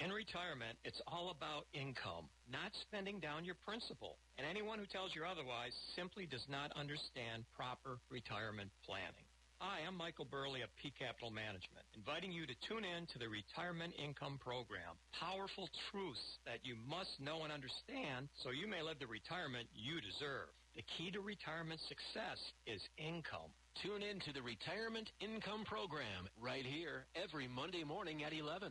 [0.00, 4.16] In retirement, it's all about income, not spending down your principal.
[4.38, 9.27] And anyone who tells you otherwise simply does not understand proper retirement planning.
[9.58, 13.26] Hi, I'm Michael Burley of Peak Capital Management, inviting you to tune in to the
[13.26, 14.94] Retirement Income Program.
[15.18, 19.98] Powerful truths that you must know and understand so you may live the retirement you
[19.98, 20.46] deserve.
[20.78, 22.38] The key to retirement success
[22.70, 23.50] is income.
[23.82, 28.70] Tune in to the Retirement Income Program right here every Monday morning at 11.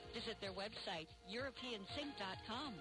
[0.13, 2.73] Visit their website, EuropeanSink.com.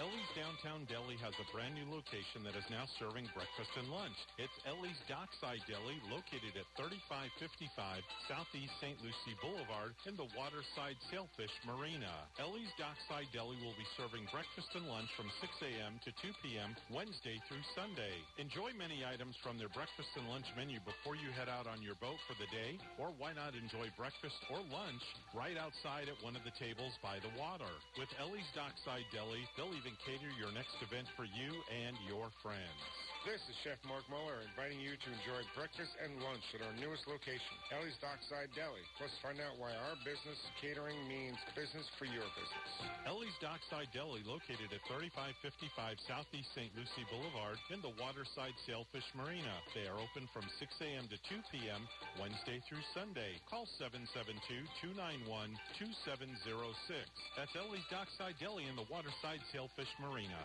[0.00, 4.16] Ellie's Downtown Deli has a brand new location that is now serving breakfast and lunch.
[4.40, 8.96] It's Ellie's Dockside Deli, located at 3555 Southeast St.
[9.04, 12.08] Lucie Boulevard in the Waterside Sailfish Marina.
[12.40, 16.00] Ellie's Dockside Deli will be serving breakfast and lunch from 6 a.m.
[16.00, 16.72] to 2 p.m.
[16.88, 18.16] Wednesday through Sunday.
[18.40, 22.00] Enjoy many items from their breakfast and lunch menu before you head out on your
[22.00, 25.04] boat for the day, or why not enjoy breakfast or lunch
[25.36, 27.68] right outside at one of the tables by the water.
[28.00, 32.82] With Ellie's Dockside Deli, they'll even cater your next event for you and your friends.
[33.28, 37.04] This is Chef Mark Muller inviting you to enjoy breakfast and lunch at our newest
[37.04, 38.80] location, Ellie's Dockside Deli.
[38.96, 42.70] Plus, find out why our business catering means business for your business.
[43.04, 46.72] Ellie's Dockside Deli, located at 3555 Southeast St.
[46.72, 49.52] Lucie Boulevard in the Waterside Sailfish Marina.
[49.76, 51.04] They are open from 6 a.m.
[51.12, 51.84] to 2 p.m.
[52.16, 53.36] Wednesday through Sunday.
[53.52, 53.68] Call
[54.80, 57.04] 772-291-2706.
[57.36, 60.40] That's Ellie's Dockside Deli in the Waterside Sailfish Marina.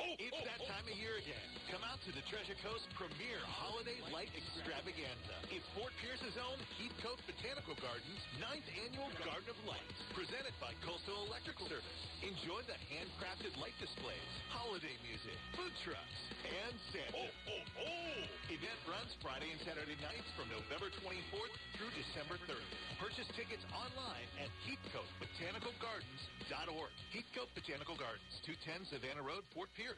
[0.00, 1.44] It's that time of year again.
[1.68, 5.36] Come out to the Treasure Coast premier holiday light extravaganza.
[5.52, 11.28] It's Fort Pierce's own Heathcote Botanical Gardens' ninth annual Garden of Lights, presented by Coastal
[11.28, 12.00] Electrical Service.
[12.24, 16.18] Enjoy the handcrafted light displays, holiday music, food trucks,
[16.48, 17.20] and Santa.
[17.20, 18.24] Oh, oh, oh!
[18.48, 22.72] Event runs Friday and Saturday nights from November 24th through December 30th.
[22.96, 26.92] Purchase tickets online at HeathcoteBotanicalGardens.org.
[27.14, 29.89] Heathcote Botanical Gardens, 210 Savannah Road, Fort Pierce.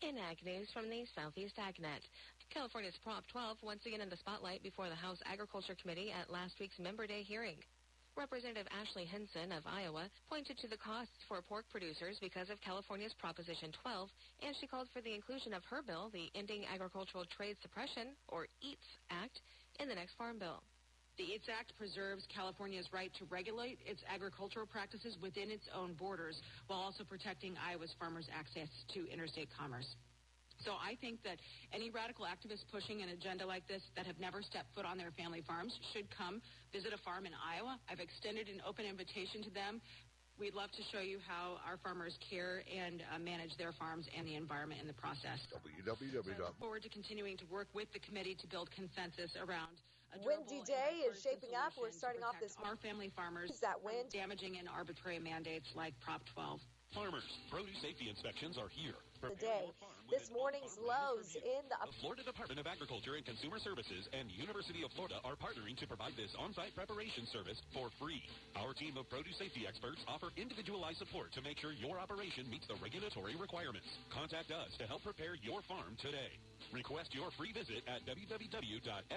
[0.00, 2.00] In Ag News from the Southeast AgNet.
[2.48, 6.56] California's Prop 12 once again in the spotlight before the House Agriculture Committee at last
[6.58, 7.60] week's Member Day hearing.
[8.16, 13.12] Representative Ashley Hinson of Iowa pointed to the costs for pork producers because of California's
[13.20, 14.08] Proposition 12,
[14.40, 18.48] and she called for the inclusion of her bill, the Ending Agricultural Trade Suppression, or
[18.64, 19.40] EATS Act,
[19.80, 20.62] in the next Farm Bill.
[21.16, 26.34] The EATS Act preserves California's right to regulate its agricultural practices within its own borders
[26.66, 28.66] while also protecting Iowa's farmers' access
[28.98, 29.86] to interstate commerce.
[30.66, 31.38] So I think that
[31.70, 35.10] any radical activists pushing an agenda like this that have never stepped foot on their
[35.14, 36.42] family farms should come
[36.72, 37.78] visit a farm in Iowa.
[37.86, 39.78] I've extended an open invitation to them.
[40.34, 44.26] We'd love to show you how our farmers care and uh, manage their farms and
[44.26, 45.38] the environment in the process.
[45.46, 46.26] www.
[46.26, 49.78] I look forward to continuing to work with the committee to build consensus around
[50.22, 51.72] Windy day is shaping up.
[51.80, 55.98] We're starting off this our family farmers is that wind damaging and arbitrary mandates like
[56.00, 56.60] Prop 12.
[56.94, 58.94] Farmers, produce safety inspections are here.
[59.20, 59.66] the day.
[60.10, 64.84] This morning's lows in the The Florida Department of Agriculture and Consumer Services and University
[64.84, 68.20] of Florida are partnering to provide this on-site preparation service for free.
[68.52, 72.68] Our team of produce safety experts offer individualized support to make sure your operation meets
[72.68, 73.88] the regulatory requirements.
[74.12, 76.36] Contact us to help prepare your farm today.
[76.68, 79.08] Request your free visit at www.fdacs.gov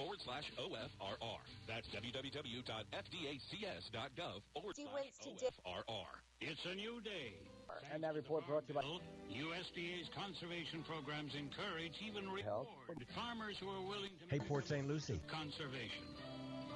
[0.00, 1.44] forward slash OFRR.
[1.68, 6.08] That's www.fdacs.gov forward slash OFRR.
[6.40, 7.36] It's a new day.
[7.92, 8.86] And that report brought to you by
[9.32, 12.68] USDA's conservation programs encourage even reward
[13.14, 14.86] farmers who are willing to Hey, Port St.
[14.88, 15.20] Lucie.
[15.28, 16.04] conservation.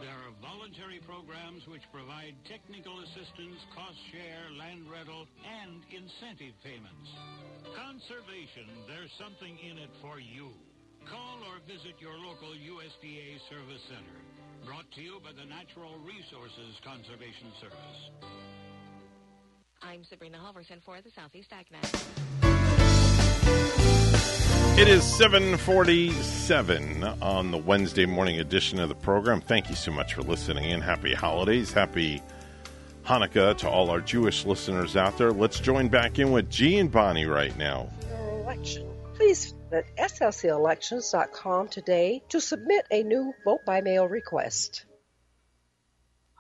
[0.01, 7.09] There are voluntary programs which provide technical assistance, cost share, land rental, and incentive payments.
[7.73, 10.53] Conservation, there's something in it for you.
[11.09, 14.21] Call or visit your local USDA Service Center.
[14.69, 18.01] Brought to you by the Natural Resources Conservation Service.
[19.87, 22.03] I'm Sabrina Halverson for the Southeast AgNet.
[24.79, 29.41] It is 747 on the Wednesday morning edition of the program.
[29.41, 31.73] Thank you so much for listening and Happy holidays.
[31.73, 32.21] Happy
[33.05, 35.31] Hanukkah to all our Jewish listeners out there.
[35.31, 37.89] Let's join back in with G and Bonnie right now.
[38.09, 38.89] Your election.
[39.15, 44.86] Please visit slcelections.com today to submit a new vote by mail request.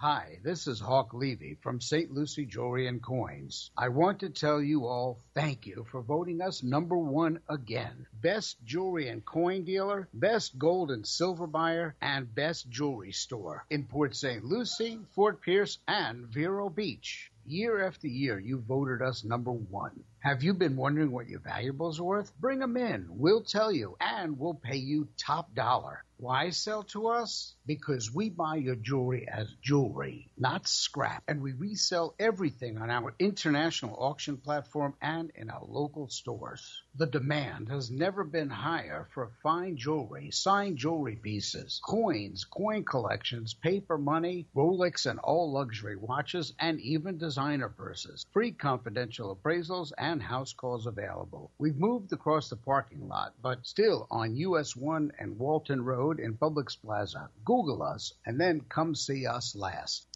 [0.08, 2.12] Hi, this is Hawk Levy from St.
[2.12, 3.72] Lucie Jewelry and Coins.
[3.76, 8.06] I want to tell you all thank you for voting us number one again.
[8.22, 13.82] Best jewelry and coin dealer, best gold and silver buyer, and best jewelry store in
[13.82, 14.44] Port St.
[14.44, 17.32] Lucie, Fort Pierce, and Vero Beach.
[17.44, 20.04] Year after year, you voted us number one.
[20.20, 22.36] Have you been wondering what your valuables are worth?
[22.40, 23.06] Bring them in.
[23.10, 26.02] We'll tell you, and we'll pay you top dollar.
[26.18, 27.55] Why sell to us?
[27.66, 31.22] Because we buy your jewelry as jewelry, not scrap.
[31.28, 36.82] And we resell everything on our international auction platform and in our local stores.
[36.94, 43.52] The demand has never been higher for fine jewelry, signed jewelry pieces, coins, coin collections,
[43.52, 48.24] paper money, Rolex and all luxury watches, and even designer purses.
[48.32, 51.50] Free confidential appraisals and house calls available.
[51.58, 56.34] We've moved across the parking lot, but still on US 1 and Walton Road in
[56.34, 57.28] Publix Plaza.
[57.44, 60.06] Google us and then come see us last.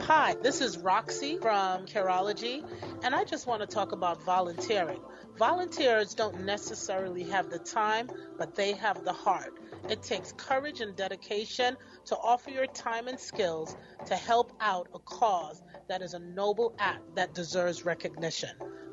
[0.00, 2.64] Hi, this is Roxy from Carology,
[3.04, 5.00] and I just want to talk about volunteering.
[5.38, 9.52] Volunteers don't necessarily have the time, but they have the heart.
[9.88, 11.76] It takes courage and dedication
[12.06, 13.76] to offer your time and skills
[14.06, 18.50] to help out a cause that is a noble act that deserves recognition.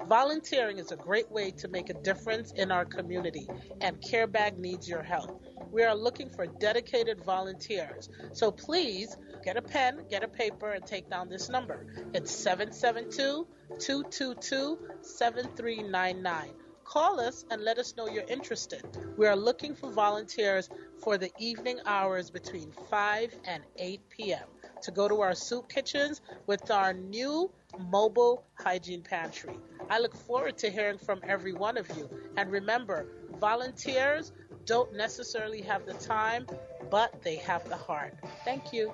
[0.08, 3.48] Volunteering is a great way to make a difference in our community,
[3.82, 5.44] and CareBag needs your help.
[5.72, 8.10] We are looking for dedicated volunteers.
[8.34, 11.88] So please get a pen, get a paper, and take down this number.
[12.14, 13.48] It's 772
[13.80, 16.65] 222 7399.
[16.86, 18.84] Call us and let us know you're interested.
[19.18, 20.70] We are looking for volunteers
[21.04, 24.48] for the evening hours between 5 and 8 p.m.
[24.84, 27.52] to go to our soup kitchens with our new
[27.92, 29.58] mobile hygiene pantry.
[29.90, 32.10] I look forward to hearing from every one of you.
[32.38, 33.08] And remember,
[33.40, 34.32] volunteers
[34.66, 36.46] don't necessarily have the time,
[36.90, 38.14] but they have the heart.
[38.46, 38.94] Thank you.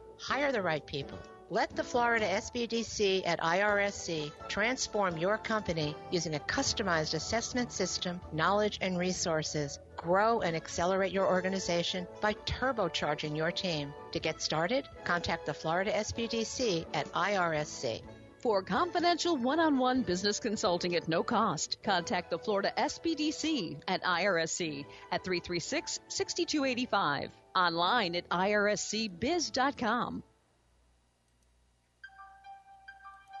[0.21, 1.17] Hire the right people.
[1.49, 8.77] Let the Florida SBDC at IRSC transform your company using a customized assessment system, knowledge,
[8.81, 9.79] and resources.
[9.97, 13.95] Grow and accelerate your organization by turbocharging your team.
[14.11, 18.03] To get started, contact the Florida SBDC at IRSC.
[18.41, 25.23] For confidential one-on-one business consulting at no cost, contact the Florida SBDC at IRSC at
[25.23, 27.31] 336-6285.
[27.55, 30.23] Online at irscbiz.com.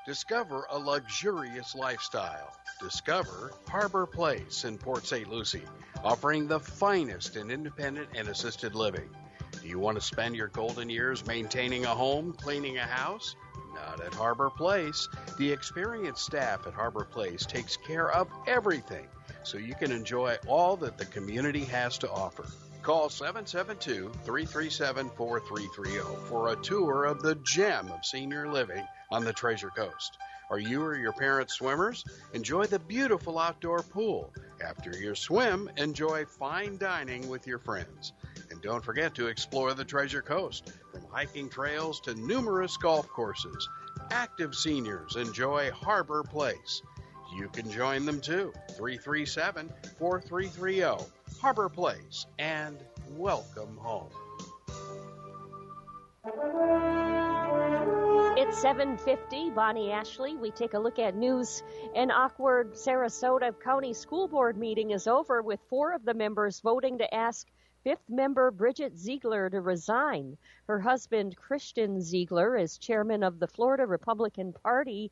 [0.07, 2.51] Discover a luxurious lifestyle.
[2.81, 5.29] Discover Harbor Place in Port St.
[5.29, 5.61] Lucie,
[6.03, 9.07] offering the finest in independent and assisted living.
[9.61, 13.35] Do you want to spend your golden years maintaining a home, cleaning a house?
[13.75, 15.07] Not at Harbor Place.
[15.37, 19.07] The experienced staff at Harbor Place takes care of everything
[19.43, 22.45] so you can enjoy all that the community has to offer.
[22.83, 29.33] Call 772 337 4330 for a tour of the gem of senior living on the
[29.33, 30.17] Treasure Coast.
[30.49, 32.03] Are you or your parents swimmers?
[32.33, 34.33] Enjoy the beautiful outdoor pool.
[34.65, 38.13] After your swim, enjoy fine dining with your friends.
[38.49, 43.69] And don't forget to explore the Treasure Coast, from hiking trails to numerous golf courses.
[44.09, 46.81] Active seniors enjoy Harbor Place.
[47.37, 48.51] You can join them too.
[48.71, 51.05] 337 4330.
[51.39, 52.25] Harbor Place.
[52.39, 52.77] And
[53.11, 54.09] welcome home.
[58.37, 59.49] It's 7:50.
[59.49, 60.35] Bonnie Ashley.
[60.35, 61.63] We take a look at news.
[61.95, 66.99] An awkward Sarasota County School Board meeting is over with four of the members voting
[66.99, 67.47] to ask
[67.83, 70.37] fifth member Bridget Ziegler to resign.
[70.67, 75.11] Her husband Christian Ziegler is chairman of the Florida Republican Party.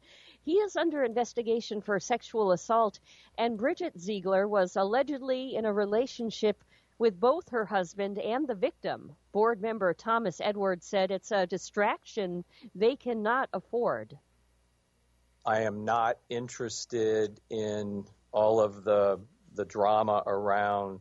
[0.49, 2.99] He is under investigation for sexual assault
[3.37, 6.63] and Bridget Ziegler was allegedly in a relationship
[6.97, 9.15] with both her husband and the victim.
[9.31, 12.43] Board member Thomas Edwards said it's a distraction
[12.73, 14.17] they cannot afford.
[15.45, 19.19] I am not interested in all of the
[19.53, 20.99] the drama around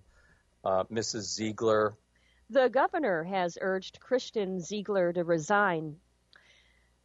[0.63, 1.23] uh, Mrs.
[1.23, 1.97] Ziegler.
[2.51, 5.97] The governor has urged Christian Ziegler to resign.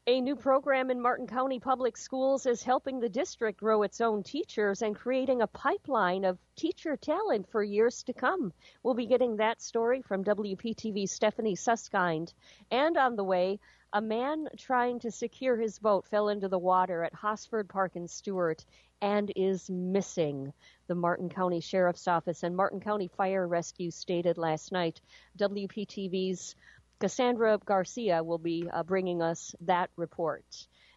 [0.05, 4.21] A new program in Martin County Public Schools is helping the district grow its own
[4.21, 8.51] teachers and creating a pipeline of teacher talent for years to come.
[8.83, 12.33] We'll be getting that story from WPTV's Stephanie Susskind.
[12.69, 13.61] And on the way,
[13.93, 18.09] a man trying to secure his boat fell into the water at Hosford Park in
[18.09, 18.65] Stuart
[19.01, 20.51] and is missing.
[20.87, 24.99] The Martin County Sheriff's Office and Martin County Fire Rescue stated last night.
[25.37, 26.55] WPTV's
[27.03, 30.45] Cassandra Garcia will be uh, bringing us that report.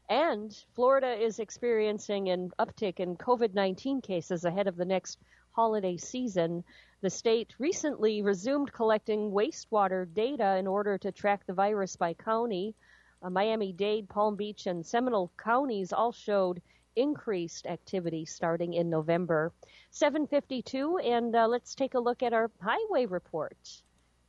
[0.09, 5.19] And Florida is experiencing an uptick in COVID 19 cases ahead of the next
[5.51, 6.63] holiday season.
[7.01, 12.77] The state recently resumed collecting wastewater data in order to track the virus by county.
[13.21, 16.63] Uh, Miami Dade, Palm Beach, and Seminole counties all showed
[16.95, 19.53] increased activity starting in November.
[19.91, 23.83] 752, and uh, let's take a look at our highway report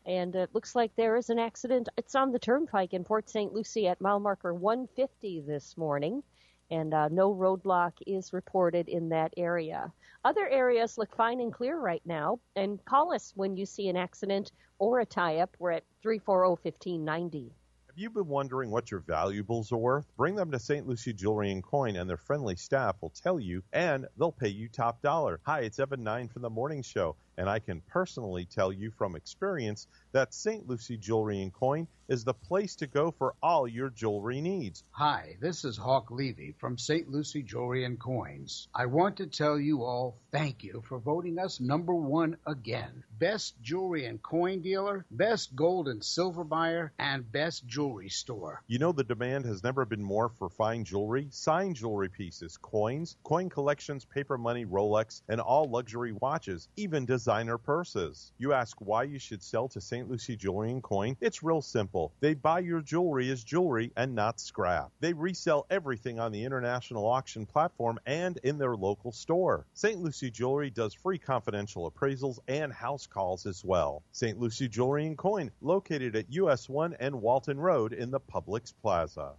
[0.08, 1.90] and it looks like there is an accident.
[1.98, 3.54] It's on the turnpike in Port St.
[3.54, 6.24] Lucie at mile marker 150 this morning,
[6.72, 9.92] and uh, no roadblock is reported in that area.
[10.24, 13.98] Other areas look fine and clear right now, and call us when you see an
[13.98, 15.56] accident or a tie up.
[15.60, 17.52] We're at 340 1590.
[17.88, 20.06] Have you been wondering what your valuables are worth?
[20.16, 20.88] Bring them to St.
[20.88, 24.70] Lucie Jewelry and Coin, and their friendly staff will tell you, and they'll pay you
[24.70, 25.42] top dollar.
[25.46, 29.16] Hi, it's Evan Nine from the Morning Show, and I can personally tell you from
[29.16, 29.88] experience
[30.18, 30.68] that St.
[30.68, 34.84] Lucie Jewelry and Coin is the place to go for all your jewelry needs.
[34.92, 37.10] Hi, this is Hawk Levy from St.
[37.10, 38.68] Lucie Jewelry and Coins.
[38.74, 43.04] I want to tell you all thank you for voting us number one again.
[43.20, 48.64] Best jewelry and coin dealer, best gold and silver buyer, and best jewelry store.
[48.68, 53.18] You know the demand has never been more for fine jewelry, signed jewelry pieces, coins,
[53.24, 58.32] coin collections, paper money, Rolex, and all luxury watches, even designer purses.
[58.38, 60.07] You ask why you should sell to St.
[60.08, 61.18] Lucie Jewelry and Coin?
[61.22, 62.14] It's real simple.
[62.20, 64.92] They buy your jewelry as jewelry and not scrap.
[65.00, 69.66] They resell everything on the international auction platform and in their local store.
[69.74, 70.00] St.
[70.00, 74.04] Lucie Jewelry does free confidential appraisals and house calls as well.
[74.12, 74.40] St.
[74.40, 79.34] Lucie Jewelry and Coin, located at US 1 and Walton Road in the Publix Plaza.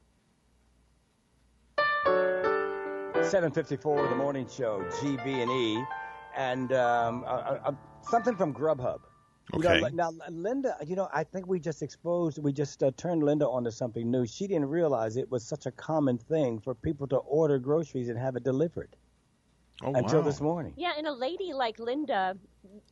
[3.24, 5.84] 754, the morning show, GB and E,
[6.34, 9.00] and um, uh, uh, something from Grubhub.
[9.54, 9.80] You Okay.
[9.80, 13.48] know, now, Linda, you know, I think we just exposed, we just uh, turned Linda
[13.48, 14.26] onto something new.
[14.26, 18.18] She didn't realize it was such a common thing for people to order groceries and
[18.18, 18.96] have it delivered
[19.82, 20.22] Oh, until wow.
[20.22, 20.74] this morning.
[20.76, 22.36] Yeah, and a lady like Linda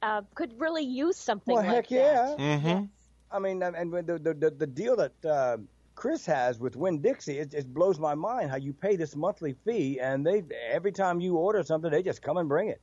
[0.03, 1.91] uh, could really use something Well, like heck that.
[1.91, 2.37] yeah.
[2.39, 2.85] Mm-hmm.
[3.31, 5.59] I mean, and and the the the, the deal that uh,
[5.95, 9.99] Chris has with Winn-Dixie, it, it blows my mind how you pay this monthly fee,
[10.01, 12.81] and they every time you order something, they just come and bring it.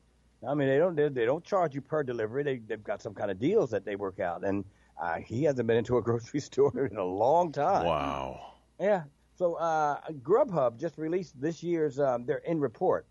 [0.47, 2.43] I mean, they don't they, they don't charge you per delivery.
[2.43, 4.65] They they've got some kind of deals that they work out, and
[5.01, 7.85] uh, he hasn't been into a grocery store in a long time.
[7.85, 8.53] Wow.
[8.79, 9.03] Yeah.
[9.35, 13.05] So uh, Grubhub just released this year's um, their in report,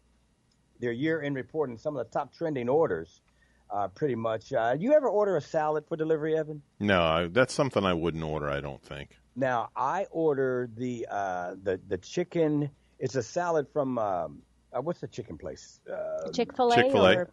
[0.81, 3.21] their year in report, and some of the top trending orders.
[3.71, 4.53] Uh, pretty much.
[4.53, 6.61] Uh, you ever order a salad for delivery, Evan?
[6.79, 9.17] No, I, that's something I wouldn't order, I don't think.
[9.35, 12.71] Now I order the uh, the the chicken.
[12.99, 14.43] It's a salad from um,
[14.77, 15.81] uh, what's the chicken place?
[15.91, 17.27] Uh, Chick Fil A Chick-fil-A?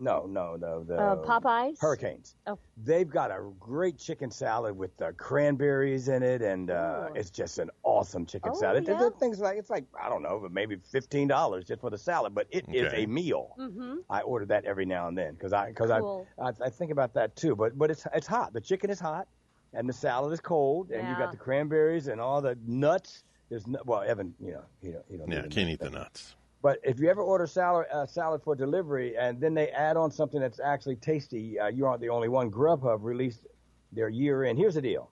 [0.00, 0.82] no, no, no.
[0.84, 1.80] The uh, Popeyes.
[1.80, 2.34] Hurricanes.
[2.46, 2.58] Oh.
[2.76, 7.58] They've got a great chicken salad with uh, cranberries in it, and uh, it's just
[7.58, 8.84] an awesome chicken Oh, salad.
[8.86, 8.94] yeah.
[8.98, 11.98] The things like it's like I don't know, but maybe fifteen dollars just for the
[11.98, 13.04] salad, but it is Okay.
[13.04, 13.54] a meal.
[13.58, 13.94] Mm-hmm.
[14.10, 16.26] I order that every now and then because I because Cool.
[16.38, 17.54] I, I I think about that too.
[17.54, 18.52] But but it's it's hot.
[18.52, 19.28] The chicken is hot,
[19.72, 21.18] and the salad is cold, and you Yeah.
[21.20, 23.22] got the cranberries and all the nuts.
[23.48, 26.34] there's no, well, Evan, you know, he don't, he don't Yeah, can't eat the nuts.
[26.64, 30.10] But if you ever order salad uh, salad for delivery and then they add on
[30.10, 32.50] something that's actually tasty, uh, you aren't the only one.
[32.50, 33.46] Grubhub released
[33.92, 34.56] their year end.
[34.56, 35.10] Here's the deal: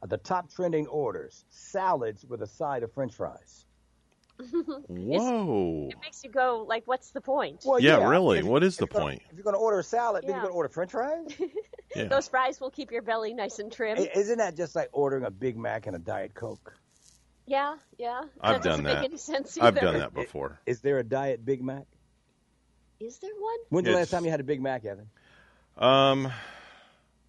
[0.00, 3.66] uh, the top trending orders: salads with a side of French fries.
[4.86, 5.88] Whoa.
[5.90, 7.62] It makes you go like, what's the point?
[7.66, 8.38] Well, yeah, yeah, really.
[8.38, 9.22] if- What is the if gonna- point?
[9.30, 11.26] If you're going to order a salad, then you're going to order French fries.
[11.96, 12.04] Yeah.
[12.04, 13.98] Those fries will keep your belly nice and trim.
[13.98, 16.72] Isn't that just like ordering a Big Mac and a Diet Coke?
[17.46, 18.22] Yeah, yeah.
[18.40, 19.00] I've that doesn't done that.
[19.00, 20.60] Make any sense I've done that before.
[20.66, 21.84] Is there a Diet Big Mac?
[23.00, 23.58] Is there one?
[23.70, 25.08] When's the last time you had a Big Mac, Evan?
[25.78, 26.30] Um,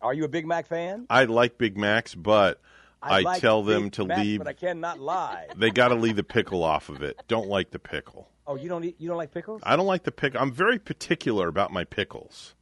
[0.01, 1.05] Are you a Big Mac fan?
[1.09, 2.59] I like Big Macs, but
[3.01, 4.39] I, like tell them to Mac, leave.
[4.39, 5.47] but I cannot lie.
[5.55, 7.21] They got to leave the pickle off of it.
[7.27, 8.27] Don't like the pickle.
[8.45, 9.61] Oh, you don't eat, you don't like pickles?
[9.63, 10.41] I don't like the pickle.
[10.41, 12.53] I'm very particular about my pickles.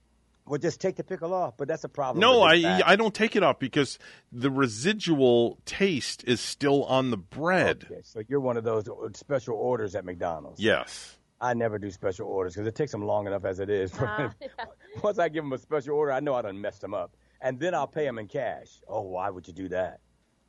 [0.50, 1.54] Well, just take the pickle off.
[1.58, 2.20] But that's a problem.
[2.22, 4.00] No, I Big I don't take it off because
[4.32, 7.86] the residual taste is still on the bread.
[7.90, 10.60] Okay, so you're one of those special orders at McDonald's.
[10.60, 11.18] Yes.
[11.40, 13.94] I never do special orders because it takes them long enough as it is.
[14.00, 14.34] Ah,
[15.04, 17.60] Once I give them a special order, I know I done messed them up, and
[17.60, 18.68] then I'll pay them in cash.
[18.88, 20.00] Oh, why would you do that?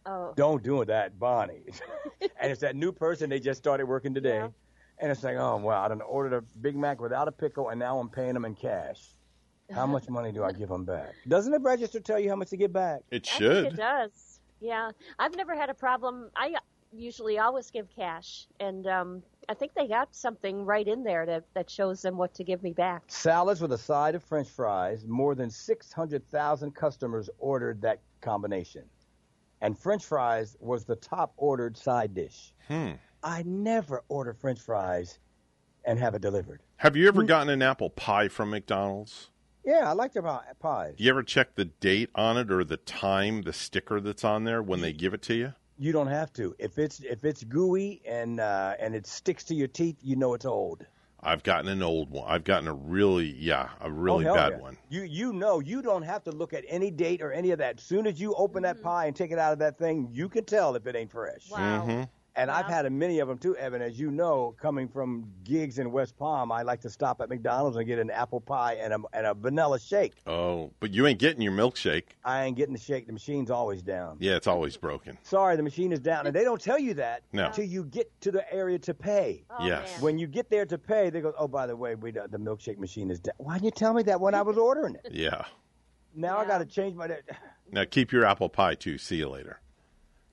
[0.07, 0.33] oh.
[0.35, 1.65] Don't do that, Bonnie.
[2.41, 4.49] and it's that new person they just started working today, Yeah.
[4.99, 7.79] and it's like, oh wow, I done ordered a Big Mac without a pickle, and
[7.79, 8.99] now I'm paying them in cash.
[9.73, 11.15] How much money do I give them back?
[11.29, 13.03] Doesn't the register tell you how much to get back?
[13.11, 13.63] It I should.
[13.65, 14.41] think it does.
[14.61, 16.31] Yeah, I've never had a problem.
[16.37, 16.55] I
[16.93, 21.45] usually always give cash, and um, I think they got something right in there that
[21.55, 23.03] that shows them what to give me back.
[23.09, 25.05] Salads with a side of French fries.
[25.07, 28.85] More than 600,000 customers ordered that combination.
[29.63, 32.53] And French fries was the top ordered side dish.
[32.69, 32.93] Hmm.
[33.23, 35.19] I never order French fries
[35.85, 36.63] and have it delivered.
[36.77, 39.30] Have you ever gotten an apple pie from McDonald's?
[39.65, 40.95] Yeah, I like their pi- pies.
[40.99, 44.63] You ever check the date on it or the time, the sticker that's on there
[44.63, 45.53] when they give it to you?
[45.79, 46.55] You don't have to.
[46.59, 50.35] If it's if it's gooey and uh, and it sticks to your teeth, you know
[50.35, 50.85] it's old.
[51.23, 52.25] I've gotten an old one.
[52.27, 54.59] I've gotten a really, yeah, a really Oh, bad yeah.
[54.59, 54.77] one.
[54.89, 57.79] You you know you don't have to look at any date or any of that.
[57.79, 58.79] As soon as you open Mm-hmm.
[58.79, 61.11] that pie and take it out of that thing, you can tell if it ain't
[61.11, 61.51] fresh.
[61.51, 61.87] Wow.
[61.87, 62.09] Mhm.
[62.37, 63.83] And I've had a many of them too, Evan.
[63.83, 67.77] As you know, coming from gigs in West Palm, I like to stop at McDonald's
[67.77, 70.15] and get an apple pie and a, and a vanilla shake.
[70.27, 72.05] Oh, but you ain't getting your milkshake.
[72.25, 73.07] I ain't getting the shake.
[73.09, 74.17] The machine's always down.
[74.21, 75.19] Yeah, it's always broken.
[75.25, 76.27] Sorry, the machine is down.
[76.27, 77.47] And they don't tell you that No.
[77.47, 79.45] until you get to the area to pay.
[79.51, 79.93] Oh, Yes.
[79.95, 80.01] man.
[80.03, 82.79] When you get there to pay, they go, oh, by the way, we, the milkshake
[82.79, 83.35] machine is down.
[83.39, 85.09] Why didn't you tell me that when I was ordering it?
[85.11, 85.45] Yeah.
[86.15, 87.09] Now I got to change my.
[87.73, 88.99] Now keep your apple pie too.
[88.99, 89.61] See you later.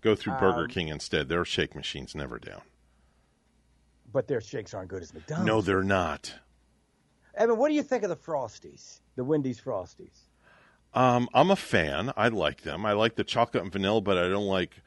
[0.07, 1.27] Go through Burger Um, King instead.
[1.27, 2.61] Their shake machine's never down.
[4.13, 5.45] But their shakes aren't good as McDonald's.
[5.45, 6.33] No, they're not.
[7.35, 9.01] Evan, what do you think of the Frosties?
[9.17, 10.17] The Wendy's Frosties?
[10.93, 12.13] Um, I'm a fan.
[12.15, 12.85] I like them.
[12.85, 14.81] I like the chocolate and vanilla, but I don't like.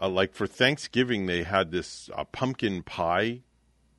[0.00, 3.40] Uh, like for Thanksgiving, they had this uh, pumpkin pie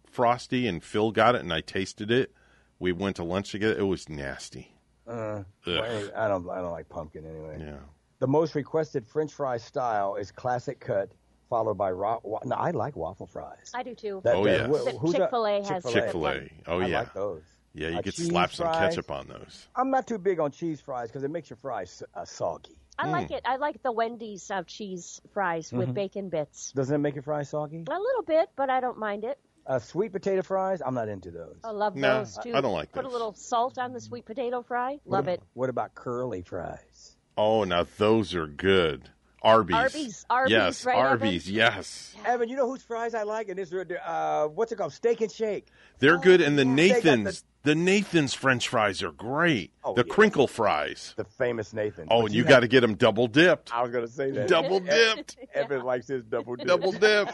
[0.06, 2.32] frosty, and Phil got it, and I tasted it.
[2.80, 3.78] We went to lunch together.
[3.78, 4.74] It was nasty.
[5.06, 6.50] Uh, well, I don't.
[6.50, 7.58] I don't like pumpkin anyway.
[7.60, 7.80] Yeah.
[8.22, 11.10] The most requested French fry style is classic cut,
[11.50, 12.20] followed by raw.
[12.22, 13.72] Wa- no, I like waffle fries.
[13.74, 14.22] I do too.
[14.24, 14.96] That- Oh, that- yes.
[15.00, 15.92] wh- Chick-fil-A has Chick-fil-A.
[15.94, 16.50] Chick Fil A.
[16.68, 17.00] Oh I yeah.
[17.00, 17.42] like those.
[17.74, 18.78] Yeah, you Uh, could slap some fries.
[18.94, 19.68] ketchup on those.
[19.76, 22.78] I'm not too big on cheese fries because it makes your fries uh, soggy.
[23.00, 23.12] I Hmm.
[23.12, 23.42] like it.
[23.44, 25.94] I like the Wendy's uh, cheese fries with Mhm.
[25.96, 26.74] bacon bits.
[26.74, 27.86] Doesn't it make your fries soggy?
[27.90, 29.40] A little bit, but I don't mind it.
[29.66, 31.58] Uh, sweet potato fries, I'm not into those.
[31.64, 32.54] I love Nah, those too.
[32.54, 33.12] I don't like Put those.
[33.12, 35.00] a little salt on the sweet potato fry.
[35.06, 35.44] What Love ab- it.
[35.54, 37.11] What about curly fries?
[37.38, 39.10] Oh, now those are good.
[39.44, 39.76] Arby's.
[39.76, 41.08] Arby's, Arby's, yes, right, Evan?
[41.08, 41.50] Arby's.
[41.50, 43.50] Yes, Evan, you know whose fries I like?
[43.50, 44.94] And this, uh, what's it called?
[44.94, 45.66] Steak and Shake.
[45.98, 47.44] they're good, and the They got Nathan's.
[47.64, 49.72] The Nathan's French fries are great.
[49.84, 50.14] Oh, the yeah.
[50.14, 51.14] crinkle fries.
[51.16, 52.08] The famous Nathan.
[52.12, 53.72] Oh, and you have- got to get them double dipped.
[53.74, 54.48] I was going to say that.
[54.48, 55.38] Double dipped.
[55.54, 56.68] Evan likes his double dip.
[56.68, 57.34] double dipped.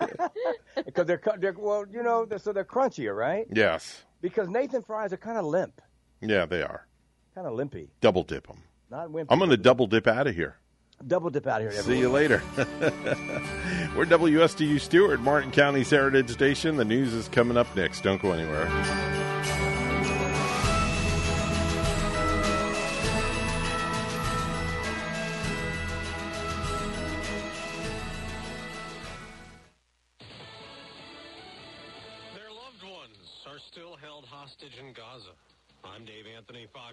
[0.84, 3.46] Because they're, they're, well, you know, they're, so they're crunchier, right?
[3.52, 4.02] Yes.
[4.20, 5.80] Because Nathan fries are kind of limp,
[6.20, 6.86] Yeah, they are.
[7.34, 8.62] kind of limpy, Double dip them.
[8.90, 9.26] Not wimpy.
[9.28, 10.56] I'm going to double dip out of here.
[11.06, 11.82] double dip out of here.
[11.82, 12.42] See you later.
[13.96, 16.76] We're WSTU Stuart, Martin County's Heritage Station.
[16.76, 18.02] The news is coming up next.
[18.02, 18.66] Don't go anywhere.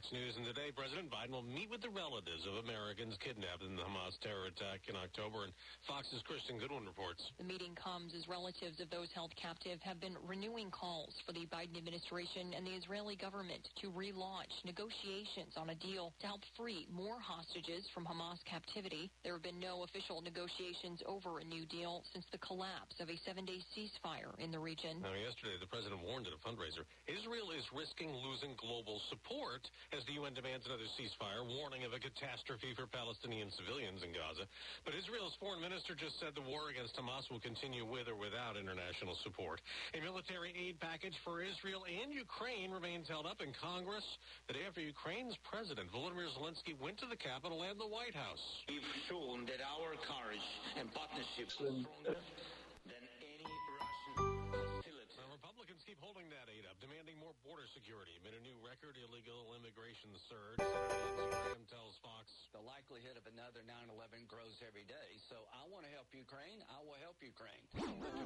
[0.06, 3.74] Fox News, and today President Biden will meet with the relatives of Americans kidnapped in
[3.74, 5.54] the Hamas terror attack in October, and
[5.90, 7.26] Fox's Kristen Goodwin reports.
[7.42, 11.50] The meeting comes as relatives of those held captive have been renewing calls for the
[11.50, 16.86] Biden administration and the Israeli government to relaunch negotiations on a deal to help free
[16.94, 19.10] more hostages from Hamas captivity.
[19.26, 23.18] There have been no official negotiations over a new deal since the collapse of a
[23.26, 25.02] seven-day ceasefire in the region.
[25.02, 29.66] Now, yesterday, the president warned at a fundraiser, Israel is risking losing global support
[29.96, 34.44] as the UN demands another ceasefire, warning of a catastrophe for Palestinian civilians in Gaza.
[34.84, 38.60] But Israel's foreign minister just said the war against Hamas will continue with or without
[38.60, 39.64] international support.
[39.96, 44.04] A military aid package for Israel and Ukraine remains held up in Congress
[44.52, 48.44] the day after Ukraine's president, Volodymyr Zelensky, went to the Capitol and the White House.
[48.68, 52.20] We've shown that our courage and partnerships are stronger
[52.84, 55.14] than any Russian hostility.
[55.16, 56.65] Now, Republicans keep holding that aid up, demanding more
[57.46, 60.58] border security amid a new record illegal immigration surge.
[60.58, 62.26] Senator Lindsey Graham tells Fox.
[62.58, 65.10] The likelihood of another 9-11 grows every day.
[65.30, 66.66] So I want to help Ukraine.
[66.74, 67.62] I will help Ukraine.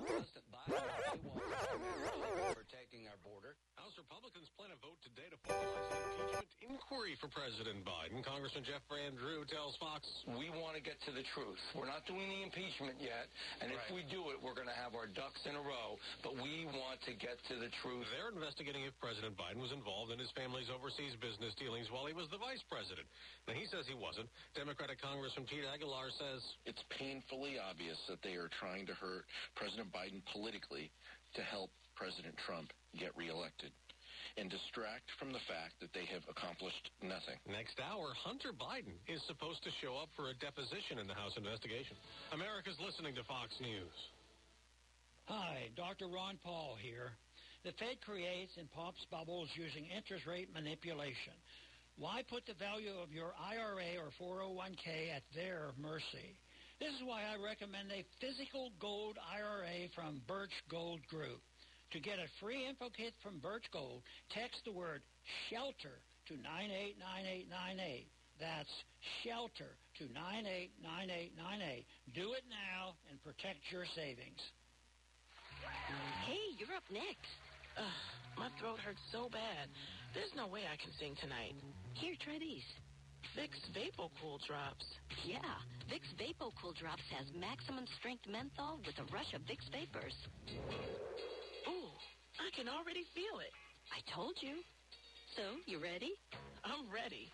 [0.08, 3.60] President Biden, they won't protecting our border.
[3.76, 8.24] House Republicans plan a vote today to formalize an impeachment inquiry for President Biden.
[8.24, 10.08] Congressman Jeff Van Drew tells Fox.
[10.32, 11.60] We want to get to the truth.
[11.76, 13.28] We're not doing the impeachment yet.
[13.60, 16.00] And if we do it, we're going to have our ducks in a row.
[16.24, 18.08] But we want to get to the truth.
[18.16, 22.14] They're investigating if President Biden was involved in his family's overseas business dealings while he
[22.14, 23.10] was the vice president.
[23.50, 24.30] Now, he says he wasn't.
[24.54, 29.26] Democratic Congressman Pete Aguilar says it's painfully obvious that they are trying to hurt
[29.58, 30.94] President Biden politically
[31.34, 33.74] to help President Trump get reelected
[34.38, 37.42] and distract from the fact that they have accomplished nothing.
[37.50, 41.34] Next hour, Hunter Biden is supposed to show up for a deposition in the House
[41.34, 41.98] investigation.
[42.30, 43.98] America's listening to Fox News.
[45.26, 46.08] Hi, Dr.
[46.10, 47.18] Ron Paul here.
[47.64, 51.36] The Fed creates and pops bubbles using interest rate manipulation.
[52.00, 56.40] Why put the value of your IRA or 401k at their mercy?
[56.80, 61.44] This is why I recommend a physical gold IRA from Birch Gold Group.
[61.92, 65.02] To get a free info kit from Birch Gold, text the word
[65.50, 66.00] SHELTER
[66.32, 68.08] to 989898.
[68.40, 68.72] That's
[69.20, 71.84] SHELTER to 989898.
[72.16, 74.40] Do it now and protect your savings.
[76.24, 77.49] Hey, you're up next.
[77.78, 78.00] Ugh,
[78.38, 79.70] my throat hurts so bad.
[80.14, 81.54] There's no way I can sing tonight.
[81.94, 82.66] Here, try these.
[83.38, 84.86] Vicks Vapo Cool Drops.
[85.28, 85.44] Yeah,
[85.92, 90.16] Vicks Vapo Cool Drops has maximum strength menthol with a rush of Vicks vapors.
[91.68, 91.94] Ooh,
[92.42, 93.54] I can already feel it.
[93.94, 94.64] I told you.
[95.38, 96.18] So, you ready?
[96.66, 97.30] I'm ready.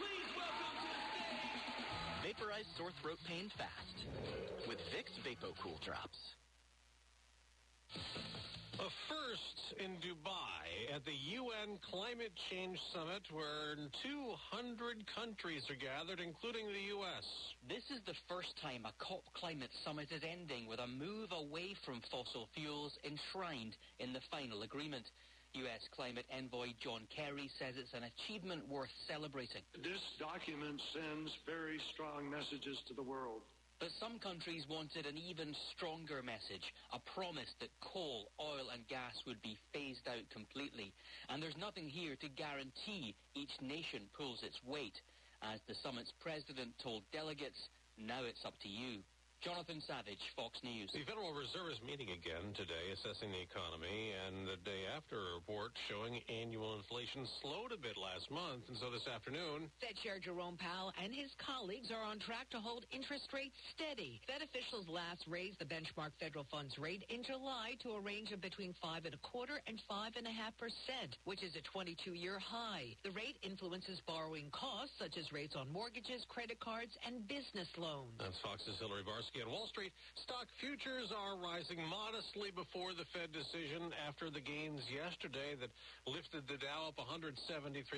[0.00, 2.32] Please welcome to the stage.
[2.32, 3.96] Vaporize sore throat pain fast
[4.66, 6.18] with Vicks Vapo Cool Drops.
[8.74, 16.18] A first in Dubai at the UN Climate Change Summit where 200 countries are gathered,
[16.18, 17.22] including the U.S.
[17.70, 21.78] This is the first time a COP climate summit is ending with a move away
[21.86, 25.06] from fossil fuels enshrined in the final agreement.
[25.54, 25.86] U.S.
[25.94, 29.62] climate envoy John Kerry says it's an achievement worth celebrating.
[29.86, 33.46] This document sends very strong messages to the world.
[33.80, 39.14] But some countries wanted an even stronger message, a promise that coal, oil and gas
[39.26, 40.92] would be phased out completely.
[41.28, 44.94] And there's nothing here to guarantee each nation pulls its weight.
[45.42, 47.68] As the summit's president told delegates,
[47.98, 49.02] now it's up to you.
[49.44, 50.88] Jonathan Savage, Fox News.
[50.96, 55.36] The Federal Reserve is meeting again today, assessing the economy, and the day after a
[55.36, 59.68] report showing annual inflation slowed a bit last month, and so this afternoon.
[59.84, 64.16] Fed Chair Jerome Powell and his colleagues are on track to hold interest rates steady.
[64.24, 68.40] Fed officials last raised the benchmark federal funds rate in July to a range of
[68.40, 72.40] between five and a quarter and five and a half percent, which is a 22-year
[72.40, 72.96] high.
[73.04, 78.16] The rate influences borrowing costs, such as rates on mortgages, credit cards, and business loans.
[78.16, 79.33] That's Fox's Hillary Barsky.
[79.34, 79.90] On Wall Street,
[80.22, 85.74] stock futures are rising modestly before the Fed decision after the gains yesterday that
[86.06, 87.42] lifted the Dow up 173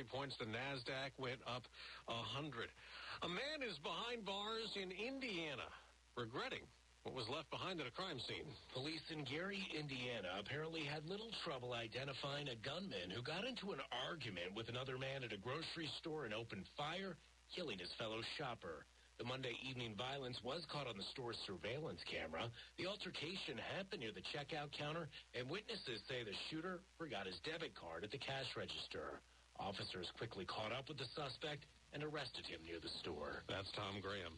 [0.08, 0.32] points.
[0.40, 1.68] The NASDAQ went up
[2.08, 2.72] 100.
[3.20, 5.68] A man is behind bars in Indiana,
[6.16, 6.64] regretting
[7.04, 8.48] what was left behind at a crime scene.
[8.72, 13.84] Police in Gary, Indiana apparently had little trouble identifying a gunman who got into an
[13.92, 17.20] argument with another man at a grocery store and opened fire,
[17.52, 18.88] killing his fellow shopper.
[19.16, 22.52] The Monday evening violence was caught on the store's surveillance camera.
[22.76, 27.72] The altercation happened near the checkout counter, and witnesses say the shooter forgot his debit
[27.72, 29.24] card at the cash register.
[29.56, 31.64] Officers quickly caught up with the suspect
[31.96, 33.40] and arrested him near the store.
[33.48, 34.36] That's Tom Graham.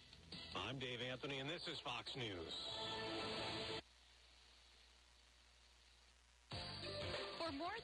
[0.55, 2.55] I'm Dave Anthony, and this is Fox News.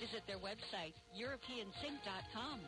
[0.00, 2.60] Visit their website, EuropeanSink.com.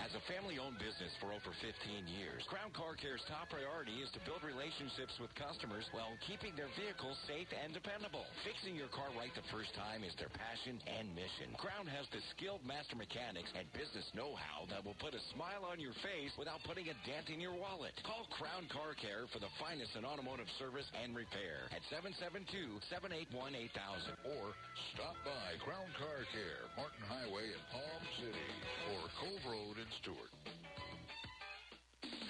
[0.00, 4.20] As a family-owned business for over 15 years, Crown Car Care's top priority is to
[4.24, 8.24] build relationships with customers while keeping their vehicles safe and dependable.
[8.40, 11.52] Fixing your car right the first time is their passion and mission.
[11.60, 15.76] Crown has the skilled master mechanics and business know-how that will put a smile on
[15.76, 17.92] your face without putting a dent in your wallet.
[18.00, 24.56] Call Crown Car Care for the finest in automotive service and repair at 772-781-8000 or
[24.96, 28.48] stop by Crown Car Care, Martin Highway in Palm City
[28.96, 30.30] or Cove Road in Stuart.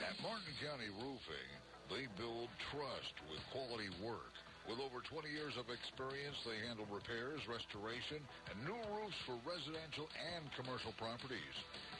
[0.00, 1.50] At Martin County Roofing,
[1.92, 4.32] they build trust with quality work.
[4.64, 10.08] With over 20 years of experience, they handle repairs, restoration, and new roofs for residential
[10.36, 11.56] and commercial properties.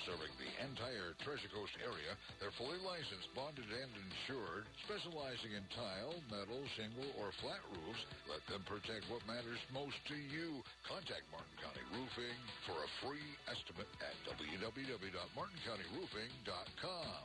[0.09, 6.16] Serving the entire Treasure Coast area, they're fully licensed, bonded, and insured, specializing in tile,
[6.32, 8.01] metal, shingle, or flat roofs.
[8.24, 10.64] Let them protect what matters most to you.
[10.89, 17.20] Contact Martin County Roofing for a free estimate at www.martincountyroofing.com.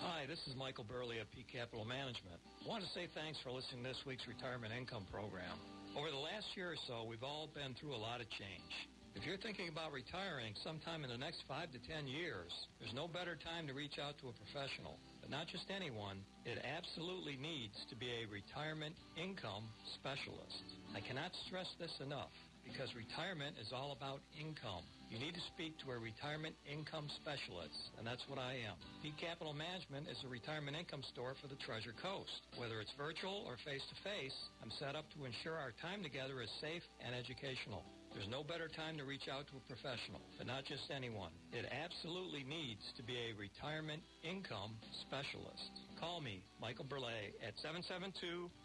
[0.00, 2.40] Hi, this is Michael Burley of Peak Capital Management.
[2.64, 5.60] I want to say thanks for listening to this week's retirement income program.
[5.92, 8.88] Over the last year or so, we've all been through a lot of change.
[9.16, 13.08] If you're thinking about retiring sometime in the next five to ten years, there's no
[13.08, 15.00] better time to reach out to a professional.
[15.24, 20.68] But not just anyone, it absolutely needs to be a retirement income specialist.
[20.92, 22.28] I cannot stress this enough
[22.60, 24.84] because retirement is all about income.
[25.08, 28.76] You need to speak to a retirement income specialist, and that's what I am.
[29.00, 32.44] Peak Capital Management is a retirement income store for the Treasure Coast.
[32.60, 36.84] Whether it's virtual or face-to-face, I'm set up to ensure our time together is safe
[37.00, 37.80] and educational.
[38.16, 41.36] There's no better time to reach out to a professional, but not just anyone.
[41.52, 44.72] It absolutely needs to be a retirement income
[45.04, 45.84] specialist.
[46.00, 47.52] Call me, Michael Burley, at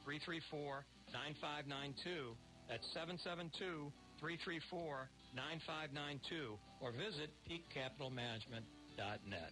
[0.07, 2.32] 772-334-9592.
[2.72, 2.88] That's
[4.23, 9.52] 772-334-9592 or visit peakcapitalmanagement.net.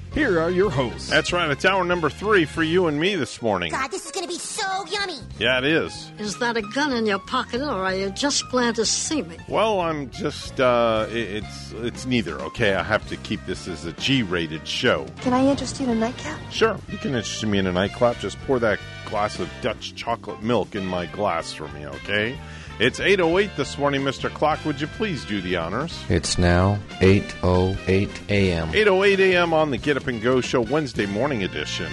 [0.13, 1.09] here are your hosts.
[1.09, 1.49] That's right.
[1.49, 3.71] It's hour number three for you and me this morning.
[3.71, 5.19] God, this is going to be so yummy.
[5.39, 6.11] Yeah, it is.
[6.19, 9.37] Is that a gun in your pocket, or are you just glad to see me?
[9.47, 10.59] Well, I'm just.
[10.59, 12.75] Uh, it's it's neither, okay?
[12.75, 15.07] I have to keep this as a G rated show.
[15.21, 16.39] Can I interest you in a nightcap?
[16.51, 18.19] Sure, you can interest me in a nightcap.
[18.19, 22.37] Just pour that glass of Dutch chocolate milk in my glass for me, okay?
[22.81, 24.27] It's 8.08 this morning, Mr.
[24.27, 24.65] Clock.
[24.65, 26.03] Would you please do the honors?
[26.09, 28.69] It's now 8.08 a.m.
[28.69, 29.53] 8.08 a.m.
[29.53, 31.91] on the Get Up and Go Show Wednesday morning edition.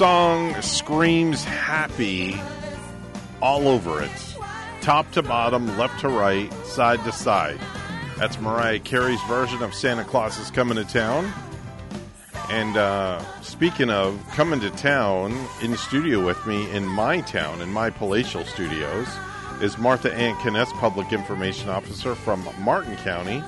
[0.00, 2.40] Song screams happy
[3.42, 4.10] all over it.
[4.80, 7.60] Top to bottom, left to right, side to side.
[8.16, 11.30] That's Mariah Carey's version of Santa Claus is Coming to Town.
[12.48, 17.70] And uh, speaking of coming to town, in studio with me in my town, in
[17.70, 19.06] my palatial studios,
[19.60, 23.40] is Martha Anne Kneiss, Public Information Officer from Martin County.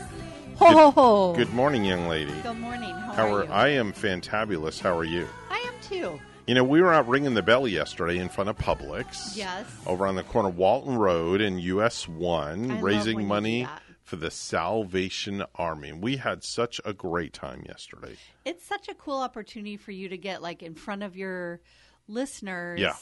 [0.59, 1.35] Ho, ho, ho.
[1.35, 2.39] Good morning, young lady.
[2.43, 2.95] Good morning.
[2.95, 3.51] How, are, you?
[3.51, 4.81] I am fantabulous.
[4.81, 5.27] How are you?
[5.49, 6.21] I am too.
[6.47, 9.37] You know, we were out ringing the bell yesterday in front of Publix.
[9.37, 9.65] Yes.
[9.87, 13.69] Over on the corner of Walton Road and US I 1, love raising money
[14.03, 15.91] for the Salvation Army.
[15.91, 18.17] And we had such a great time yesterday.
[18.45, 21.61] It's such a cool opportunity for you to get like in front of your
[22.09, 22.97] listeners, Yeah.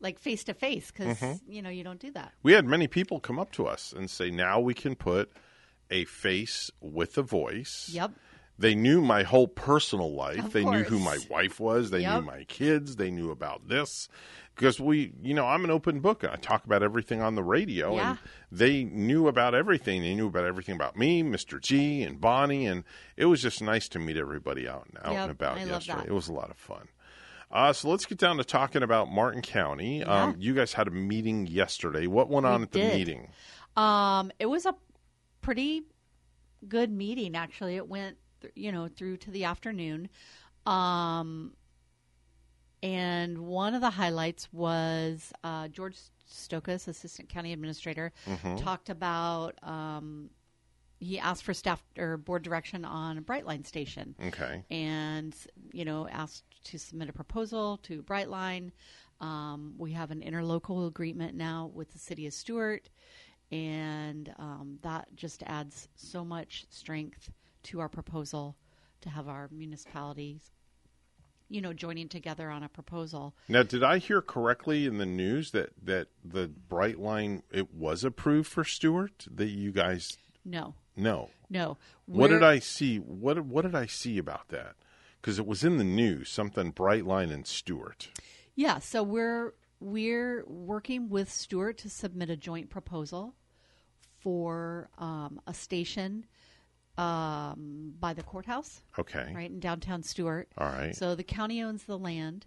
[0.00, 1.40] like face to face, because Mhm.
[1.46, 2.32] you know you don't do that.
[2.42, 5.30] We had many people come up to us and say, now we can put
[5.90, 7.88] a face with a voice.
[7.92, 8.10] Yep.
[8.60, 10.44] They knew my whole personal life.
[10.44, 11.90] Of they knew who my wife was.
[11.90, 12.20] They Yep.
[12.20, 12.96] knew my kids.
[12.96, 14.08] They knew about this.
[14.54, 16.22] Because we, you know, I'm an open book.
[16.24, 18.10] I talk about everything on the radio, Yeah.
[18.10, 18.18] and
[18.52, 20.02] they knew about everything.
[20.02, 21.58] They knew about everything about me, Mr.
[21.58, 22.84] G, and Bonnie, and
[23.16, 26.04] it was just nice to meet everybody out, out Yep, and about I yesterday.
[26.08, 26.88] It was a lot of fun.
[27.50, 30.04] Uh, so let's get down to talking about Martin County.
[30.04, 32.06] Um, you guys had a meeting yesterday.
[32.06, 32.94] What went on We at the did.
[32.98, 33.28] meeting?
[33.76, 34.74] Um, it was a
[35.40, 35.84] pretty
[36.68, 37.76] good meeting, actually.
[37.76, 40.08] It went, th- you know, through to the afternoon.
[40.66, 41.52] Um,
[42.82, 45.96] and one of the highlights was uh, George
[46.30, 48.62] Stokas, Assistant County Administrator, Mhm.
[48.62, 49.58] talked about.
[49.62, 50.30] Um,
[50.98, 54.14] he asked for staff or board direction on a Brightline station.
[54.22, 54.64] Okay.
[54.70, 55.34] And,
[55.72, 58.70] you know, asked to submit a proposal to Brightline.
[59.20, 62.88] Um, we have an interlocal agreement now with the city of Stuart,
[63.50, 67.30] and um, that just adds so much strength
[67.64, 68.56] to our proposal
[69.00, 70.50] to have our municipalities,
[71.48, 73.34] you know, joining together on a proposal.
[73.48, 78.48] Now, did I hear correctly in the news that that the Brightline it was approved
[78.48, 79.26] for Stuart?
[79.30, 81.76] That you guys No, no no.
[82.06, 82.98] What did I see?
[82.98, 84.76] What what did I see about that?
[85.20, 88.08] Because it was in the news, something Brightline and Stuart.
[88.54, 93.34] Yeah, so we're we're working with Stuart to submit a joint proposal
[94.20, 96.26] for um, a station
[97.00, 98.82] um, by the courthouse.
[98.98, 99.32] Okay.
[99.34, 100.48] Right in downtown Stuart.
[100.58, 100.94] All right.
[100.94, 102.46] So the county owns the land,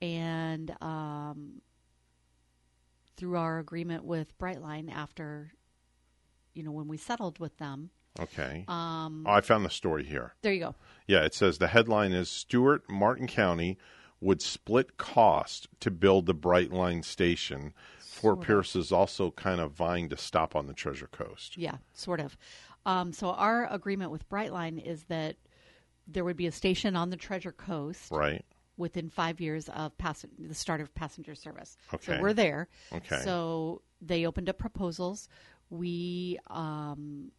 [0.00, 1.62] and um,
[3.16, 5.52] through our agreement with Brightline, after
[6.54, 8.64] you know when we settled with them, Okay.
[8.68, 10.34] Um, oh, I found the story here.
[10.42, 10.74] there you go.
[11.06, 13.78] Yeah, it says the headline is Stuart Martin County
[14.20, 17.72] would split cost to build the Brightline station.
[17.98, 18.76] Fort Sort of.
[18.76, 21.56] Is also kind of vying to stop on the Treasure Coast.
[21.56, 22.36] Yeah, sort of.
[22.86, 25.36] Um, so our agreement with Brightline is that
[26.08, 28.44] there would be a station on the Treasure Coast, Right.
[28.76, 31.76] within five years of pass- the start of passenger service.
[31.94, 32.16] Okay.
[32.16, 32.68] So we're there.
[32.92, 33.20] Okay.
[33.22, 35.28] So they opened up proposals.
[35.70, 37.30] We um,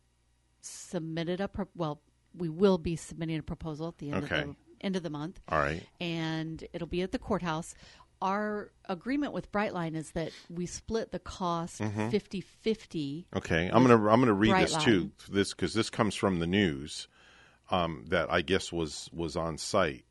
[0.61, 2.01] submitted a pro- well.
[2.35, 4.41] We will be submitting a proposal at the end Okay.
[4.41, 5.39] of the end of the month.
[5.49, 5.83] All right.
[6.01, 7.75] And it'll be at the courthouse.
[8.23, 12.09] Our agreement with Brightline is that we split the cost Mhm.
[12.09, 15.11] 50-50 Okay, I'm gonna I'm gonna read this too.
[15.29, 17.07] This because this comes from the news
[17.69, 20.05] um, that I guess was was on site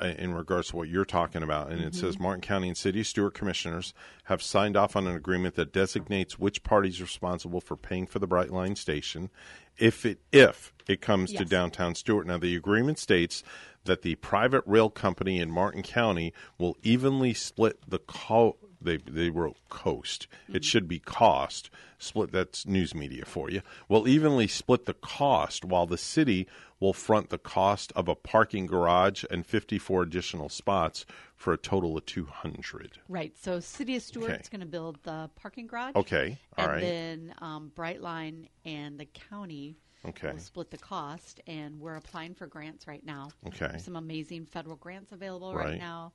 [0.00, 1.96] uh, in regards to what you're talking about, and it Mhm.
[1.96, 3.94] says Martin County and City Stuart commissioners
[4.24, 8.18] have signed off on an agreement that designates which party is responsible for paying for
[8.18, 9.30] the Brightline station,
[9.78, 12.26] if it if it comes to downtown Stuart.
[12.26, 13.42] Now the agreement states
[13.86, 19.30] that the private rail company in Martin County will evenly split the co- they they
[19.30, 20.26] wrote coast.
[20.48, 21.70] It should be cost.
[21.98, 23.62] Split that's news media for you.
[23.88, 26.46] Will evenly split the cost while the city
[26.78, 31.96] will front the cost of a parking garage and 54 additional spots for a total
[31.96, 32.98] of 200.
[33.08, 33.34] Right.
[33.38, 34.42] So City of Stuart's Okay.
[34.50, 35.94] going to build the parking garage.
[35.96, 36.36] Okay.
[36.58, 36.80] All and right.
[36.82, 39.76] then um, Brightline and the county
[40.08, 40.32] Okay.
[40.32, 41.40] will split the cost.
[41.46, 43.30] And we're applying for grants right now.
[43.46, 43.68] Okay.
[43.68, 45.66] There's some amazing federal grants available Right.
[45.66, 46.12] right, now.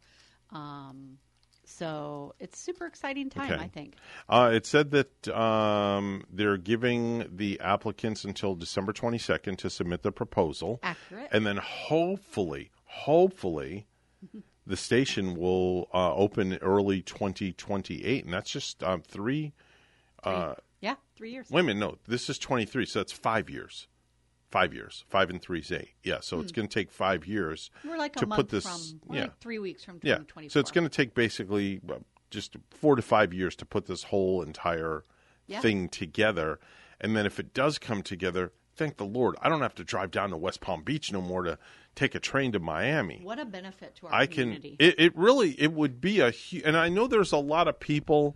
[0.51, 1.17] Um,
[1.63, 3.61] so it's super exciting time, Okay.
[3.61, 3.95] I think.
[4.27, 10.11] Uh, it said that um, they're giving the applicants until December 22nd to submit the
[10.11, 10.79] proposal.
[10.83, 11.29] Accurate.
[11.31, 13.87] And then hopefully, hopefully,
[14.67, 18.25] the station will uh, open early 2028.
[18.25, 19.53] And that's just um, three.
[20.23, 21.49] Uh, Yeah, three years.
[21.49, 23.87] Wait a minute, no, this is 23, so that's five years.
[24.49, 25.05] Five years.
[25.07, 25.91] Five and three is eight.
[26.03, 26.55] Yeah, so it's Hmm.
[26.57, 28.63] going to take five years We're like a to month put this.
[28.65, 30.17] from, we're yeah, like three weeks from yeah.
[30.49, 31.79] So it's going to take basically
[32.31, 35.05] just four to five years to put this whole entire
[35.47, 35.61] Yeah.
[35.61, 36.59] thing together.
[36.99, 40.11] And then if it does come together, thank the Lord, I don't have to drive
[40.11, 41.57] down to West Palm Beach no more to
[41.95, 43.21] take a train to Miami.
[43.23, 44.75] What a benefit to our I community.
[44.77, 44.87] can.
[44.89, 45.51] It, it really.
[45.61, 46.33] It would be a.
[46.65, 48.35] And I know there's a lot of people,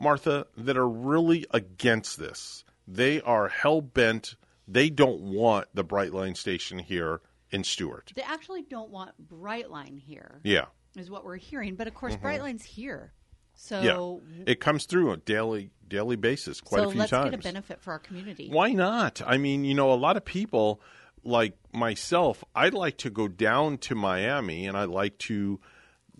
[0.00, 2.64] Martha, that are really against this.
[2.88, 4.36] They are hell bent.
[4.66, 7.20] They don't want the Brightline station here
[7.50, 8.12] in Stuart.
[8.14, 10.40] They actually don't want Brightline here.
[10.44, 10.66] Yeah.
[10.96, 11.76] Is what we're hearing.
[11.76, 12.22] But of course, Mhm.
[12.22, 13.12] Brightline's here.
[13.54, 14.44] So, yeah.
[14.46, 17.30] It comes through on a daily daily basis quite so a few let's times.
[17.32, 18.48] get a benefit for our community.
[18.48, 19.20] Why not?
[19.26, 20.80] I mean, you know, a lot of people
[21.24, 25.60] like myself, I'd like to go down to Miami and I like to,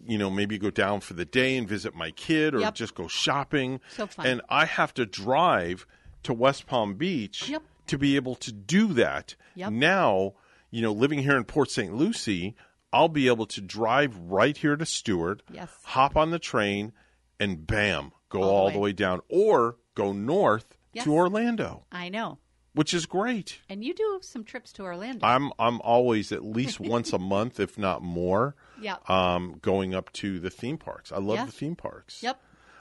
[0.06, 2.74] you know, maybe go down for the day and visit my kid or Yep.
[2.74, 3.80] just go shopping.
[3.96, 4.26] So fun.
[4.26, 5.86] And I have to drive
[6.24, 7.62] to West Palm Beach Yep.
[7.88, 9.36] to be able to do that.
[9.54, 9.72] Yep.
[9.72, 10.34] Now,
[10.70, 11.94] you know, living here in Port St.
[11.94, 12.54] Lucie,
[12.92, 15.70] I'll be able to drive right here to Stuart, Yes.
[15.84, 16.92] hop on the train,
[17.38, 18.72] and bam, go All the way.
[18.72, 21.04] the way down, or go north Yes.
[21.04, 22.38] to Orlando I know.
[22.74, 23.60] which is great.
[23.68, 25.24] And you do some trips to Orlando.
[25.26, 28.54] I'm I'm always at least once a month, if not more.
[28.80, 29.08] Yep.
[29.10, 31.12] Um, going up to the theme parks.
[31.12, 31.44] I love Yeah.
[31.46, 32.22] the theme parks.
[32.22, 32.40] Yep.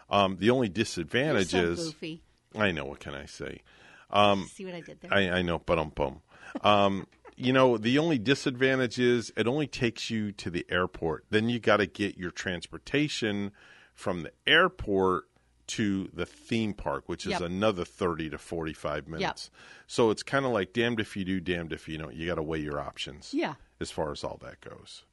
[0.10, 2.22] Um, the only disadvantage so is goofy.
[2.56, 3.62] I know what can I say.
[4.10, 5.14] Um, See what I did there?
[5.14, 6.22] I, I know, but um, bum.
[6.62, 7.06] Um,
[7.36, 11.26] you know, the only disadvantage is it only takes you to the airport.
[11.30, 13.52] Then you got to get your transportation
[13.94, 15.26] from the airport
[15.68, 17.42] to the theme park, which is Yep.
[17.42, 19.52] another thirty to forty-five minutes.
[19.86, 22.16] So it's kind of like damned if you do, damned if you don't.
[22.16, 23.32] You got to weigh your options.
[23.34, 23.54] Yeah.
[23.80, 25.04] As far as all that goes.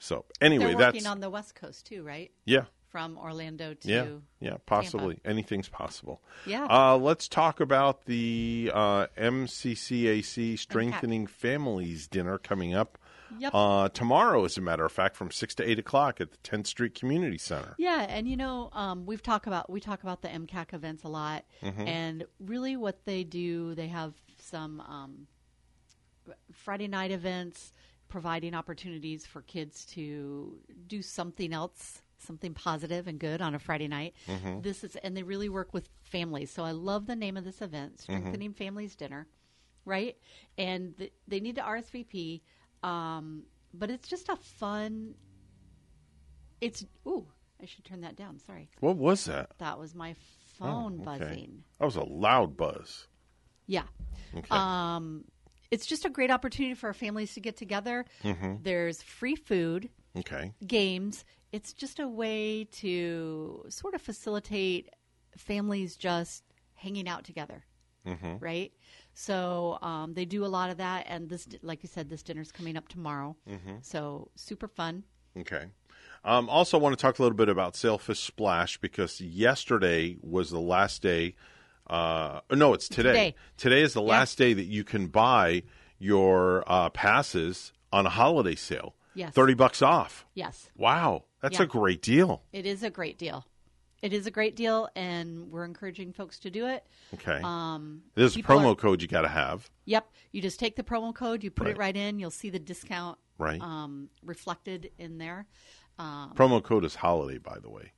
[0.00, 2.30] So anyway, They're that's working on the West Coast too, right?
[2.44, 2.64] yeah.
[2.88, 4.06] From Orlando to Yeah,
[4.40, 5.14] yeah, possibly.
[5.14, 5.28] Tampa.
[5.30, 6.20] Anything's possible.
[6.44, 6.66] Yeah.
[6.68, 12.98] Uh, let's talk about the uh, MCCAC Strengthening Families Dinner coming up
[13.38, 13.52] Yep.
[13.54, 16.66] uh, tomorrow, as a matter of fact, from 6 to 8 o'clock at the 10th
[16.66, 17.76] Street Community Center.
[17.78, 21.08] Yeah, and you know, um, we've talked about we talk about the MCAC events a
[21.08, 21.86] lot, Mhm.
[21.86, 25.28] and really what they do, they have some um,
[26.52, 27.72] Friday night events,
[28.10, 33.88] providing opportunities for kids to do something else, something positive and good on a Friday
[33.88, 34.14] night.
[34.26, 34.62] Mhm.
[34.62, 36.50] This is, and they really work with families.
[36.50, 38.00] So I love the name of this event, Mhm.
[38.02, 39.26] Strengthening Families Dinner,
[39.86, 40.18] right?
[40.58, 42.42] And th- they need to RSVP,
[42.82, 45.14] um, but it's just a fun.
[46.60, 47.26] It's ooh,
[47.60, 48.38] I should turn that down.
[48.38, 48.68] Sorry.
[48.80, 49.56] What was that?
[49.58, 50.14] That was my
[50.58, 51.18] phone Oh, okay.
[51.24, 51.64] buzzing.
[51.78, 53.06] That was a loud buzz.
[53.66, 53.86] Yeah.
[54.34, 54.48] Okay.
[54.50, 55.24] Um,
[55.70, 58.04] it's just a great opportunity for our families to get together.
[58.22, 58.62] Mhm.
[58.62, 60.52] There's free food, Okay.
[60.66, 61.24] games.
[61.52, 64.90] It's just a way to sort of facilitate
[65.36, 66.44] families just
[66.74, 67.64] hanging out together,
[68.06, 68.40] Mhm.
[68.40, 68.72] right?
[69.14, 72.52] So um, they do a lot of that, and this, like you said, this dinner's
[72.52, 73.36] coming up tomorrow.
[73.48, 73.84] Mhm.
[73.84, 75.04] So super fun.
[75.36, 75.66] Okay.
[76.24, 80.60] Um, also, want to talk a little bit about Sailfish Splash because yesterday was the
[80.60, 81.34] last day.
[81.90, 83.08] Uh, no, it's today.
[83.10, 83.34] Today.
[83.56, 84.08] Today is the Yeah.
[84.10, 85.64] last day that you can buy
[85.98, 88.94] your uh, passes on a holiday sale.
[89.12, 89.34] Yes.
[89.34, 90.24] thirty bucks off.
[90.34, 90.70] Yes.
[90.76, 91.64] Wow, that's Yeah.
[91.64, 92.44] a great deal.
[92.52, 93.44] It is a great deal.
[94.02, 96.86] It is a great deal, and we're encouraging folks to do it.
[97.14, 97.40] Okay.
[97.42, 99.68] Um, There's a promo are- code you got to have.
[99.86, 100.10] Yep.
[100.30, 101.74] You just take the promo code, you put Right.
[101.74, 103.60] it right in, you'll see the discount Right.
[103.60, 105.46] um, reflected in there.
[105.98, 107.92] Um, Promo code is holiday, by the way.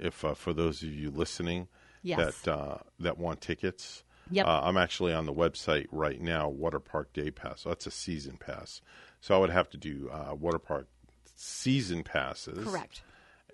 [0.00, 1.68] If uh, for those of you listening
[2.06, 2.40] Yes.
[2.42, 4.46] that uh, that want tickets, Yep.
[4.46, 6.48] uh, I'm actually on the website right now.
[6.48, 7.62] Water Park Day Pass.
[7.62, 8.80] So that's a season pass.
[9.20, 10.88] So I would have to do uh, Water Park
[11.34, 12.64] season passes.
[12.66, 13.02] Correct.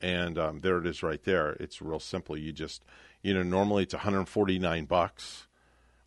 [0.00, 1.50] And um, there it is, right there.
[1.60, 2.36] It's real simple.
[2.36, 2.84] You just,
[3.22, 5.46] you know, normally it's 149 bucks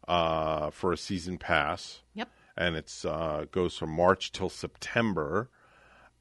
[0.07, 2.01] uh, for a season pass.
[2.13, 2.29] Yep.
[2.57, 5.49] And it's uh, goes from March till September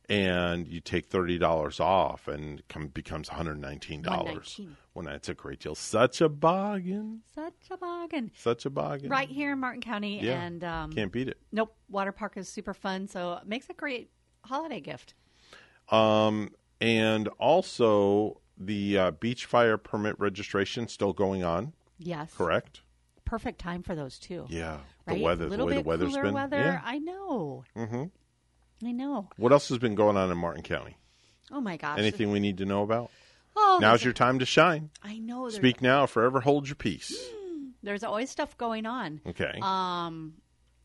[0.09, 4.57] and you take thirty dollars off, and it come, becomes one hundred nineteen dollars.
[4.59, 4.77] 119.
[4.95, 5.75] Well, that's a great deal.
[5.75, 7.23] Such a bargain.
[7.35, 8.31] Such a bargain.
[8.37, 9.11] Such a bargain.
[9.11, 10.21] Right here in Martin County.
[10.21, 10.41] Yeah.
[10.41, 11.39] And um, Can't beat it.
[11.51, 11.75] Nope.
[11.89, 14.11] Water park is super fun, so it makes a great
[14.45, 15.15] holiday gift.
[15.91, 16.51] Um,
[16.81, 21.73] and also the uh, beach fire permit registration still going on.
[21.99, 22.33] Yes.
[22.37, 22.83] Correct.
[23.25, 24.47] Perfect time for those too.
[24.49, 24.79] Yeah.
[25.07, 25.19] Right?
[25.19, 26.35] The weather, the way the weather's been.
[26.35, 26.59] weather.
[26.59, 26.81] Yeah.
[26.85, 27.65] I know.
[27.75, 28.05] hmm
[28.87, 29.29] I know.
[29.37, 30.97] What else has been going on in Martin County?
[31.53, 31.99] Oh my gosh.
[31.99, 33.11] Anything we need to know about?
[33.57, 34.91] Oh, Now's your time to shine.
[35.03, 35.49] I know.
[35.49, 37.15] Speak now, or forever hold your peace.
[37.83, 39.21] There's always stuff going on.
[39.27, 39.59] Okay.
[39.63, 40.35] Um,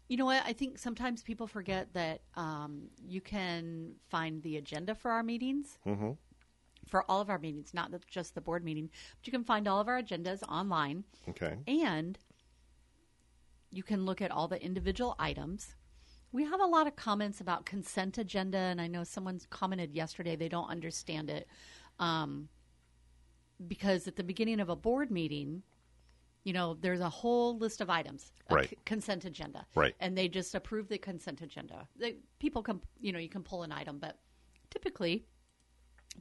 [0.08, 0.44] you know what?
[0.46, 5.78] I think sometimes people forget that um, you can find the agenda for our meetings,
[5.88, 6.12] Mm-hmm.
[6.88, 8.90] for all of our meetings, not just the board meeting,
[9.20, 11.06] but you can find all of our agendas online.
[11.30, 11.56] Okay.
[11.68, 12.20] And
[13.72, 15.76] you can look at all the individual items.
[16.32, 20.36] We have a lot of comments about consent agenda, and I know someone's commented yesterday
[20.36, 21.48] they don't understand it.
[22.00, 22.50] Um,
[23.68, 25.64] because at the beginning of a board meeting,
[26.46, 28.70] you know, there's a whole list of items, a Right.
[28.70, 29.96] c- consent agenda, Right.
[30.00, 31.88] And they just approve the consent agenda.
[31.98, 34.18] They, people can, you know, you can pull an item, but
[34.70, 35.26] typically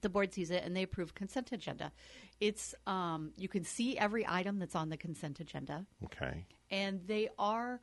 [0.00, 1.92] the board sees it and they approve consent agenda.
[2.40, 6.44] It's um, you can see every item that's on the consent agenda, Okay.
[6.70, 7.80] and they are.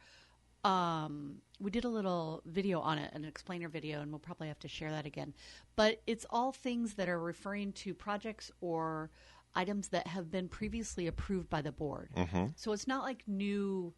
[0.66, 4.60] Um, we did a little video on it, an explainer video, and we'll probably have
[4.60, 5.34] to share that again.
[5.76, 9.12] But it's all things that are referring to projects or
[9.54, 12.10] items that have been previously approved by the board.
[12.16, 12.54] Mhm.
[12.58, 13.94] So it's not like new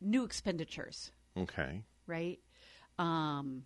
[0.00, 1.84] new expenditures Okay.
[2.06, 2.40] right?
[2.98, 3.64] Um,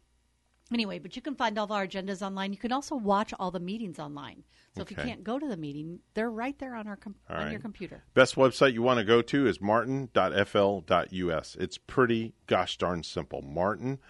[0.73, 2.53] anyway, but you can find all of our agendas online.
[2.53, 4.45] You can also watch all the meetings online.
[4.75, 7.51] So if you can't go to the meeting, they're right there on our com- on
[7.51, 8.03] your computer.
[8.13, 11.57] Best website you want to go to is martin.fl.us.
[11.59, 13.41] It's pretty gosh darn simple.
[13.43, 14.01] martin.fl.us.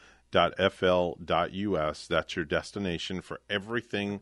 [2.09, 4.21] That's your destination for everything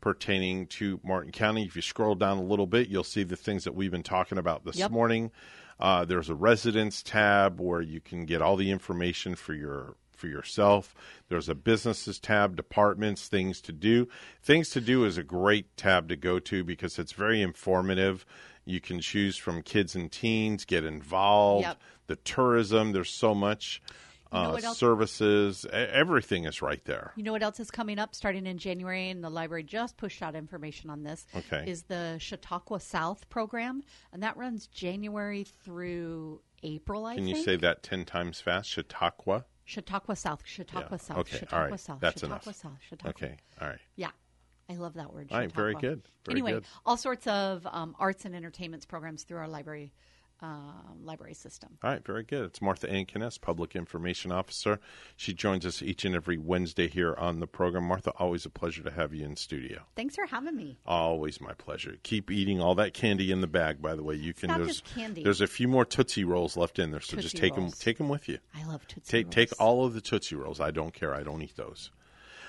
[0.00, 1.64] pertaining to Martin County.
[1.64, 4.38] If you scroll down a little bit, you'll see the things that we've been talking
[4.38, 4.90] about this Yep.
[4.90, 5.30] morning.
[5.80, 10.30] Uh, there's a residence tab where you can get all the information for your for
[10.30, 10.94] yourself.
[11.28, 14.08] There's a businesses tab, departments, things to do.
[14.42, 18.24] Things to do is a great tab to go to because it's very informative.
[18.64, 21.66] You can choose from kids and teens, get involved.
[21.66, 21.82] Yep.
[22.06, 23.82] The tourism, there's so much.
[24.32, 27.12] You know uh, services, everything is right there.
[27.14, 30.22] You know what else is coming up starting in January, and the library just pushed
[30.22, 31.24] out information on this.
[31.36, 31.70] Okay.
[31.70, 37.06] Is the Chautauqua South program, and that runs January through April.
[37.06, 37.36] I Can think.
[37.36, 38.70] you say that 10 times fast?
[38.70, 39.44] Chautauqua?
[39.64, 40.96] Chautauqua South, Chautauqua Yeah.
[40.98, 41.80] South, Okay, Chautauqua right.
[41.80, 42.56] South, That's Chautauqua enough.
[42.56, 43.10] South, Chautauqua.
[43.26, 43.78] Okay, all right.
[43.96, 44.10] Yeah,
[44.68, 45.28] I love that word.
[45.30, 46.64] All right, very good, very anyway, good.
[46.84, 49.92] all sorts of um, arts and entertainments programs through our library
[50.44, 51.70] um, library system.
[51.82, 52.44] All right, very good.
[52.44, 54.78] It's Martha Anne Kneiss, Public Information Officer.
[55.16, 57.84] She joins us each and every Wednesday here on the program.
[57.84, 59.82] Martha, always a pleasure to have you in studio.
[59.96, 60.78] Thanks for having me.
[60.86, 61.96] Always my pleasure.
[62.02, 63.80] Keep eating all that candy in the bag.
[63.80, 64.48] By the way, you can.
[64.48, 65.22] not there's just candy.
[65.22, 67.98] there's a few more Tootsie Rolls left in there, so just Tootsie take them take
[67.98, 68.38] them with you.
[68.54, 70.60] I love Tootsie Take take all of the Tootsie Rolls.
[70.60, 71.14] I don't care.
[71.14, 71.90] I don't eat those.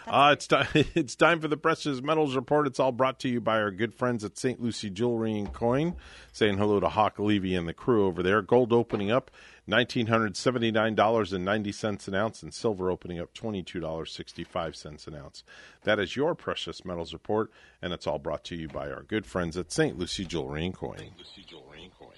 [0.08, 0.68] Uh, it's time.
[0.96, 2.68] It's time for the Precious Metals Report.
[2.68, 4.62] It's all brought to you by our good friends at St.
[4.62, 5.96] Lucie Jewelry and Coin.
[6.32, 8.42] Saying hello to Hawk Levy and the crew over there.
[8.42, 9.32] Gold opening up
[9.68, 13.64] nineteen hundred seventy nine dollars and ninety cents an ounce, and silver opening up twenty
[13.64, 15.44] two dollars sixty five cents an ounce.
[15.84, 17.52] That is your Precious Metals Report,
[17.82, 19.98] and it's all brought to you by our good friends at St.
[19.98, 21.12] Lucie Jewelry and Coin.
[21.18, 22.10] Lucie Jewelry and Coin.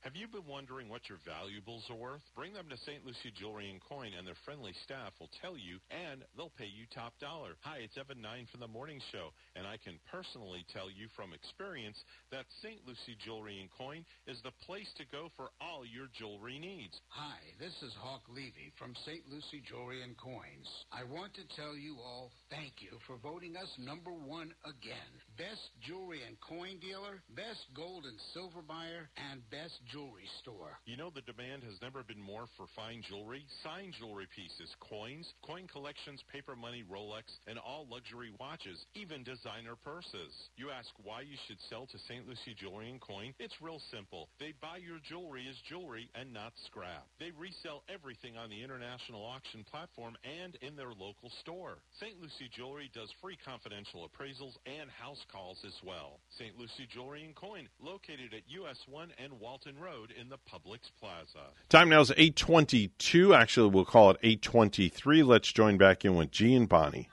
[0.00, 2.24] Have you been wondering what your valuables are worth?
[2.32, 3.04] Bring them to St.
[3.04, 6.88] Lucie Jewelry and Coin, and their friendly staff will tell you, and they'll pay you
[6.88, 7.60] top dollar.
[7.68, 9.28] Hi, it's Evan Nine from the Morning Show,
[9.60, 12.00] and I can personally tell you from experience
[12.32, 12.80] that St.
[12.88, 16.96] Lucie Jewelry and Coin is the place to go for all your jewelry needs.
[17.12, 19.28] Hi, this is Hawk Levy from St.
[19.28, 20.64] Lucie Jewelry and Coins.
[20.96, 25.12] I want to tell you all thank you for voting us number one again.
[25.36, 30.78] Best jewelry and coin dealer, best gold and silver buyer, and best jewelry store.
[30.86, 35.26] You know the demand has never been more for fine jewelry, signed jewelry pieces, coins,
[35.42, 40.30] coin collections, paper money, Rolex, and all luxury watches, even designer purses.
[40.54, 42.22] You ask why you should sell to St.
[42.26, 43.34] Lucie Jewelry and Coin?
[43.42, 44.30] It's real simple.
[44.38, 47.10] They buy your jewelry as jewelry and not scrap.
[47.18, 51.82] They resell everything on the international auction platform and in their local store.
[51.98, 52.14] St.
[52.22, 56.22] Lucie Jewelry does free confidential appraisals and house calls as well.
[56.38, 56.54] St.
[56.54, 61.52] Lucie Jewelry and Coin, located at US 1 and Walton Road in the Publix Plaza.
[61.70, 63.32] Time now is 822.
[63.34, 65.22] Actually, we'll call it 823.
[65.22, 67.08] Let's join back in with G and Bonnie.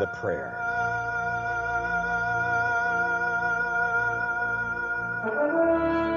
[0.00, 0.56] The Prayer.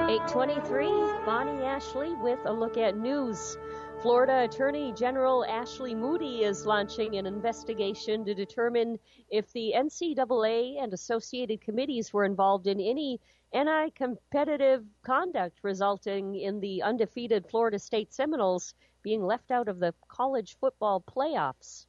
[0.08, 0.86] 823,
[1.26, 3.58] Bonnie Ashley with a look at news.
[4.00, 8.98] Florida Attorney General Ashley Moody is launching an investigation to determine
[9.28, 13.20] if the NCAA and associated committees were involved in any
[13.52, 18.72] anti competitive conduct resulting in the undefeated Florida State Seminoles
[19.02, 21.84] being left out of the college football playoffs.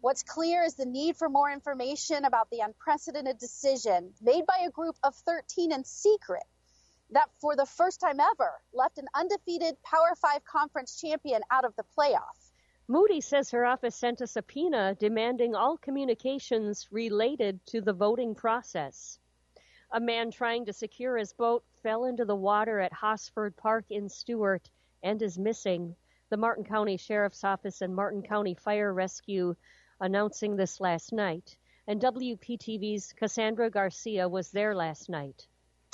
[0.00, 4.70] What's clear is the need for more information about the unprecedented decision made by a
[4.70, 6.44] group of 13 in secret
[7.10, 11.74] that, for the first time ever, left an undefeated Power Five conference champion out of
[11.74, 12.52] the playoff.
[12.86, 19.18] Moody says her office sent a subpoena demanding all communications related to the voting process.
[19.90, 24.08] A man trying to secure his boat fell into the water at Hosford Park in
[24.08, 24.70] Stuart
[25.02, 25.96] and is missing.
[26.30, 29.56] The Martin County Sheriff's Office and Martin County Fire Rescue
[30.00, 31.56] announcing this last night.
[31.86, 35.46] And WPTV's Cassandra Garcia was there last night.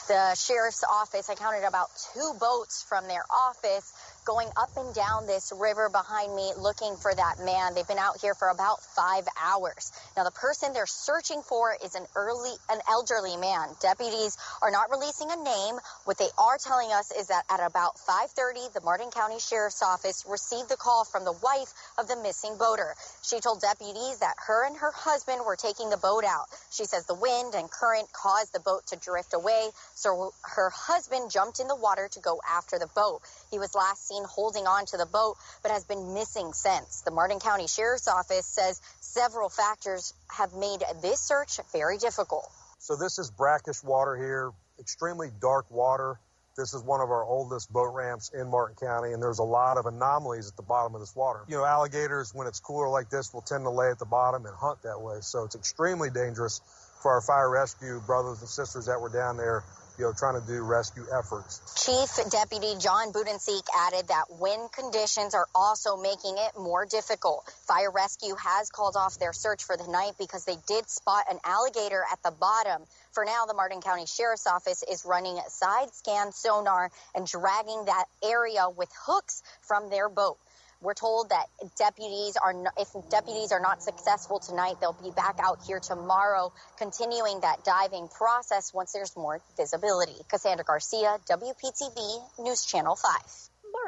[0.09, 3.93] The sheriff's office, I counted about two boats from their office
[4.25, 7.75] going up and down this river behind me looking for that man.
[7.75, 9.93] They've been out here for about five hours.
[10.17, 13.69] Now, the person they're searching for is an early, an elderly man.
[13.81, 15.77] Deputies are not releasing a name.
[16.05, 20.25] What they are telling us is that at about 5:30, the Martin County Sheriff's Office
[20.27, 22.95] received the call from the wife of the missing boater.
[23.23, 26.47] She told deputies that her and her husband were taking the boat out.
[26.71, 31.31] She says the wind and current caused the boat to drift away, so her husband
[31.31, 33.21] jumped in the water to go after the boat.
[33.51, 37.01] He was last seen holding on to the boat, but has been missing since.
[37.01, 42.49] The Martin County Sheriff's Office says several factors have made this search very difficult.
[42.79, 46.21] So this is brackish water here, extremely dark water.
[46.57, 49.77] This is one of our oldest boat ramps in Martin County, and there's a lot
[49.77, 51.41] of anomalies at the bottom of this water.
[51.49, 54.47] You know, alligators, when it's cooler like this, will tend to lay at the bottom
[54.47, 55.17] and hunt that way.
[55.21, 56.61] So it's extremely dangerous
[57.03, 59.65] for our fire rescue brothers and sisters that were down there,
[59.99, 61.61] you know, trying to do rescue efforts.
[61.85, 67.49] Chief Deputy John Budensiek added that wind conditions are also making it more difficult.
[67.67, 71.39] Fire Rescue has called off their search for the night because they did spot an
[71.45, 72.83] alligator at the bottom.
[73.13, 78.07] For now, the Martin County Sheriff's Office is running side scan sonar and dragging that
[78.25, 80.39] area with hooks from their boat.
[80.85, 81.47] We're told that
[81.79, 87.41] deputies are if deputies are not successful tonight, they'll be back out here tomorrow, continuing
[87.41, 90.13] that diving process once there's more visibility.
[90.29, 93.11] Cassandra Garcia, WPTV News Channel 5.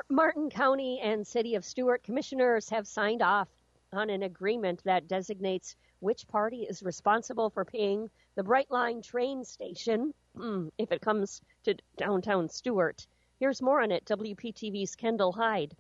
[0.09, 3.49] Martin County and City of Stuart commissioners have signed off
[3.93, 10.15] on an agreement that designates which party is responsible for paying the Brightline train station
[10.79, 13.07] if it comes to downtown Stuart.
[13.39, 14.07] Here's more on it.
[14.07, 15.77] WPTV's Kendall Hyde.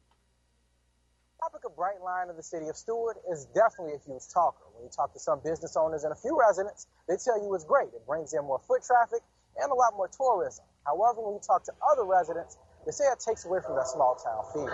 [1.46, 4.66] Topic of Brightline of the city of Stuart is definitely a huge talker.
[4.74, 7.64] When you talk to some business owners and a few residents, they tell you it's
[7.64, 7.86] great.
[7.94, 9.20] It brings in more foot traffic
[9.54, 10.64] and a lot more tourism.
[10.84, 14.18] However, when you talk to other residents, they say it takes away from that small
[14.18, 14.66] town feel.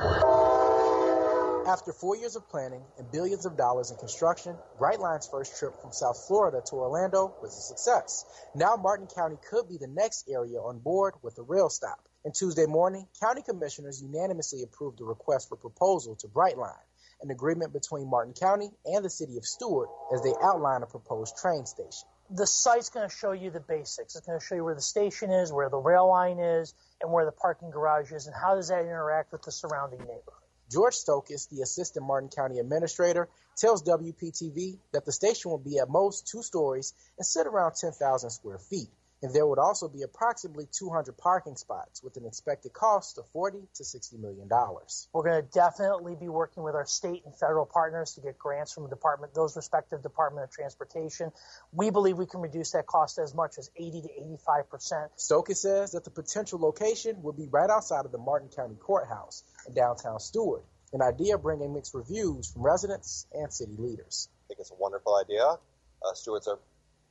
[1.69, 5.93] After four years of planning and billions of dollars in construction, Brightline's first trip from
[5.93, 8.25] South Florida to Orlando was a success.
[8.55, 12.01] Now Martin County could be the next area on board with a rail stop.
[12.25, 16.87] And Tuesday morning, county commissioners unanimously approved a request for proposal to Brightline,
[17.21, 21.37] an agreement between Martin County and the city of Stuart as they outline a proposed
[21.37, 22.09] train station.
[22.31, 24.15] the site's going to show you the basics.
[24.17, 27.13] It's going to show you where the station is, where the rail line is, and
[27.13, 30.43] where the parking garage is, and how does that interact with the surrounding neighborhood.
[30.71, 33.29] George Stokes, the assistant Martin County administrator,
[33.59, 38.31] tells WPTV that the station will be at most two stories and sit around 10,000
[38.31, 38.89] square feet.
[39.23, 43.59] And there would also be approximately 200 parking spots with an expected cost of 40
[43.75, 45.09] to 60 million dollars.
[45.13, 48.73] We're going to definitely be working with our state and federal partners to get grants
[48.73, 51.31] from the department, those respective Department of Transportation.
[51.73, 55.11] We believe we can reduce that cost as much as 80 to 85 percent.
[55.17, 59.45] Stokes says that the potential location would be right outside of the Martin County Courthouse
[59.69, 64.29] in downtown Stuart, an idea bringing mixed reviews from residents and city leaders.
[64.29, 65.45] I think it's a wonderful idea.
[65.47, 66.59] Uh, Stuart's a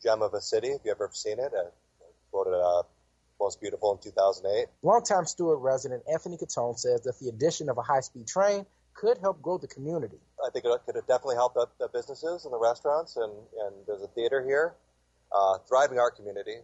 [0.03, 0.69] gem of a city.
[0.69, 1.69] If you've ever seen it, uh,
[2.31, 2.83] voted uh,
[3.39, 4.67] most beautiful in 2008.
[4.83, 9.41] Longtime Stuart resident Anthony Catone says that the addition of a high-speed train could help
[9.41, 10.17] grow the community.
[10.45, 14.01] I think it could definitely help the, the businesses and the restaurants, and, and there's
[14.01, 14.73] a theater here,
[15.31, 16.55] uh, thriving art community.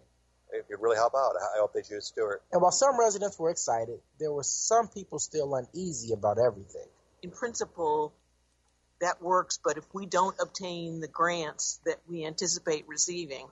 [0.51, 1.33] It could really help out.
[1.35, 2.41] I I hope they choose Stuart.
[2.53, 6.87] And while some residents were excited, there were some people still uneasy about everything.
[7.23, 8.13] in principle,
[9.01, 13.47] that works, but if we don't obtain the grants that we anticipate receiving,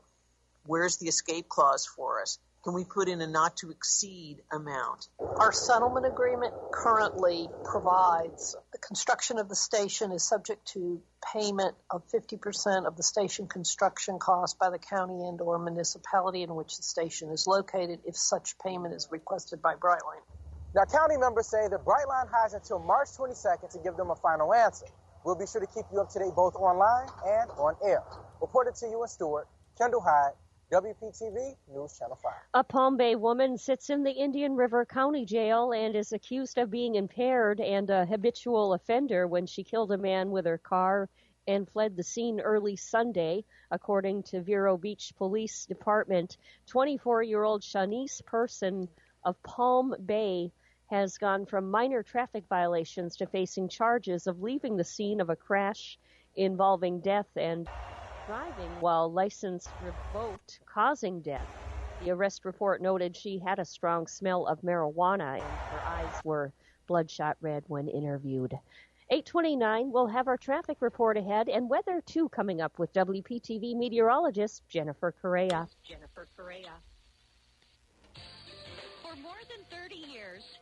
[0.65, 2.39] where's the escape clause for us?
[2.63, 5.07] Can we put in a not to exceed amount?
[5.19, 10.99] Our settlement agreement currently provides the construction of the station is subject to
[11.31, 16.55] payment of 50% of the station construction cost by the county and or municipality in
[16.55, 20.25] which the station is located if such payment is requested by Brightline.
[20.73, 24.55] Now, county members say that Brightline has until March 22nd to give them a final
[24.55, 24.87] answer.
[25.23, 28.01] We'll be sure to keep you up to date both online and on air.
[28.41, 30.33] Reported to you in Stuart, Kendall Hyde,
[30.71, 32.33] WPTV News Channel 5.
[32.55, 36.71] A Palm Bay woman sits in the Indian River County Jail and is accused of
[36.71, 41.07] being impaired and a habitual offender when she killed a man with her car
[41.47, 46.35] and fled the scene early Sunday, according to Vero Beach Police Department.
[46.65, 48.89] 24 year old Shanice Person
[49.23, 50.51] of Palm Bay
[50.87, 55.35] has gone from minor traffic violations to facing charges of leaving the scene of a
[55.35, 55.99] crash
[56.35, 57.67] involving death and
[58.25, 61.47] driving while license revoked, causing death.
[61.99, 66.51] The arrest report noted she had a strong smell of marijuana and her eyes were
[66.87, 68.53] bloodshot red when interviewed.
[69.11, 74.63] 829, we'll have our traffic report ahead and weather too coming up with WPTV meteorologist
[74.67, 75.67] Jennifer Correa.
[75.83, 76.73] Jennifer Correa.
[79.03, 80.34] For more than 30 years,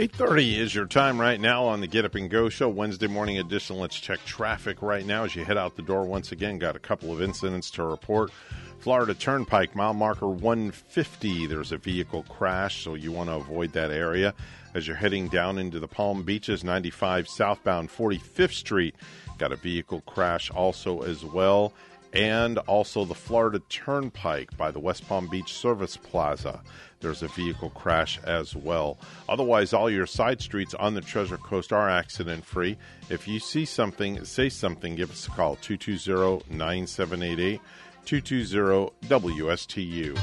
[0.00, 3.36] 8.30 is your time right now on the Get Up and Go show, Wednesday morning
[3.36, 3.76] edition.
[3.76, 6.58] Let's check traffic right now as you head out the door once again.
[6.58, 8.30] Got a couple of incidents to report.
[8.78, 11.46] Florida Turnpike, mile marker 150.
[11.48, 14.32] There's a vehicle crash, so you want to avoid that area.
[14.72, 18.94] As you're heading down into the Palm Beaches, 95 southbound 45th Street.
[19.36, 21.74] Got a vehicle crash also as well.
[22.14, 26.62] And also the Florida Turnpike by the West Palm Beach Service Plaza.
[27.00, 28.98] There's a vehicle crash as well.
[29.28, 32.76] Otherwise, all your side streets on the Treasure Coast are accident free.
[33.08, 37.60] If you see something, say something, give us a call 220 9788
[38.04, 40.18] 220 WSTU.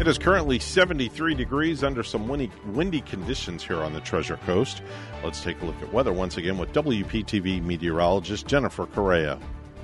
[0.00, 4.80] It is currently 73 degrees under some windy, windy conditions here on the Treasure Coast.
[5.22, 9.38] Let's take a look at weather once again with WPTV meteorologist Jennifer Correa.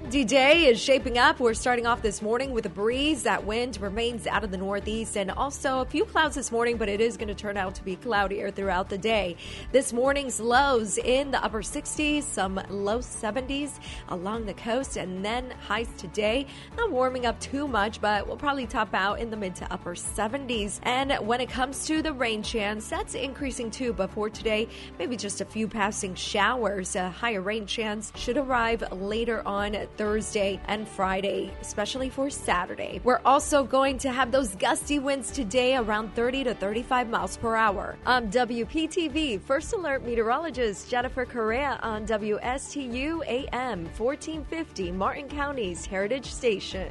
[0.09, 1.41] D Day is shaping up.
[1.41, 3.25] We're starting off this morning with a breeze.
[3.25, 6.89] That wind remains out of the northeast and also a few clouds this morning, but
[6.89, 9.37] it is going to turn out to be cloudier throughout the day.
[9.73, 15.51] This morning's lows in the upper 60s, some low 70s along the coast, and then
[15.51, 16.47] highs today.
[16.77, 19.97] Not warming up too much, but we'll probably top out in the mid to upper
[19.97, 20.79] 70s.
[20.85, 24.69] And when it comes to the rain chance, that's increasing too, but for today,
[25.01, 26.95] maybe just a few passing showers.
[26.95, 33.01] A higher rain chance should arrive later on Thursday and Friday, especially for Saturday.
[33.05, 37.57] We're also going to have those gusty winds today around 30 to 35 miles per
[37.57, 37.97] hour.
[38.07, 46.91] I'm WPTV First Alert meteorologist Jennifer Correa on WSTU AM 1450 Martin County's Heritage Station.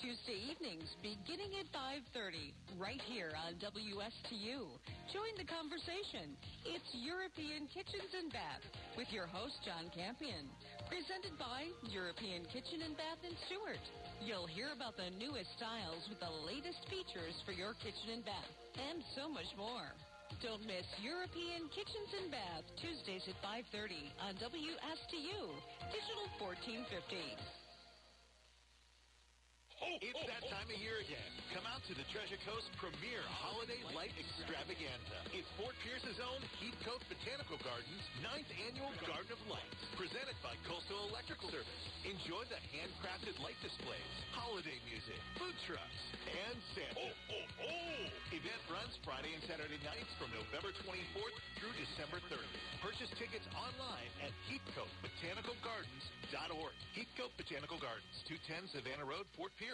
[0.00, 4.68] Tuesday evenings beginning at 5:30 right here on WSTU.
[5.12, 6.36] Join the conversation.
[6.64, 8.64] It's European Kitchens and Bath
[8.96, 10.48] with your host John Campion.
[10.88, 13.80] Presented by European Kitchen and Bath in Stewart.
[14.24, 18.52] You'll hear about the newest styles with the latest features for your kitchen and bath
[18.76, 19.92] and so much more.
[20.40, 25.40] Don't miss European Kitchens and Bath Tuesdays at 5:30 on WSTU
[25.92, 27.63] Digital 1450.
[29.84, 31.28] It's that time of year again.
[31.52, 35.20] Come out to the Treasure Coast Premier Holiday Light Extravaganza.
[35.36, 41.12] It's Fort Pierce's own Heathcote Botanical Gardens' ninth annual Garden of Lights, presented by Coastal
[41.12, 41.84] Electrical Service.
[42.08, 46.00] Enjoy the handcrafted light displays, holiday music, food trucks,
[46.32, 47.04] and Santa.
[47.04, 48.08] Oh, oh, oh!
[48.32, 52.48] Event runs Friday and Saturday nights from November 24th through December 3rd.
[52.80, 56.72] Purchase tickets online at heathcotebotanicalgardens.org.
[56.96, 59.73] Heathcote Botanical Gardens, 210 Savannah Road, Fort Pierce.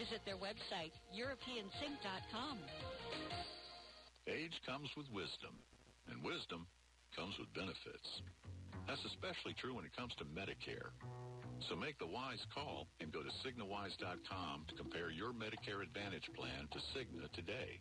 [0.00, 2.56] Visit their website, EuropeanSink.com.
[4.24, 5.60] Age comes with wisdom,
[6.08, 6.64] and wisdom
[7.12, 8.08] comes with benefits.
[8.88, 10.96] That's especially true when it comes to Medicare.
[11.68, 16.64] So make the wise call and go to CignaWise.com to compare your Medicare Advantage plan
[16.72, 17.76] to Cigna today.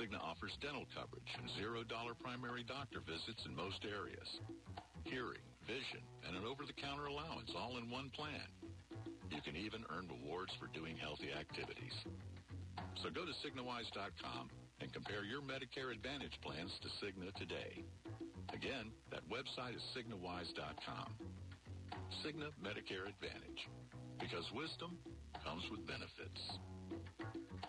[0.00, 1.84] Cigna offers dental coverage and $0
[2.24, 4.40] primary doctor visits in most areas.
[5.04, 8.48] Hearing, vision, and an over-the-counter allowance all in one plan.
[9.30, 11.94] You can even earn rewards for doing healthy activities.
[13.02, 14.50] So go to CignaWise.com
[14.80, 17.84] and compare your Medicare Advantage plans to Cigna today.
[18.52, 21.14] Again, that website is CignaWise.com.
[22.26, 23.70] Cigna Medicare Advantage.
[24.18, 24.98] Because wisdom
[25.44, 26.40] comes with benefits.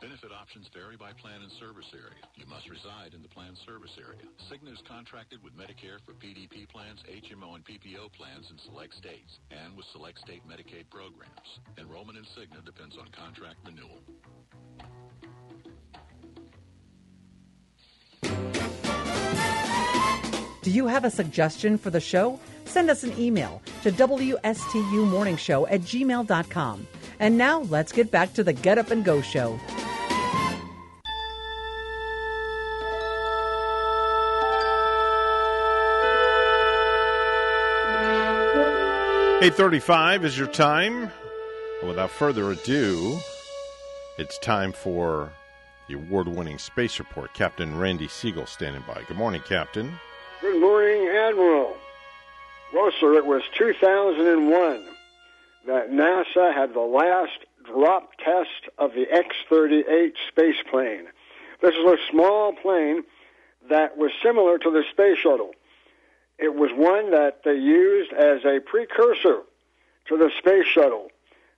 [0.01, 2.25] Benefit options vary by plan and service area.
[2.33, 4.25] You must reside in the plan service area.
[4.49, 9.37] Cigna is contracted with Medicare for PDP plans, HMO, and PPO plans in select states
[9.51, 11.61] and with select state Medicaid programs.
[11.77, 14.01] Enrollment in Cigna depends on contract renewal.
[20.63, 22.39] Do you have a suggestion for the show?
[22.65, 26.87] Send us an email to WSTUmorningshow at gmail.com.
[27.19, 29.59] And now let's get back to the Get Up and Go show.
[39.43, 41.09] Eight thirty-five is your time.
[41.81, 43.17] Without further ado,
[44.19, 45.33] it's time for
[45.87, 47.33] the award-winning space report.
[47.33, 49.01] Captain Randy Segal standing by.
[49.07, 49.93] Good morning, Captain.
[50.41, 51.75] Good morning, Admiral.
[52.71, 54.85] Well, sir, it was 2001
[55.65, 61.07] that NASA had the last drop test of the X 38 space plane.
[61.63, 63.05] This is a small plane
[63.71, 65.55] that was similar to the space shuttle.
[66.41, 69.43] It was one that they used as a precursor
[70.07, 71.11] to the space shuttle.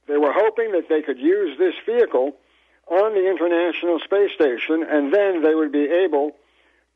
[0.08, 2.36] They were hoping that they could use this vehicle
[2.88, 6.36] on the International Space Station and then they would be able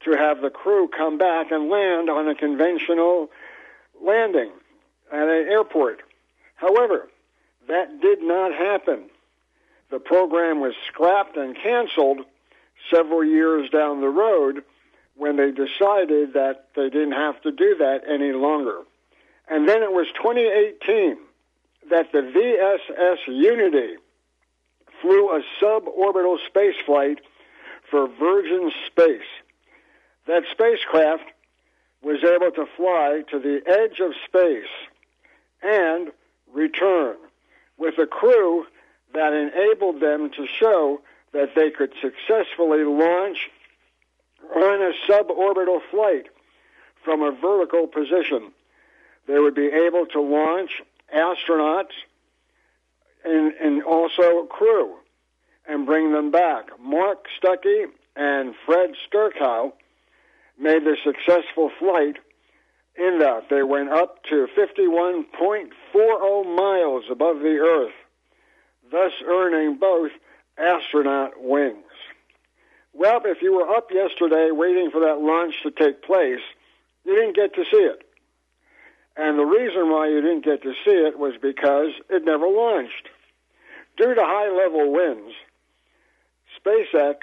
[0.03, 3.29] to have the crew come back and land on a conventional
[4.03, 4.51] landing
[5.11, 6.01] at an airport.
[6.55, 7.07] However,
[7.69, 9.09] that did not happen.
[9.89, 12.19] The program was scrapped and canceled
[12.93, 14.63] several years down the road
[15.17, 18.81] when they decided that they didn't have to do that any longer.
[19.49, 21.17] And then it was 2018
[21.89, 23.95] that the VSS Unity
[25.01, 27.19] flew a suborbital space flight
[27.89, 29.21] for Virgin Space.
[30.27, 31.23] That spacecraft
[32.01, 34.65] was able to fly to the edge of space
[35.63, 36.11] and
[36.53, 37.15] return
[37.77, 38.65] with a crew
[39.13, 43.49] that enabled them to show that they could successfully launch
[44.55, 46.27] on a suborbital flight
[47.03, 48.51] from a vertical position.
[49.27, 50.81] They would be able to launch
[51.13, 51.93] astronauts
[53.23, 54.95] and, and also crew
[55.67, 56.67] and bring them back.
[56.79, 57.85] Mark Stucky
[58.15, 59.73] and Fred Sturckow
[60.59, 62.17] made the successful flight
[62.97, 67.93] in that they went up to 51.40 miles above the Earth,
[68.91, 70.11] thus earning both
[70.57, 71.83] astronaut wings.
[72.97, 76.41] Well, if you were up yesterday waiting for that launch to take place,
[77.05, 78.01] you didn't get to see it.
[79.15, 83.09] And the reason why you didn't get to see it was because it never launched.
[83.97, 85.35] Due to high level winds,
[86.59, 87.17] SpaceX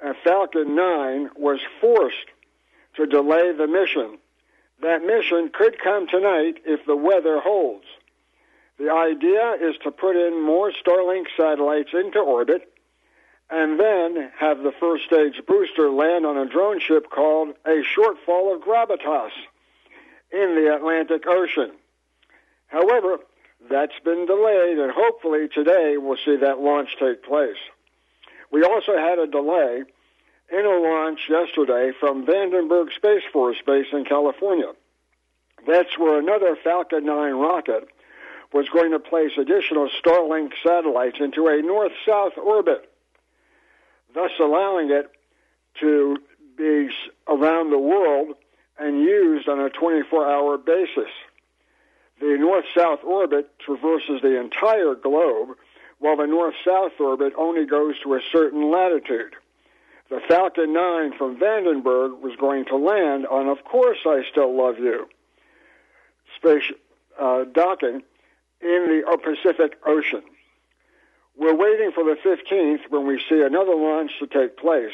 [0.00, 2.16] and Falcon 9 was forced
[2.96, 4.16] to delay the mission.
[4.80, 7.84] That mission could come tonight if the weather holds.
[8.78, 12.71] The idea is to put in more Starlink satellites into orbit
[13.52, 18.56] and then have the first stage booster land on a drone ship called a shortfall
[18.56, 19.30] of gravitas
[20.32, 21.72] in the Atlantic Ocean.
[22.68, 23.18] However,
[23.70, 27.58] that's been delayed, and hopefully today we'll see that launch take place.
[28.50, 29.82] We also had a delay
[30.50, 34.72] in a launch yesterday from Vandenberg Space Force Base in California.
[35.66, 37.88] That's where another Falcon 9 rocket
[38.52, 42.91] was going to place additional Starlink satellites into a north south orbit,
[44.14, 45.10] thus allowing it
[45.80, 46.18] to
[46.56, 46.88] be
[47.28, 48.34] around the world
[48.78, 51.10] and used on a 24 hour basis.
[52.20, 55.56] The north south orbit traverses the entire globe,
[55.98, 59.34] while the north south orbit only goes to a certain latitude.
[60.08, 64.78] The Falcon 9 from Vandenberg was going to land on Of Course I Still Love
[64.78, 65.08] You
[66.36, 66.72] space
[67.20, 68.02] uh, docking
[68.60, 70.22] in the Pacific Ocean.
[71.36, 74.92] We're waiting for the 15th when we see another launch to take place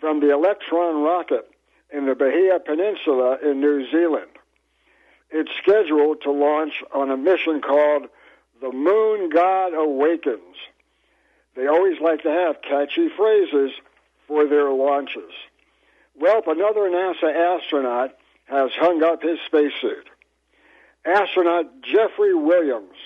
[0.00, 1.50] from the Electron rocket
[1.92, 4.30] in the Mahia Peninsula in New Zealand.
[5.30, 8.04] It's scheduled to launch on a mission called
[8.60, 10.56] The Moon God Awakens.
[11.56, 13.72] They always like to have catchy phrases
[14.28, 15.32] for their launches.
[16.16, 20.08] Well, another NASA astronaut has hung up his spacesuit.
[21.04, 22.96] Astronaut Jeffrey Williams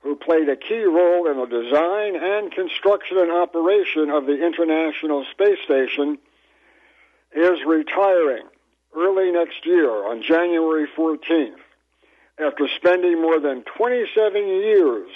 [0.00, 5.24] who played a key role in the design and construction and operation of the International
[5.32, 6.18] Space Station,
[7.34, 8.46] is retiring
[8.96, 11.58] early next year on January 14th
[12.38, 15.10] after spending more than 27 years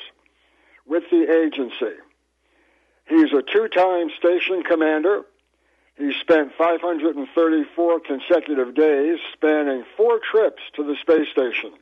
[0.86, 1.97] with the agency.
[3.09, 5.23] He's a two time station commander.
[5.97, 11.73] He spent 534 consecutive days spanning four trips to the space station.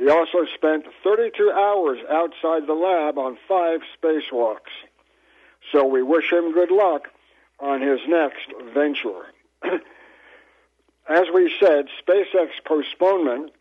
[0.00, 4.72] He also spent 32 hours outside the lab on five spacewalks.
[5.72, 7.08] So we wish him good luck
[7.58, 9.26] on his next venture.
[11.06, 13.52] As we said, SpaceX postponement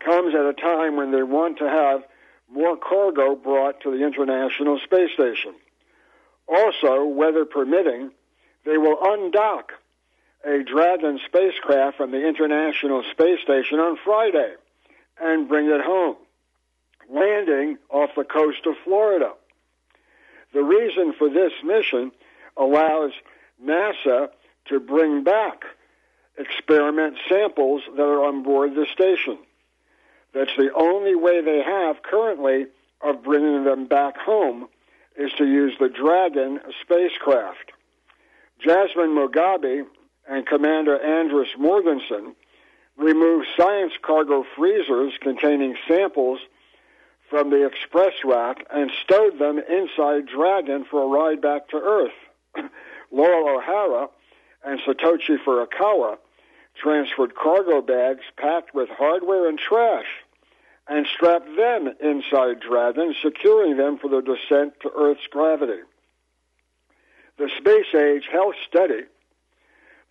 [0.00, 2.02] comes at a time when they want to have
[2.50, 5.54] more cargo brought to the International Space Station.
[6.48, 8.10] Also, weather permitting,
[8.64, 9.74] they will undock
[10.44, 14.54] a Dragon spacecraft from the International Space Station on Friday
[15.20, 16.16] and bring it home,
[17.10, 19.32] landing off the coast of Florida.
[20.52, 22.12] The reason for this mission
[22.56, 23.12] allows
[23.64, 24.28] NASA
[24.66, 25.64] to bring back
[26.38, 29.38] experiment samples that are on board the station.
[30.32, 32.66] That's the only way they have currently
[33.00, 34.68] of bringing them back home
[35.16, 37.72] is to use the Dragon spacecraft.
[38.60, 39.84] Jasmin Moghbeli
[40.28, 42.34] and Commander Andreas Mogensen
[42.98, 46.40] removed science cargo freezers containing samples
[47.30, 52.12] from the express rack and stowed them inside Dragon for a ride back to Earth.
[53.14, 54.08] Loral O'Hara
[54.64, 56.16] and Satoshi Furukawa
[56.74, 60.06] transferred cargo bags packed with hardware and trash
[60.88, 65.82] and strapped them inside Dragon, securing them for their descent to Earth's gravity.
[67.36, 69.02] The space age health study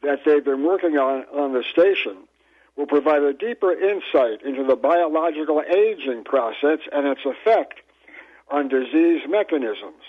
[0.03, 2.27] that they've been working on on the station
[2.77, 7.79] will provide a deeper insight into the biological aging process and its effect
[8.49, 10.03] on disease mechanisms.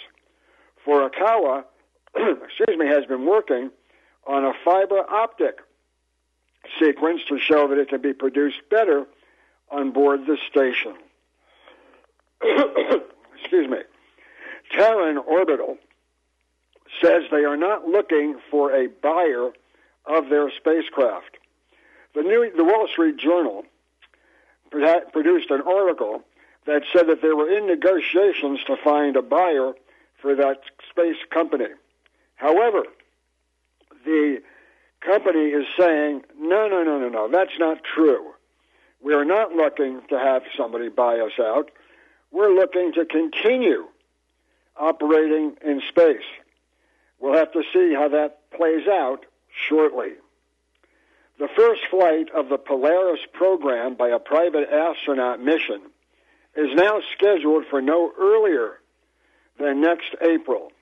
[0.87, 1.65] Furukawa,
[2.15, 3.71] excuse me, has been working
[4.27, 5.59] on a fiber optic
[6.79, 9.07] sequence to show that it can be produced better
[9.71, 10.95] on board the station.
[13.41, 13.79] Excuse me.
[14.71, 15.79] Terran Orbital
[17.03, 19.51] says they are not looking for a buyer
[20.07, 21.38] of their spacecraft.
[22.15, 23.65] The, New, the Wall Street Journal
[24.71, 26.23] produced an article
[26.67, 29.73] that said that they were in negotiations to find a buyer
[30.21, 31.69] for that space company.
[32.37, 32.83] However,
[34.05, 34.43] the
[35.01, 38.33] company is saying, no, no, no, no, no, that's not true.
[39.01, 41.71] We are not looking to have somebody buy us out.
[42.31, 43.87] We're looking to continue
[44.77, 46.27] operating in space.
[47.21, 49.25] We'll have to see how that plays out
[49.69, 50.13] shortly.
[51.39, 55.83] The first flight of the Polaris program by a private astronaut mission
[56.57, 58.81] is now scheduled for no earlier
[59.61, 60.73] than next April,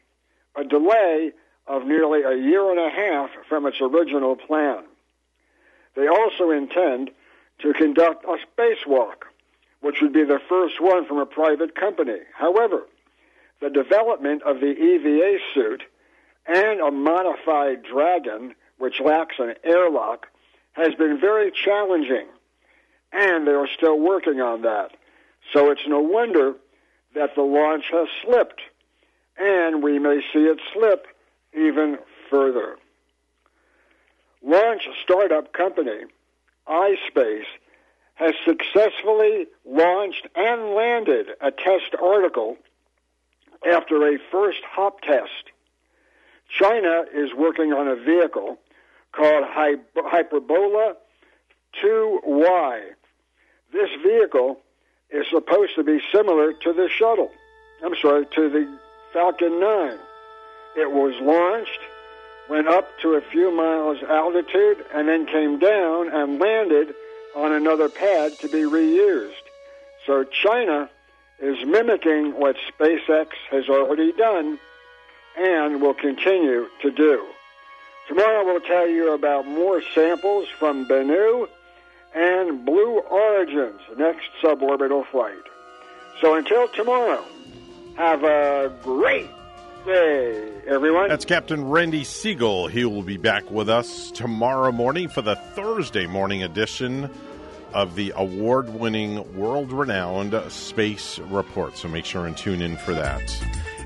[0.56, 1.32] a delay
[1.66, 4.84] of nearly a year and a half from its original plan.
[5.94, 7.10] They also intend
[7.60, 9.24] to conduct a spacewalk,
[9.80, 12.20] which would be the first one from a private company.
[12.34, 12.86] However,
[13.60, 15.82] the development of the EVA suit
[16.46, 20.28] and a modified Dragon, which lacks an airlock,
[20.76, 22.26] has been very challenging,
[23.12, 24.90] and they are still working on that.
[25.52, 26.54] So it's no wonder
[27.14, 28.60] that the launch has slipped,
[29.38, 31.06] and we may see it slip
[31.54, 31.98] even
[32.30, 32.76] further.
[34.42, 36.04] Launch startup company
[36.68, 37.46] iSpace
[38.14, 42.56] has successfully launched and landed a test article
[43.66, 45.50] after a first hop test.
[46.48, 48.58] China is working on a vehicle
[49.16, 50.94] called Hyperbola
[51.82, 52.80] 2Y.
[53.72, 54.58] This vehicle
[55.10, 57.30] is supposed to be similar to the shuttle.
[57.84, 58.78] I'm sorry, to the
[59.12, 59.98] Falcon 9.
[60.76, 61.80] It was launched,
[62.50, 66.94] went up to a few miles altitude, and then came down and landed
[67.34, 69.32] on another pad to be reused.
[70.06, 70.90] So China
[71.40, 74.58] is mimicking what SpaceX has already done
[75.36, 77.26] and will continue to do.
[78.08, 81.48] Tomorrow we'll tell you about more samples from Bennu
[82.14, 85.42] and Blue Origin's next suborbital flight.
[86.20, 87.24] So until tomorrow,
[87.96, 89.28] have a great
[89.84, 91.08] day, everyone.
[91.08, 92.70] That's Captain Randy Segal.
[92.70, 97.10] He will be back with us tomorrow morning for the Thursday morning edition
[97.74, 101.76] of the award winning, world renowned Space Report.
[101.76, 103.20] So make sure and tune in for that.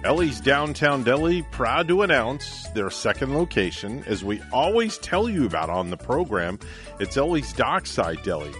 [0.02, 5.68] Ellie's Downtown Deli proud to announce their second location, as we always tell you about
[5.68, 6.58] on the program.
[6.98, 8.50] It's Ellie's Dockside Deli.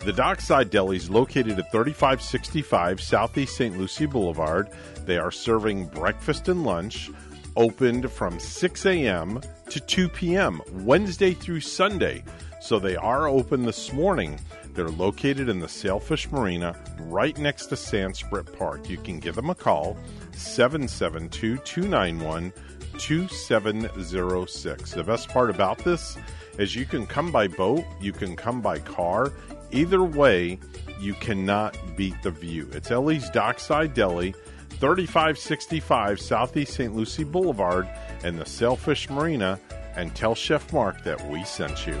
[0.00, 3.78] The Dockside Deli is located at 3565 Southeast St.
[3.78, 4.70] Lucie Boulevard.
[5.06, 7.12] They are serving breakfast and lunch,
[7.54, 9.40] opened from 6 a.m.
[9.70, 12.24] to 2 p.m., Wednesday through Sunday.
[12.60, 14.40] So they are open this morning.
[14.74, 18.88] They're located in the Sailfish Marina right next to Sandsprit Park.
[18.88, 19.96] You can give them a call,
[20.32, 22.52] 772 291
[22.98, 24.90] 2706.
[24.92, 26.16] The best part about this
[26.58, 29.32] is you can come by boat, you can come by car.
[29.70, 30.58] Either way,
[31.00, 32.68] you cannot beat the view.
[32.72, 34.34] It's Ellie's Dockside Deli,
[34.80, 36.94] 3565 Southeast St.
[36.94, 37.88] Lucie Boulevard,
[38.24, 39.58] and the Sailfish Marina.
[39.96, 42.00] And tell Chef Mark that we sent you.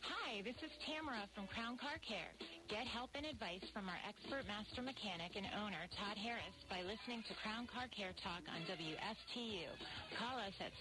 [0.00, 2.32] Hi, this is Tamara from Crown Car Care.
[2.72, 7.20] Get help and advice from our expert master mechanic and owner, Todd Harris, by listening
[7.28, 9.68] to Crown Car Care Talk on WSTU.
[10.16, 10.72] Call us at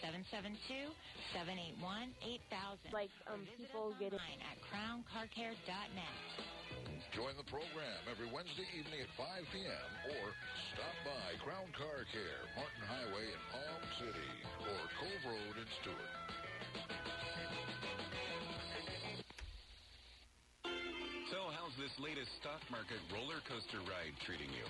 [1.35, 2.95] 772-781-8000.
[2.95, 4.23] Like um, people get it.
[4.23, 6.17] at crowncarcare.net.
[7.11, 9.89] Join the program every Wednesday evening at 5 p.m.
[10.15, 10.31] or
[10.71, 14.31] stop by Crown Car Care, Martin Highway in Palm City
[14.63, 16.15] or Cove Road in Stuart.
[21.79, 24.67] This latest stock market roller coaster ride treating you?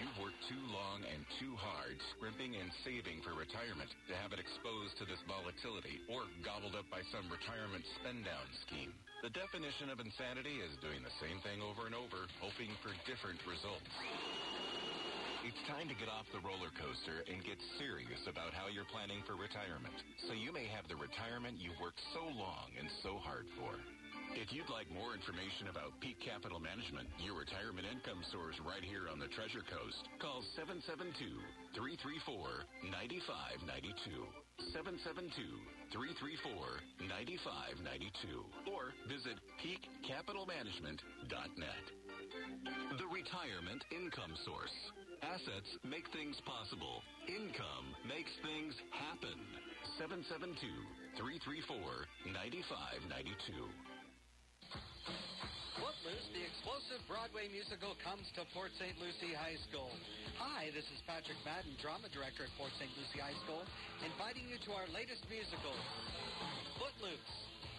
[0.00, 4.40] You've worked too long and too hard scrimping and saving for retirement to have it
[4.40, 8.96] exposed to this volatility or gobbled up by some retirement spend down scheme.
[9.20, 13.36] The definition of insanity is doing the same thing over and over, hoping for different
[13.44, 13.92] results.
[15.44, 19.20] It's time to get off the roller coaster and get serious about how you're planning
[19.28, 23.44] for retirement so you may have the retirement you've worked so long and so hard
[23.60, 23.76] for.
[24.38, 29.10] If you'd like more information about Peak Capital Management, your retirement income source right here
[29.10, 30.46] on the Treasure Coast, call
[31.74, 34.14] 772-334-9592.
[35.90, 41.84] 772-334-9592 or visit peakcapitalmanagement.net.
[42.94, 44.78] The Retirement Income Source.
[45.26, 47.02] Assets make things possible.
[47.26, 49.34] Income makes things happen.
[51.18, 53.97] 772-334-9592.
[56.08, 58.96] The explosive Broadway musical, comes to Port St.
[58.96, 59.92] Lucie High School.
[60.40, 62.88] Hi, this is Patrick Madden, drama director at Port St.
[62.96, 63.60] Lucie High School,
[64.00, 65.76] inviting you to our latest musical,
[66.80, 67.32] Footloose,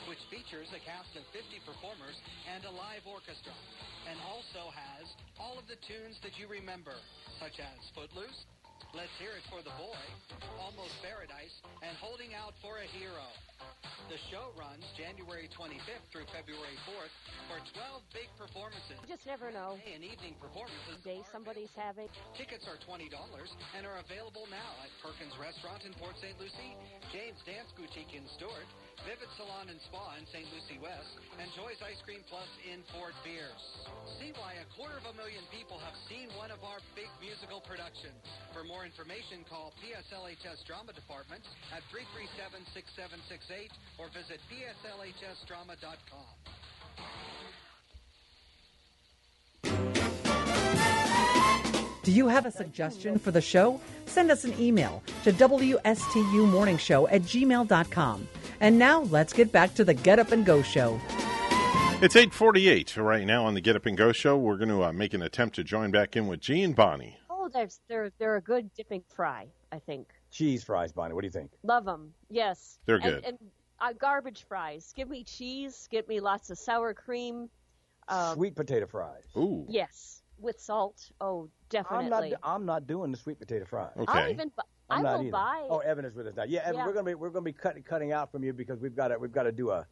[0.05, 2.13] which features a cast of 50 performers
[2.53, 3.57] and a live orchestra,
[4.05, 5.09] and also has
[5.41, 7.01] all of the tunes that you remember,
[7.41, 8.45] such as Footloose,
[8.97, 10.01] Let's Hear It for the Boy,
[10.57, 11.53] Almost Paradise,
[11.85, 13.21] and Holding Out for a Hero.
[14.09, 17.13] The show runs January 25th through February 4th
[17.45, 18.97] for 12 big performances.
[19.05, 19.77] You just never know.
[19.85, 20.97] Day and evening performances.
[21.05, 22.09] Day somebody's having.
[22.33, 23.13] Tickets are $20
[23.77, 26.33] and are available now at Perkins Restaurant in Port St.
[26.41, 26.73] Lucie,
[27.13, 28.65] James Dance Boutique in Stuart,
[29.07, 30.47] Vivid Salon and Spa in St.
[30.51, 33.87] Lucie West, and Joy's Ice Cream Plus in Fort Pierce.
[34.19, 37.63] See why a quarter of a million people have seen one of our big musical
[37.63, 38.19] productions.
[38.51, 46.27] For more information, call PSLHS Drama Department at 337-6768 or visit pslhsdrama.com.
[52.03, 53.79] Do you have a suggestion for the show?
[54.07, 58.27] Send us an email to WSTUmorningshow at gmail.com.
[58.61, 60.99] And now let's get back to the Get Up and Go show.
[62.01, 64.37] It's 848 right now on the Get Up and Go show.
[64.37, 67.17] We're going to uh, make an attempt to join back in with G and Bonnie.
[67.29, 70.07] Oh, they're, they're, they're a good dipping fry, I think.
[70.31, 71.13] Cheese fries, Bonnie.
[71.13, 71.51] What do you think?
[71.63, 72.13] Love them.
[72.29, 72.79] Yes.
[72.85, 73.23] They're good.
[73.25, 73.37] And,
[73.79, 74.93] uh, garbage fries.
[74.95, 75.87] Give me cheese.
[75.89, 77.49] Give me lots of sour cream.
[78.07, 79.23] Um, Sweet potato fries.
[79.37, 79.65] Ooh.
[79.69, 81.11] Yes, with salt.
[81.21, 82.05] Oh, definitely.
[82.05, 82.39] I'm not.
[82.43, 83.91] I'm not doing the sweet potato fries.
[84.07, 84.51] I'll even.
[84.89, 85.31] Bu- I'm I not will either.
[85.31, 85.67] buy.
[85.69, 86.43] Oh, Evan is with us now.
[86.43, 86.85] Yeah, Evan, Yeah.
[86.87, 89.17] we're gonna be we're gonna be cut, cutting out from you because we've got to
[89.19, 89.85] we've got to do a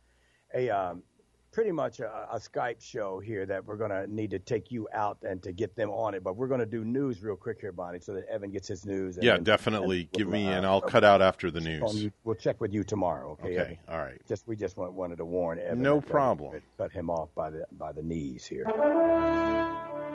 [0.55, 1.03] a um,
[1.51, 5.17] pretty much a, a Skype show here that we're gonna need to take you out
[5.23, 6.23] and to get them on it.
[6.23, 9.15] But we're gonna do news real quick here, Bonnie, so that Evan gets his news.
[9.17, 10.01] And Yeah, then- definitely.
[10.01, 12.03] and Give we'll, me, uh, and I'll cut out after the news.
[12.03, 13.31] you- We'll check with you tomorrow.
[13.31, 13.53] Okay.
[13.53, 13.77] Okay, Evan?
[13.89, 14.21] all right.
[14.27, 15.81] Just we just want, wanted to warn Evan.
[15.81, 16.53] No problem.
[16.53, 18.65] we Cut him off by the by the knees here.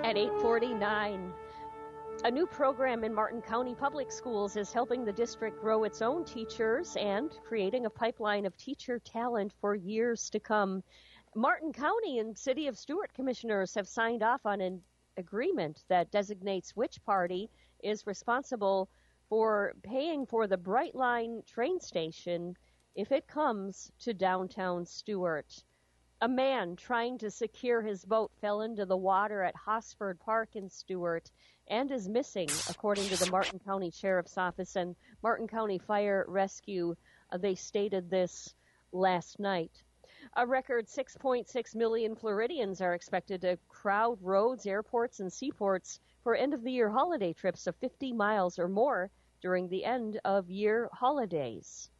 [0.04, 1.32] At 8:49.
[2.24, 6.24] A new program in Martin County Public Schools is helping the district grow its own
[6.24, 10.84] teachers and creating a pipeline of teacher talent for years to come.
[11.34, 14.82] Martin County and City of Stuart commissioners have signed off on an
[15.16, 17.50] agreement that designates which party
[17.82, 18.88] is responsible
[19.28, 22.54] for paying for the Brightline train station
[22.94, 25.64] if it comes to downtown Stuart.
[26.22, 30.70] A man trying to secure his boat fell into the water at Hosford Park in
[30.70, 31.32] Stuart
[31.66, 36.94] and is missing, according to the Martin County Sheriff's Office and Martin County Fire Rescue.
[37.32, 38.54] Uh, they stated this
[38.92, 39.82] last night.
[40.36, 46.54] A record 6.6 million Floridians are expected to crowd roads, airports, and seaports for end
[46.54, 49.10] of the year holiday trips of 50 miles or more
[49.40, 51.90] during the end of year holidays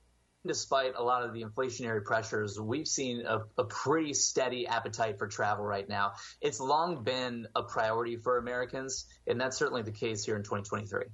[0.46, 5.28] despite a lot of the inflationary pressures, we've seen a, a, pretty steady appetite for
[5.28, 6.12] travel right now.
[6.40, 11.04] It's long been a priority for Americans, and that's certainly the case here in 2023.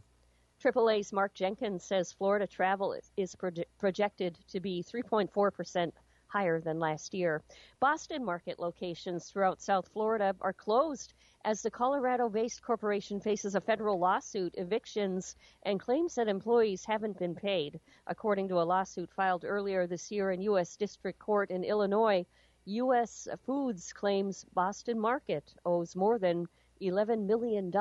[0.65, 5.95] AAA's Mark Jenkins says Florida travel is proje- projected to be 3.4 percent
[6.27, 7.43] higher than last year.
[7.81, 11.15] Boston market locations throughout South Florida are closed
[11.49, 17.19] as the Colorado based corporation faces a federal lawsuit, evictions, and claims that employees haven't
[17.19, 17.81] been paid.
[18.07, 20.77] According to a lawsuit filed earlier this year in U.S.
[20.77, 22.27] District Court in Illinois,
[22.67, 23.29] U.S.
[23.47, 26.47] Foods claims Boston Market owes more than
[26.83, 27.73] $11 million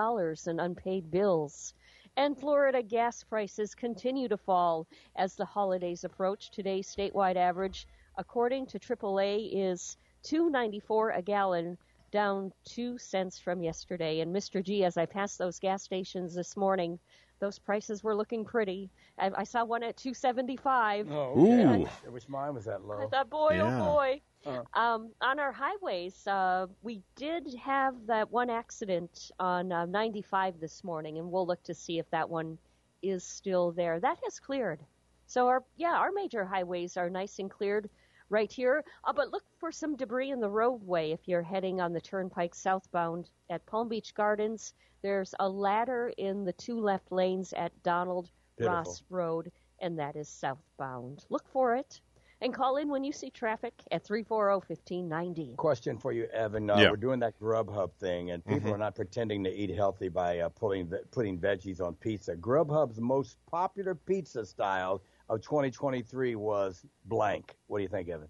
[0.47, 1.73] in unpaid bills.
[2.15, 4.87] And Florida gas prices continue to fall
[5.17, 6.51] as the holidays approach.
[6.51, 7.85] Today's statewide average
[8.17, 11.77] according to AAA, is 2.94 a gallon,
[12.11, 14.21] down two cents from yesterday.
[14.21, 14.63] And Mr.
[14.63, 16.99] G, as I passed those gas stations this morning,
[17.39, 18.89] those prices were looking pretty.
[19.19, 21.11] I, I saw one at 275.
[21.11, 21.87] Oh, okay.
[22.05, 23.05] I, wish mine was that low.
[23.05, 23.81] I thought, boy, oh, yeah.
[23.81, 24.21] oh boy.
[24.45, 30.59] Uh, um, on our highways, uh, we did have that one accident on uh, 95
[30.59, 32.57] this morning, and we'll look to see if that one
[33.03, 33.99] is still there.
[33.99, 34.79] That has cleared.
[35.27, 37.89] So our yeah, our major highways are nice and cleared
[38.29, 38.83] right here.
[39.03, 42.55] Uh, but look for some debris in the roadway if you're heading on the turnpike
[42.55, 44.73] southbound at Palm Beach Gardens.
[45.01, 48.77] There's a ladder in the two left lanes at Donald Beautiful.
[48.77, 51.23] Ross Road, and that is southbound.
[51.29, 52.01] Look for it.
[52.41, 55.55] And call in when you see traffic at 340-1590.
[55.57, 56.69] Question for you, Evan.
[56.69, 56.89] Uh, yeah.
[56.91, 58.75] We're doing that Grubhub thing, and people Mhm.
[58.75, 62.35] are not pretending to eat healthy by uh, putting putting veggies on pizza.
[62.35, 67.55] Grubhub's most popular pizza style of 2023 was blank.
[67.67, 68.27] What do you think, Evan?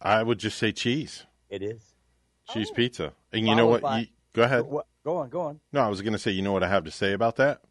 [0.00, 1.26] I would just say cheese.
[1.48, 1.94] It is.
[2.52, 2.74] Cheese oh.
[2.74, 3.12] pizza.
[3.32, 3.82] And you know what?
[3.82, 4.64] By- You- go ahead.
[4.64, 5.60] What- Go on, go on.
[5.72, 7.62] No, I was going to say, you know what I have to say about that?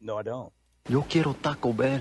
[0.00, 0.52] No, I don't.
[0.88, 2.00] Yo quiero Taco Bell.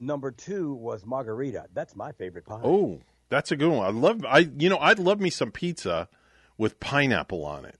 [0.00, 1.66] Number two was margarita.
[1.72, 2.60] That's my favorite pie.
[2.64, 3.86] Oh, that's a good one.
[3.86, 6.08] I love I you know, I'd love me some pizza
[6.58, 7.78] with pineapple on it.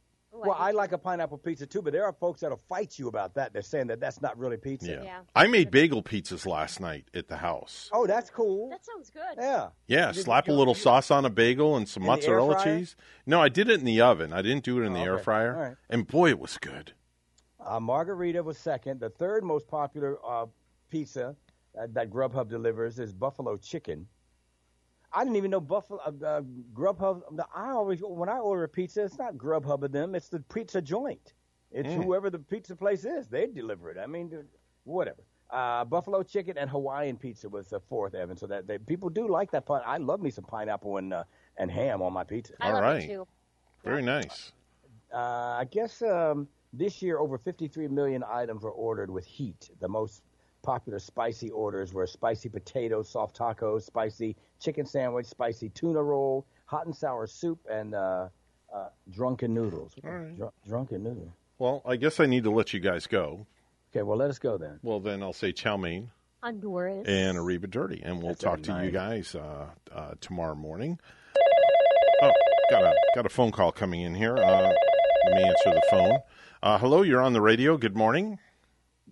[0.48, 3.34] Well, I like a pineapple pizza too, but there are folks that'll fight you about
[3.34, 3.52] that.
[3.52, 5.00] They're saying that that's not really pizza.
[5.04, 5.20] Yeah.
[5.34, 7.90] I made bagel pizzas last night at the house.
[7.92, 8.68] Oh, that's cool.
[8.70, 9.22] That sounds good.
[9.38, 9.68] Yeah.
[9.86, 12.96] Yeah, did- slap a little sauce on a bagel and some In mozzarella cheese.
[13.26, 14.32] No, I did it in the oven.
[14.32, 15.54] I didn't do it in the Oh, air fryer.
[15.54, 15.76] All right.
[15.90, 16.92] And boy, it was good.
[17.64, 19.00] Uh, margarita was second.
[19.00, 20.46] The third most popular uh,
[20.90, 21.36] pizza
[21.80, 24.06] uh, that Grubhub delivers is buffalo chicken.
[25.14, 26.42] I didn't even know Buffalo uh, uh,
[26.72, 27.22] Grubhub.
[27.54, 30.14] I always when I order a pizza, it's not Grubhub of them.
[30.14, 31.34] It's the pizza joint.
[31.70, 32.04] It's Mm.
[32.04, 33.28] whoever the pizza place is.
[33.28, 33.98] They deliver it.
[33.98, 34.30] I mean,
[34.84, 35.22] whatever.
[35.50, 38.36] Uh, buffalo chicken and Hawaiian pizza was the fourth, Evan.
[38.36, 39.66] So that they, people do like that.
[39.66, 39.82] Pine.
[39.84, 41.24] I love me some pineapple and uh,
[41.58, 42.54] and ham on my pizza.
[42.60, 43.18] All right.
[43.84, 44.52] Very nice.
[45.12, 45.16] Uh,
[45.60, 49.68] I guess um, this year over 53 million items were ordered with heat.
[49.80, 50.22] The most
[50.62, 56.86] popular spicy orders were spicy potatoes, soft tacos, spicy chicken sandwich, spicy tuna roll, hot
[56.86, 58.28] and sour soup, and uh,
[58.74, 59.94] uh, drunken noodles.
[60.00, 61.32] Dr- drunken noodle.
[61.58, 63.46] Well, I guess I need to let you guys go.
[63.92, 64.78] Okay, well, let us go then.
[64.82, 66.10] Well, then I'll say chow mein
[66.42, 67.06] Honduras.
[67.06, 70.98] and Ariba Dirty, and we'll That's talk very to you guys uh, uh, tomorrow morning.
[72.22, 72.32] Oh,
[72.70, 74.36] got a got a phone call coming in here.
[74.36, 74.72] Uh,
[75.26, 76.18] let me answer the phone.
[76.62, 77.76] Uh, hello, you're on the radio.
[77.76, 78.38] Good morning.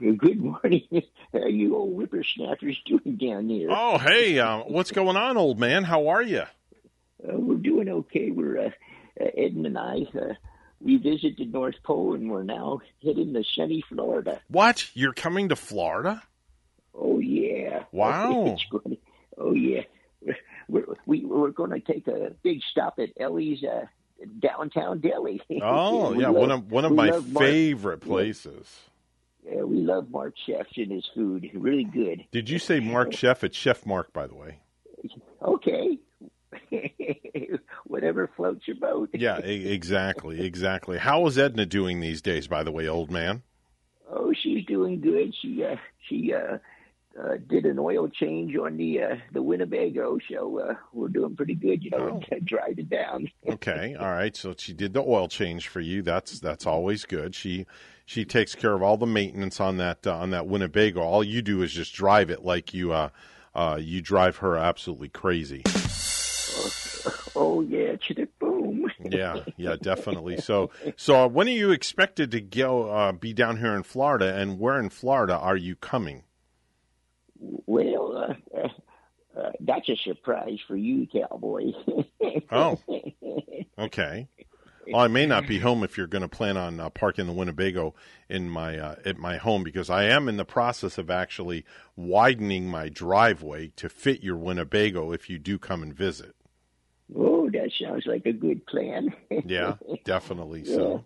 [0.00, 0.82] Good morning.
[1.32, 3.68] How you old whippersnappers doing down there?
[3.70, 5.84] Oh, hey, uh, what's going on, old man?
[5.84, 6.40] How are you?
[7.22, 8.30] Uh, we're doing okay.
[8.30, 8.70] We're uh,
[9.20, 10.06] uh, Ed and I.
[10.14, 10.34] Uh,
[10.80, 14.40] we visited the North Pole, and we're now heading to sunny Florida.
[14.48, 14.88] What?
[14.94, 16.22] You're coming to Florida?
[16.94, 17.84] Oh yeah!
[17.92, 18.46] Wow.
[18.46, 18.96] It's going-
[19.36, 19.82] oh yeah.
[20.68, 23.86] We're we, we're going to take a big stop at Ellie's uh,
[24.38, 25.42] downtown deli.
[25.62, 28.66] Oh, yeah, one of one of my favorite places.
[28.78, 28.89] Yeah,
[29.44, 31.48] we love Mark Chefs and his food.
[31.54, 32.24] Really good.
[32.30, 33.44] Did you say Mark Chef?
[33.44, 34.60] It's Chef Mark, by the way.
[35.42, 35.98] Okay.
[37.84, 39.10] whatever floats your boat.
[39.12, 40.98] yeah, exactly, exactly.
[40.98, 42.48] How is Edna doing these days?
[42.48, 43.42] By the way, old man.
[44.10, 45.34] Oh, she's doing good.
[45.40, 45.76] She uh,
[46.08, 46.58] she uh,
[47.18, 51.54] uh, did an oil change on the uh, the Winnebago, so uh, we're doing pretty
[51.54, 51.82] good.
[51.82, 52.38] You know, Oh.
[52.44, 53.30] drive it down.
[53.48, 54.36] Okay, all right.
[54.36, 56.02] So she did the oil change for you.
[56.02, 57.34] That's that's always good.
[57.34, 57.66] She
[58.06, 61.00] she takes care of all the maintenance on that uh, on that Winnebago.
[61.00, 63.08] All you do is just drive it like you uh,
[63.54, 65.62] uh, you drive her absolutely crazy.
[67.36, 68.90] Oh yeah, chidik boom.
[69.02, 70.36] Yeah, yeah, definitely.
[70.38, 74.36] So so uh, when are you expected to go uh, be down here in Florida,
[74.36, 76.24] and where in Florida are you coming?
[77.66, 78.68] Well, uh,
[79.38, 81.72] uh, that's a surprise for you, cowboy.
[82.52, 82.78] Oh.
[83.78, 84.28] Okay.
[84.88, 87.32] Well, I may not be home if you're going to plan on uh, parking the
[87.32, 87.94] Winnebago
[88.28, 91.64] in my uh, at my home because I am in the process of actually
[91.96, 96.34] widening my driveway to fit your Winnebago if you do come and visit.
[97.16, 99.14] oh, that sounds like a good plan.
[99.44, 100.62] Yeah, definitely.
[100.64, 100.74] Yeah.
[100.74, 101.04] So,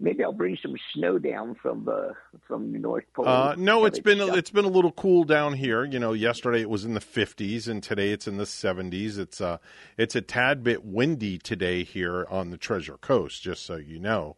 [0.00, 2.12] Maybe I'll bring some snow down from uh,
[2.46, 3.28] from the North Pole.
[3.28, 5.84] uh, no, it's it been stuck- it's been a little cool down here.
[5.84, 9.18] You know, yesterday it was in the 50s, and today it's in the 70s.
[9.18, 9.58] It's uh
[9.96, 14.36] it's a tad bit windy today here on the Treasure Coast, just so you know.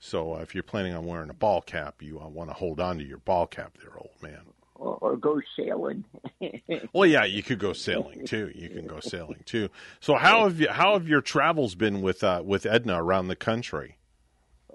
[0.00, 2.78] So, uh, if you're planning on wearing a ball cap, you uh, want to hold
[2.78, 4.42] on to your ball cap, there, old man.
[4.76, 6.04] or, or go sailing.
[6.92, 8.52] Well, yeah, you could go sailing too.
[8.54, 9.70] You can go sailing too.
[10.00, 13.34] So how have you how have your travels been with uh, with Edna around the
[13.36, 13.96] country?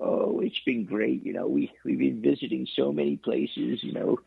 [0.05, 1.25] Oh, it's been great.
[1.25, 3.81] You know, we we've been visiting so many places.
[3.81, 4.19] You know,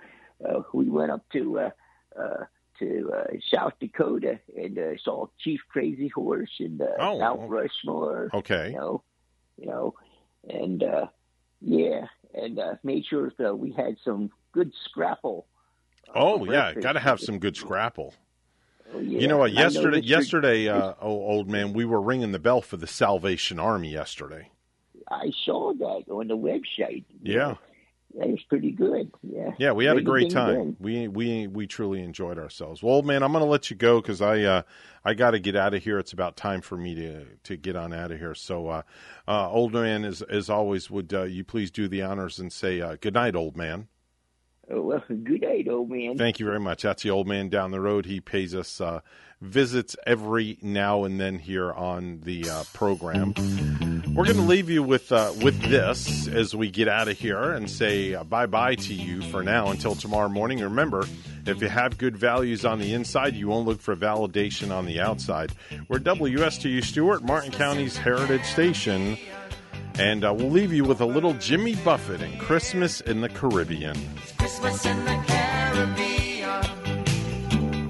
[0.43, 1.71] uh, we went up to uh,
[2.19, 2.45] uh,
[2.79, 8.31] to uh, South Dakota and uh, saw Chief Crazy Horse and uh, Oh, Mount Rushmore.
[8.33, 8.71] Okay.
[8.71, 9.03] You know,
[9.59, 9.95] you know,
[10.49, 11.07] and uh,
[11.61, 15.47] yeah, and uh, made sure that we had some good scrapple.
[16.15, 18.15] Oh yeah, got to have some good scrapple.
[18.95, 19.21] Oh, yeah.
[19.21, 19.53] You know what?
[19.53, 23.93] Yesterday, yesterday, uh, oh old man, we were ringing the bell for the Salvation Army
[23.93, 24.51] yesterday.
[25.11, 27.05] I saw that on the website.
[27.23, 27.55] Yeah,
[28.19, 29.13] That was pretty good.
[29.23, 29.51] Yeah.
[29.59, 30.77] yeah, we had a great time.
[30.81, 32.83] We we we truly enjoyed ourselves.
[32.83, 34.63] Well, old man, I'm going to let you go because I uh,
[35.05, 35.99] I got to get out of here.
[35.99, 38.35] It's about time for me to to get on out of here.
[38.35, 38.83] So, uh,
[39.29, 42.81] uh, old man, as as always, would uh, you please do the honors and say
[42.81, 43.89] uh, good night, old man.
[44.71, 46.19] Oh, well, good night, old man.
[46.19, 46.83] Thank you very much.
[46.83, 48.07] That's the old man down the road.
[48.07, 49.01] He pays us uh,
[49.41, 53.35] visits every now and then here on the uh, program.
[54.15, 57.53] We're going to leave you with uh, with this as we get out of here
[57.53, 60.61] and say uh, bye bye to you for now until tomorrow morning.
[60.61, 61.05] Remember,
[61.45, 65.01] if you have good values on the inside, you won't look for validation on the
[65.01, 65.53] outside.
[65.89, 69.19] We're WSTU Stuart, Martin County's Heritage Station.
[69.99, 73.97] And uh, we'll leave you with a little Jimmy Buffett and Christmas in the Caribbean.
[74.47, 76.63] Christmas in the Caribbean.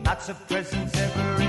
[0.05, 1.46] Lots of presents everywhere.